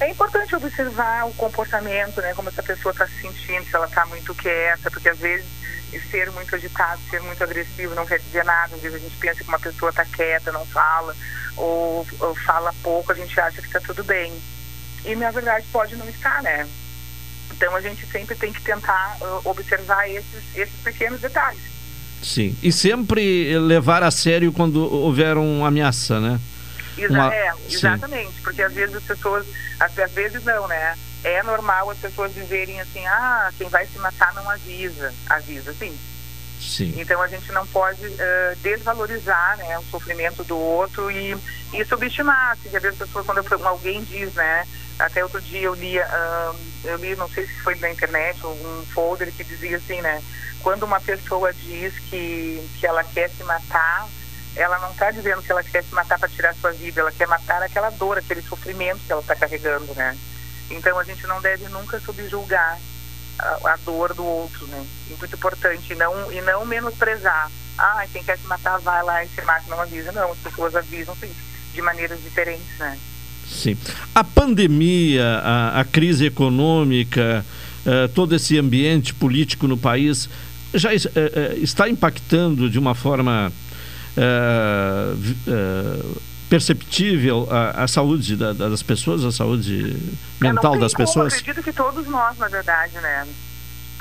É 0.00 0.10
importante 0.10 0.56
observar 0.56 1.26
o 1.26 1.34
comportamento, 1.34 2.18
né, 2.22 2.32
como 2.32 2.48
essa 2.48 2.62
pessoa 2.62 2.92
está 2.92 3.06
se 3.06 3.20
sentindo, 3.20 3.66
se 3.66 3.76
ela 3.76 3.86
está 3.86 4.06
muito 4.06 4.34
quieta, 4.34 4.90
porque 4.90 5.10
às 5.10 5.18
vezes 5.18 5.44
ser 6.10 6.30
muito 6.32 6.54
agitado, 6.54 7.00
ser 7.10 7.20
muito 7.20 7.42
agressivo 7.44 7.94
não 7.94 8.06
quer 8.06 8.18
dizer 8.18 8.44
nada. 8.44 8.74
Às 8.76 8.80
vezes 8.80 8.96
a 8.96 9.00
gente 9.00 9.16
pensa 9.16 9.42
que 9.42 9.48
uma 9.48 9.58
pessoa 9.58 9.90
está 9.90 10.06
quieta, 10.06 10.50
não 10.52 10.64
fala 10.64 11.14
ou, 11.56 12.06
ou, 12.20 12.34
fala 12.34 12.72
pouco, 12.82 13.12
a 13.12 13.14
gente 13.14 13.38
acha 13.40 13.60
que 13.60 13.66
está 13.66 13.80
tudo 13.80 14.04
bem. 14.04 14.32
e 15.04 15.14
na 15.14 15.30
verdade 15.30 15.66
pode 15.72 15.96
não 15.96 16.08
estar, 16.08 16.42
né? 16.42 16.66
Então 17.52 17.74
a 17.74 17.80
gente 17.80 18.04
sempre 18.06 18.34
tem 18.34 18.52
que 18.52 18.60
tentar 18.60 19.16
uh, 19.20 19.48
observar 19.48 20.08
esses, 20.08 20.44
esses 20.54 20.80
pequenos 20.82 21.20
detalhes. 21.20 21.62
Sim, 22.22 22.56
e 22.62 22.72
sempre 22.72 23.56
levar 23.58 24.02
a 24.02 24.10
sério 24.10 24.52
quando 24.52 24.82
houver 24.92 25.36
uma 25.36 25.68
ameaça, 25.68 26.18
né? 26.18 26.40
Exa 26.98 27.12
uma... 27.12 27.34
é, 27.34 27.52
exatamente, 27.68 28.32
Sim. 28.32 28.40
porque 28.42 28.62
às 28.62 28.72
vezes 28.72 28.96
as 28.96 29.04
pessoas, 29.04 29.46
às, 29.78 29.98
às 29.98 30.12
vezes 30.12 30.42
não, 30.44 30.66
né? 30.66 30.96
É 31.22 31.42
normal 31.42 31.90
as 31.90 31.98
pessoas 31.98 32.34
dizerem 32.34 32.80
assim, 32.80 33.04
ah, 33.06 33.50
quem 33.58 33.68
vai 33.68 33.86
se 33.86 33.98
matar 33.98 34.32
não 34.34 34.48
avisa. 34.48 35.12
Avisa, 35.28 35.72
sim. 35.74 35.96
Sim. 36.60 36.94
Então 36.96 37.20
a 37.20 37.28
gente 37.28 37.50
não 37.52 37.66
pode 37.66 38.06
uh, 38.06 38.56
desvalorizar 38.62 39.56
né, 39.58 39.78
o 39.78 39.84
sofrimento 39.84 40.42
do 40.44 40.58
outro 40.58 41.10
e, 41.10 41.36
e 41.72 41.84
subestimar. 41.84 42.56
Se 42.58 42.74
às 42.74 42.82
vezes 42.82 43.00
a 43.00 43.06
pessoa, 43.06 43.24
quando 43.24 43.66
alguém 43.66 44.02
diz, 44.04 44.34
né? 44.34 44.66
Até 44.98 45.22
outro 45.22 45.40
dia 45.42 45.62
eu 45.62 45.74
li, 45.74 45.98
uh, 45.98 46.56
eu 46.84 46.96
li, 46.96 47.14
não 47.16 47.28
sei 47.28 47.46
se 47.46 47.60
foi 47.60 47.74
na 47.76 47.90
internet, 47.90 48.44
um 48.46 48.86
folder 48.94 49.30
que 49.32 49.44
dizia 49.44 49.76
assim, 49.76 50.00
né? 50.00 50.22
Quando 50.62 50.84
uma 50.84 51.00
pessoa 51.00 51.52
diz 51.52 51.92
que, 52.10 52.66
que 52.80 52.86
ela 52.86 53.04
quer 53.04 53.28
se 53.30 53.44
matar, 53.44 54.08
ela 54.56 54.78
não 54.78 54.90
está 54.90 55.10
dizendo 55.10 55.42
que 55.42 55.52
ela 55.52 55.62
quer 55.62 55.84
se 55.84 55.94
matar 55.94 56.18
para 56.18 56.30
tirar 56.30 56.54
sua 56.54 56.72
vida, 56.72 57.02
ela 57.02 57.12
quer 57.12 57.28
matar 57.28 57.62
aquela 57.62 57.90
dor, 57.90 58.16
aquele 58.16 58.40
sofrimento 58.40 59.00
que 59.06 59.12
ela 59.12 59.20
está 59.20 59.36
carregando, 59.36 59.94
né? 59.94 60.16
Então 60.70 60.98
a 60.98 61.04
gente 61.04 61.26
não 61.26 61.40
deve 61.42 61.68
nunca 61.68 62.00
subjulgar 62.00 62.78
a, 63.38 63.78
dor 63.84 64.14
do 64.14 64.24
outro, 64.24 64.66
né? 64.66 64.84
Muito 65.18 65.34
importante, 65.34 65.92
e 65.92 65.96
não, 65.96 66.32
e 66.32 66.40
não 66.40 66.64
menosprezar. 66.64 67.50
Ah, 67.78 68.06
quem 68.12 68.22
quer 68.22 68.38
se 68.38 68.46
matar 68.46 68.78
vai 68.80 69.02
lá 69.02 69.24
e 69.24 69.28
se 69.28 69.42
mata, 69.42 69.64
não 69.68 69.80
avisa. 69.80 70.12
Não, 70.12 70.32
as 70.32 70.38
pessoas 70.38 70.74
avisam 70.74 71.14
sim, 71.16 71.30
de 71.74 71.82
maneiras 71.82 72.22
diferentes, 72.22 72.78
né? 72.78 72.98
Sim. 73.46 73.76
A 74.14 74.24
pandemia, 74.24 75.40
a, 75.42 75.80
a 75.80 75.84
crise 75.84 76.26
econômica, 76.26 77.44
uh, 77.84 78.08
todo 78.08 78.34
esse 78.34 78.58
ambiente 78.58 79.14
político 79.14 79.68
no 79.68 79.76
país 79.76 80.28
já 80.74 80.90
uh, 80.90 80.94
uh, 80.94 81.62
está 81.62 81.88
impactando 81.88 82.68
de 82.68 82.78
uma 82.78 82.94
forma 82.94 83.52
perceptível 86.48 87.48
a, 87.50 87.84
a 87.84 87.88
saúde 87.88 88.36
da, 88.36 88.52
das 88.52 88.82
pessoas, 88.82 89.24
a 89.24 89.32
saúde 89.32 89.96
mental 90.40 90.78
das 90.78 90.92
como, 90.92 91.06
pessoas? 91.06 91.32
Eu 91.34 91.40
acredito 91.40 91.62
que 91.62 91.72
todos 91.72 92.06
nós, 92.06 92.38
na 92.38 92.48
verdade, 92.48 92.94
né? 92.94 93.26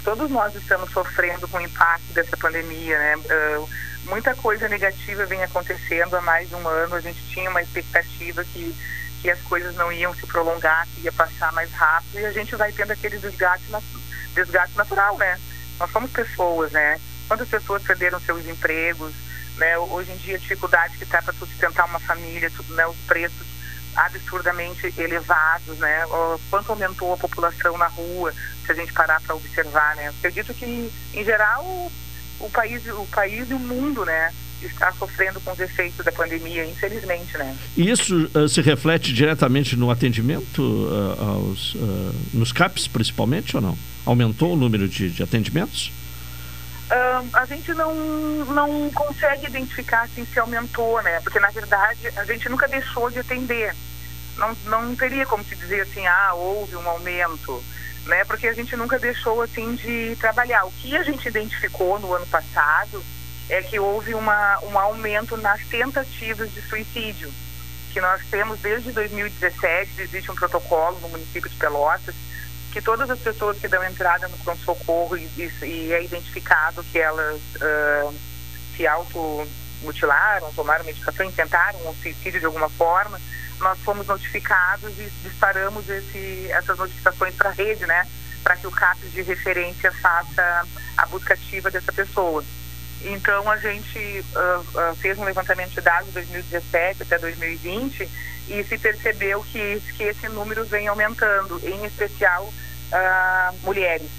Todos 0.03 0.29
nós 0.29 0.53
estamos 0.55 0.91
sofrendo 0.91 1.47
com 1.47 1.57
o 1.57 1.61
impacto 1.61 2.13
dessa 2.13 2.37
pandemia, 2.37 2.97
né? 2.97 3.15
Uh, 3.17 3.69
muita 4.05 4.35
coisa 4.35 4.69
negativa 4.69 5.25
vem 5.25 5.43
acontecendo 5.43 6.15
há 6.15 6.21
mais 6.21 6.47
de 6.47 6.55
um 6.55 6.67
ano. 6.67 6.95
A 6.95 7.01
gente 7.01 7.19
tinha 7.29 7.49
uma 7.49 7.61
expectativa 7.61 8.43
que, 8.43 8.75
que 9.21 9.29
as 9.29 9.41
coisas 9.41 9.75
não 9.75 9.91
iam 9.91 10.13
se 10.13 10.27
prolongar, 10.27 10.87
que 10.93 11.01
ia 11.01 11.11
passar 11.11 11.51
mais 11.53 11.71
rápido 11.71 12.19
e 12.19 12.25
a 12.25 12.31
gente 12.31 12.55
vai 12.55 12.71
tendo 12.71 12.91
aquele 12.91 13.17
desgaste, 13.17 13.65
desgaste 14.35 14.77
natural, 14.77 15.17
né? 15.17 15.39
Nós 15.79 15.91
somos 15.91 16.11
pessoas, 16.11 16.71
né? 16.71 16.99
Quantas 17.27 17.49
pessoas 17.49 17.81
perderam 17.81 18.19
seus 18.19 18.45
empregos, 18.45 19.11
né? 19.57 19.77
Hoje 19.77 20.11
em 20.11 20.17
dia, 20.17 20.35
a 20.35 20.39
dificuldade 20.39 20.97
que 20.97 21.03
está 21.03 21.21
para 21.21 21.33
sustentar 21.33 21.85
uma 21.85 21.99
família, 21.99 22.51
tudo, 22.51 22.73
né? 22.75 22.85
os 22.87 22.97
preços 23.07 23.45
absurdamente 23.95 24.93
elevados, 24.97 25.77
né? 25.77 26.05
O 26.07 26.39
quanto 26.49 26.71
aumentou 26.71 27.13
a 27.13 27.17
população 27.17 27.77
na 27.77 27.87
rua, 27.87 28.33
se 28.65 28.71
a 28.71 28.75
gente 28.75 28.91
parar 28.91 29.21
para 29.21 29.35
observar, 29.35 29.95
né? 29.95 30.09
Acredito 30.09 30.53
que, 30.53 30.91
em 31.13 31.23
geral, 31.23 31.63
o, 32.39 32.49
país, 32.49 32.85
o 32.87 33.05
país 33.05 33.49
e 33.49 33.53
o 33.53 33.59
mundo, 33.59 34.03
né? 34.03 34.33
está 34.61 34.91
sofrendo 34.93 35.39
com 35.41 35.51
os 35.51 35.59
efeitos 35.59 36.03
da 36.03 36.11
pandemia, 36.11 36.65
infelizmente, 36.65 37.37
né? 37.37 37.55
E 37.77 37.89
isso 37.89 38.29
uh, 38.33 38.47
se 38.47 38.61
reflete 38.61 39.13
diretamente 39.13 39.75
no 39.75 39.91
atendimento 39.91 40.61
uh, 40.61 41.21
aos, 41.21 41.75
uh, 41.75 42.15
nos 42.33 42.51
CAPs, 42.51 42.87
principalmente, 42.87 43.55
ou 43.55 43.61
não? 43.61 43.77
Aumentou 44.05 44.53
o 44.53 44.55
número 44.55 44.87
de, 44.87 45.09
de 45.09 45.21
atendimentos? 45.21 45.91
Uh, 46.85 47.29
a 47.33 47.45
gente 47.45 47.73
não, 47.73 47.95
não 48.45 48.91
consegue 48.91 49.47
identificar 49.47 50.03
assim, 50.03 50.25
se 50.25 50.39
aumentou, 50.39 51.01
né? 51.01 51.19
Porque, 51.21 51.39
na 51.39 51.49
verdade, 51.49 52.07
a 52.15 52.23
gente 52.25 52.47
nunca 52.47 52.67
deixou 52.67 53.09
de 53.09 53.19
atender. 53.19 53.75
Não, 54.37 54.55
não 54.65 54.95
teria 54.95 55.25
como 55.25 55.43
se 55.43 55.55
dizer 55.55 55.81
assim, 55.81 56.05
ah, 56.05 56.33
houve 56.35 56.75
um 56.75 56.87
aumento, 56.87 57.63
né? 58.05 58.23
Porque 58.25 58.47
a 58.47 58.53
gente 58.53 58.75
nunca 58.75 58.99
deixou, 58.99 59.41
assim, 59.41 59.73
de 59.75 60.15
trabalhar. 60.17 60.65
O 60.65 60.71
que 60.73 60.95
a 60.95 61.01
gente 61.01 61.27
identificou 61.27 61.99
no 61.99 62.13
ano 62.13 62.27
passado 62.27 63.03
é 63.49 63.61
que 63.63 63.79
houve 63.79 64.13
uma, 64.13 64.59
um 64.63 64.77
aumento 64.77 65.37
nas 65.37 65.61
tentativas 65.65 66.53
de 66.53 66.61
suicídio, 66.61 67.31
que 67.91 68.01
nós 68.01 68.21
temos 68.29 68.59
desde 68.59 68.91
2017, 68.91 70.01
existe 70.01 70.31
um 70.31 70.35
protocolo 70.35 70.99
no 70.99 71.09
município 71.09 71.49
de 71.49 71.55
Pelotas, 71.55 72.15
que 72.75 72.81
todas 72.81 73.09
as 73.09 73.19
pessoas 73.19 73.57
que 73.57 73.69
dão 73.69 73.81
entrada 73.85 74.27
no 74.27 74.37
pronto-socorro 74.39 75.15
e, 75.15 75.23
e, 75.37 75.65
e, 75.65 75.93
é 75.93 76.03
identificado 76.03 76.83
que 76.83 76.99
elas 76.99 77.39
uh, 77.55 78.13
se 78.75 78.85
automutilaram, 78.85 80.51
tomaram 80.51 80.83
medicação, 80.83 81.31
tentaram 81.31 81.79
um 81.87 81.93
suicídio 81.93 82.41
de 82.41 82.45
alguma 82.45 82.67
forma, 82.67 83.17
nós 83.61 83.79
fomos 83.79 84.05
notificados 84.07 84.91
e 84.99 85.09
disparamos 85.23 85.87
esse, 85.87 86.51
essas 86.51 86.77
notificações 86.77 87.33
para 87.35 87.49
a 87.49 87.53
rede, 87.53 87.85
né? 87.85 88.05
Para 88.43 88.57
que 88.57 88.67
o 88.67 88.71
CAPES 88.71 89.13
de 89.13 89.21
referência 89.21 89.89
faça 89.93 90.67
a 90.97 91.05
busca 91.05 91.33
ativa 91.33 91.71
dessa 91.71 91.93
pessoa. 91.93 92.43
Então, 93.03 93.49
a 93.49 93.57
gente 93.57 93.99
uh, 93.99 94.91
uh, 94.91 94.95
fez 94.95 95.17
um 95.17 95.23
levantamento 95.23 95.71
de 95.71 95.81
dados 95.81 96.07
de 96.07 96.13
2017 96.13 97.03
até 97.03 97.19
2020 97.19 98.09
e 98.47 98.63
se 98.63 98.77
percebeu 98.77 99.43
que, 99.43 99.81
que 99.95 100.03
esse 100.03 100.27
número 100.29 100.65
vem 100.65 100.87
aumentando, 100.87 101.59
em 101.63 101.85
especial 101.85 102.45
uh, 102.45 103.55
mulheres. 103.63 104.09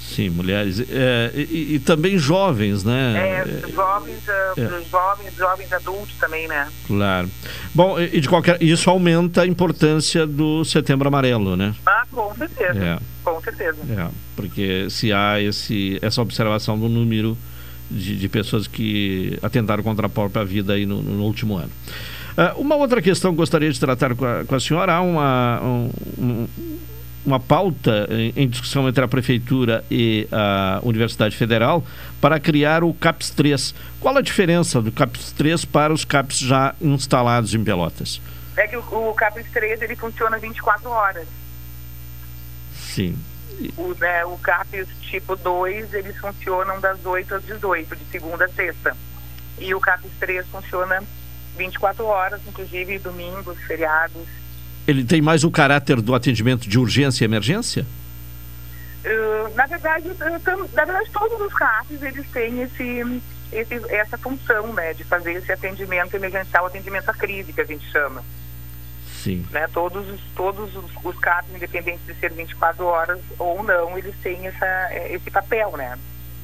Sim, 0.00 0.30
mulheres. 0.30 0.80
É, 0.90 1.30
e, 1.34 1.76
e, 1.76 1.78
também 1.78 2.18
jovens, 2.18 2.84
né? 2.84 3.44
É, 3.46 3.70
jovens, 3.70 4.28
é. 4.28 4.90
jovens, 4.90 5.34
jovens 5.34 5.72
adultos 5.72 6.14
também, 6.16 6.46
né? 6.48 6.68
Claro. 6.86 7.30
Bom, 7.72 7.98
e 7.98 8.20
de 8.20 8.28
qualquer. 8.28 8.60
Isso 8.62 8.90
aumenta 8.90 9.42
a 9.42 9.46
importância 9.46 10.26
do 10.26 10.64
setembro 10.64 11.08
amarelo, 11.08 11.56
né? 11.56 11.74
Ah, 11.86 12.04
com 12.10 12.34
certeza. 12.34 12.84
É. 12.84 12.98
Com 13.24 13.40
certeza. 13.40 13.78
É, 13.88 14.08
porque 14.34 14.90
se 14.90 15.12
há 15.12 15.40
esse, 15.40 15.98
essa 16.02 16.20
observação 16.20 16.78
do 16.78 16.88
número 16.88 17.38
de, 17.92 18.16
de 18.16 18.28
pessoas 18.28 18.66
que 18.66 19.38
atentaram 19.42 19.82
contra 19.82 20.06
a 20.06 20.08
própria 20.08 20.44
vida 20.44 20.72
aí 20.72 20.86
no, 20.86 21.02
no 21.02 21.24
último 21.24 21.56
ano. 21.56 21.70
Uh, 22.32 22.60
uma 22.60 22.76
outra 22.76 23.02
questão 23.02 23.30
que 23.32 23.36
gostaria 23.36 23.70
de 23.70 23.78
tratar 23.78 24.14
com 24.14 24.24
a, 24.24 24.44
com 24.44 24.54
a 24.54 24.60
senhora, 24.60 24.94
há 24.94 25.00
uma, 25.02 25.60
um, 25.62 26.48
uma 27.26 27.38
pauta 27.38 28.08
em, 28.10 28.32
em, 28.34 28.48
discussão 28.48 28.88
entre 28.88 29.04
a 29.04 29.08
Prefeitura 29.08 29.84
e 29.90 30.26
a 30.32 30.80
Universidade 30.82 31.36
Federal 31.36 31.84
para 32.20 32.40
criar 32.40 32.82
o 32.82 32.94
CAPS 32.94 33.30
3. 33.30 33.74
Qual 34.00 34.16
a 34.16 34.22
diferença 34.22 34.80
do 34.80 34.90
CAPS 34.90 35.32
3 35.32 35.64
para 35.66 35.92
os 35.92 36.04
CAPS 36.04 36.38
já 36.38 36.74
instalados 36.80 37.54
em 37.54 37.62
Pelotas? 37.62 38.20
É 38.56 38.66
que 38.66 38.76
o, 38.76 38.80
o 38.80 39.14
CAPS 39.14 39.46
3 39.52 39.82
ele 39.82 39.96
funciona 39.96 40.38
24 40.38 40.88
horas. 40.88 41.28
Sim. 42.74 43.16
O, 43.76 43.94
né, 43.94 44.24
o 44.24 44.36
CAPS 44.38 44.88
tipo 45.00 45.36
2, 45.36 45.94
eles 45.94 46.16
funcionam 46.16 46.80
das 46.80 47.04
8 47.04 47.34
às 47.34 47.44
18, 47.44 47.96
de 47.96 48.04
segunda 48.06 48.44
a 48.44 48.48
sexta. 48.48 48.96
E 49.58 49.74
o 49.74 49.80
CAPS 49.80 50.10
3 50.18 50.46
funciona 50.46 51.02
24 51.56 52.04
horas, 52.04 52.40
inclusive 52.46 52.98
domingos, 52.98 53.58
feriados 53.60 54.26
ele 54.86 55.04
tem 55.04 55.22
mais 55.22 55.44
o 55.44 55.50
caráter 55.50 56.00
do 56.00 56.14
atendimento 56.14 56.68
de 56.68 56.78
urgência 56.78 57.24
e 57.24 57.26
emergência? 57.26 57.86
Uh, 59.04 59.54
na 59.54 59.66
verdade, 59.66 60.08
uh, 60.08 60.74
na 60.74 60.84
verdade 60.84 61.10
todos 61.12 61.40
os 61.40 61.52
CAPs 61.54 62.02
eles 62.02 62.26
têm 62.30 62.62
esse, 62.62 63.22
esse, 63.52 63.74
essa 63.88 64.18
função, 64.18 64.72
né, 64.72 64.92
de 64.94 65.04
fazer 65.04 65.32
esse 65.32 65.52
atendimento 65.52 66.14
emergencial, 66.14 66.66
atendimento 66.66 67.08
à 67.08 67.14
crise 67.14 67.52
que 67.52 67.60
a 67.60 67.64
gente 67.64 67.84
chama. 67.90 68.24
Sim. 69.22 69.46
Né, 69.50 69.68
todos 69.72 70.04
todos 70.34 70.74
os, 70.74 70.90
os 71.04 71.18
CAPs, 71.20 71.54
independente 71.54 72.00
de 72.06 72.14
ser 72.14 72.32
24 72.32 72.84
horas 72.84 73.20
ou 73.38 73.62
não, 73.62 73.96
eles 73.96 74.14
têm 74.22 74.46
essa, 74.46 74.90
esse 75.10 75.30
papel, 75.30 75.76
né? 75.76 75.96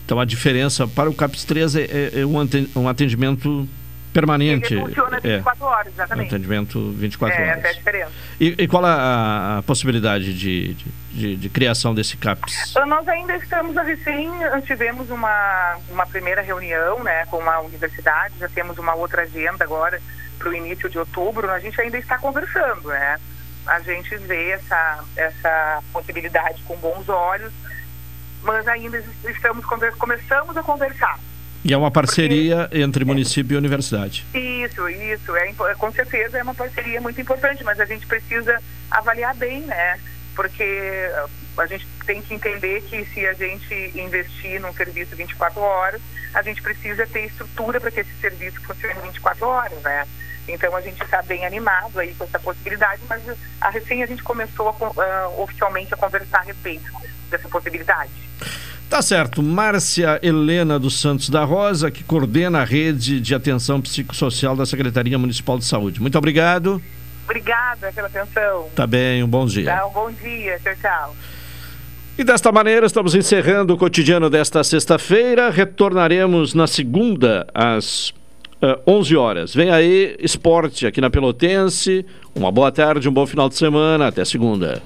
Então 0.04 0.20
a 0.20 0.24
diferença 0.24 0.86
para 0.86 1.10
o 1.10 1.14
CAPS 1.14 1.44
3 1.44 1.76
é, 1.76 1.80
é, 1.82 2.20
é 2.20 2.78
um 2.78 2.88
atendimento 2.88 3.68
permanente. 4.12 4.74
Ele 4.74 4.86
funciona 4.86 5.20
24 5.20 5.64
é, 5.64 5.66
horas, 5.68 5.92
exatamente. 5.92 6.34
Atendimento 6.34 6.92
24 6.92 7.36
é, 7.36 7.50
horas. 7.50 7.64
É, 7.64 7.68
a 7.68 7.72
diferença. 7.72 8.12
E, 8.40 8.54
e 8.58 8.68
qual 8.68 8.84
a, 8.84 9.58
a 9.58 9.62
possibilidade 9.62 10.32
de, 10.34 10.74
de, 10.74 10.86
de, 11.12 11.36
de, 11.36 11.48
criação 11.48 11.94
desse 11.94 12.16
CAPS? 12.16 12.70
Então, 12.70 12.86
nós 12.86 13.06
ainda 13.08 13.36
estamos 13.36 13.76
recém, 13.76 14.30
tivemos 14.64 15.10
uma, 15.10 15.76
uma 15.90 16.06
primeira 16.06 16.42
reunião 16.42 17.02
né, 17.02 17.26
com 17.26 17.42
a 17.48 17.60
universidade, 17.60 18.34
já 18.38 18.48
temos 18.48 18.78
uma 18.78 18.94
outra 18.94 19.22
agenda 19.22 19.64
agora 19.64 20.00
para 20.38 20.48
o 20.48 20.54
início 20.54 20.88
de 20.88 20.98
outubro, 20.98 21.50
a 21.50 21.58
gente 21.58 21.80
ainda 21.80 21.98
está 21.98 22.18
conversando, 22.18 22.88
né? 22.88 23.18
A 23.66 23.80
gente 23.80 24.16
vê 24.16 24.50
essa, 24.50 25.04
essa 25.16 25.82
possibilidade 25.92 26.62
com 26.62 26.76
bons 26.76 27.08
olhos, 27.08 27.52
mas 28.42 28.66
ainda 28.66 29.02
estamos 29.24 29.64
começamos 29.96 30.56
a 30.56 30.62
conversar. 30.62 31.18
E 31.64 31.74
é 31.74 31.76
uma 31.76 31.90
parceria 31.90 32.62
Porque, 32.62 32.80
entre 32.80 33.04
município 33.04 33.54
é, 33.54 33.56
e 33.56 33.58
universidade. 33.58 34.24
Isso, 34.32 34.88
isso. 34.88 35.36
É, 35.36 35.52
com 35.74 35.92
certeza 35.92 36.38
é 36.38 36.42
uma 36.42 36.54
parceria 36.54 37.00
muito 37.00 37.20
importante, 37.20 37.64
mas 37.64 37.80
a 37.80 37.84
gente 37.84 38.06
precisa 38.06 38.62
avaliar 38.90 39.34
bem, 39.34 39.62
né? 39.62 39.98
Porque 40.38 41.10
a 41.58 41.66
gente 41.66 41.84
tem 42.06 42.22
que 42.22 42.32
entender 42.32 42.80
que 42.82 43.04
se 43.06 43.26
a 43.26 43.32
gente 43.32 43.74
investir 43.92 44.60
num 44.60 44.72
serviço 44.72 45.16
24 45.16 45.60
horas, 45.60 46.00
a 46.32 46.42
gente 46.42 46.62
precisa 46.62 47.04
ter 47.08 47.26
estrutura 47.26 47.80
para 47.80 47.90
que 47.90 47.98
esse 47.98 48.14
serviço 48.20 48.60
funcione 48.60 49.00
24 49.02 49.44
horas, 49.48 49.82
né? 49.82 50.06
Então 50.46 50.76
a 50.76 50.80
gente 50.80 51.02
está 51.02 51.20
bem 51.22 51.44
animado 51.44 51.98
aí 51.98 52.14
com 52.14 52.22
essa 52.22 52.38
possibilidade, 52.38 53.02
mas 53.08 53.20
a 53.60 53.68
recém 53.68 54.04
a 54.04 54.06
gente 54.06 54.22
começou 54.22 54.68
a, 54.68 54.70
uh, 54.70 55.42
oficialmente 55.42 55.92
a 55.92 55.96
conversar 55.96 56.38
a 56.38 56.42
respeito 56.42 56.88
dessa 57.28 57.48
possibilidade. 57.48 58.12
Tá 58.88 59.02
certo. 59.02 59.42
Márcia 59.42 60.20
Helena 60.22 60.78
dos 60.78 61.00
Santos 61.00 61.30
da 61.30 61.42
Rosa, 61.42 61.90
que 61.90 62.04
coordena 62.04 62.60
a 62.60 62.64
rede 62.64 63.20
de 63.20 63.34
atenção 63.34 63.80
psicossocial 63.80 64.54
da 64.54 64.64
Secretaria 64.64 65.18
Municipal 65.18 65.58
de 65.58 65.64
Saúde. 65.64 66.00
Muito 66.00 66.16
obrigado. 66.16 66.80
Obrigada 67.28 67.92
pela 67.92 68.06
atenção. 68.06 68.68
Tá 68.74 68.86
bem, 68.86 69.22
um 69.22 69.28
bom 69.28 69.44
dia. 69.44 69.66
Tá, 69.66 69.86
um 69.86 69.92
bom 69.92 70.10
dia. 70.10 70.58
Tchau, 70.60 70.74
tchau. 70.80 71.16
E 72.16 72.24
desta 72.24 72.50
maneira 72.50 72.86
estamos 72.86 73.14
encerrando 73.14 73.74
o 73.74 73.76
cotidiano 73.76 74.30
desta 74.30 74.64
sexta-feira. 74.64 75.50
Retornaremos 75.50 76.54
na 76.54 76.66
segunda 76.66 77.46
às 77.54 78.08
uh, 78.08 78.14
eh, 78.62 78.78
11 78.86 79.16
horas. 79.16 79.54
Vem 79.54 79.70
aí 79.70 80.16
esporte 80.18 80.86
aqui 80.86 81.02
na 81.02 81.10
Pelotense. 81.10 82.04
Uma 82.34 82.50
boa 82.50 82.72
tarde, 82.72 83.10
um 83.10 83.12
bom 83.12 83.26
final 83.26 83.48
de 83.48 83.56
semana. 83.56 84.08
Até 84.08 84.24
segunda. 84.24 84.82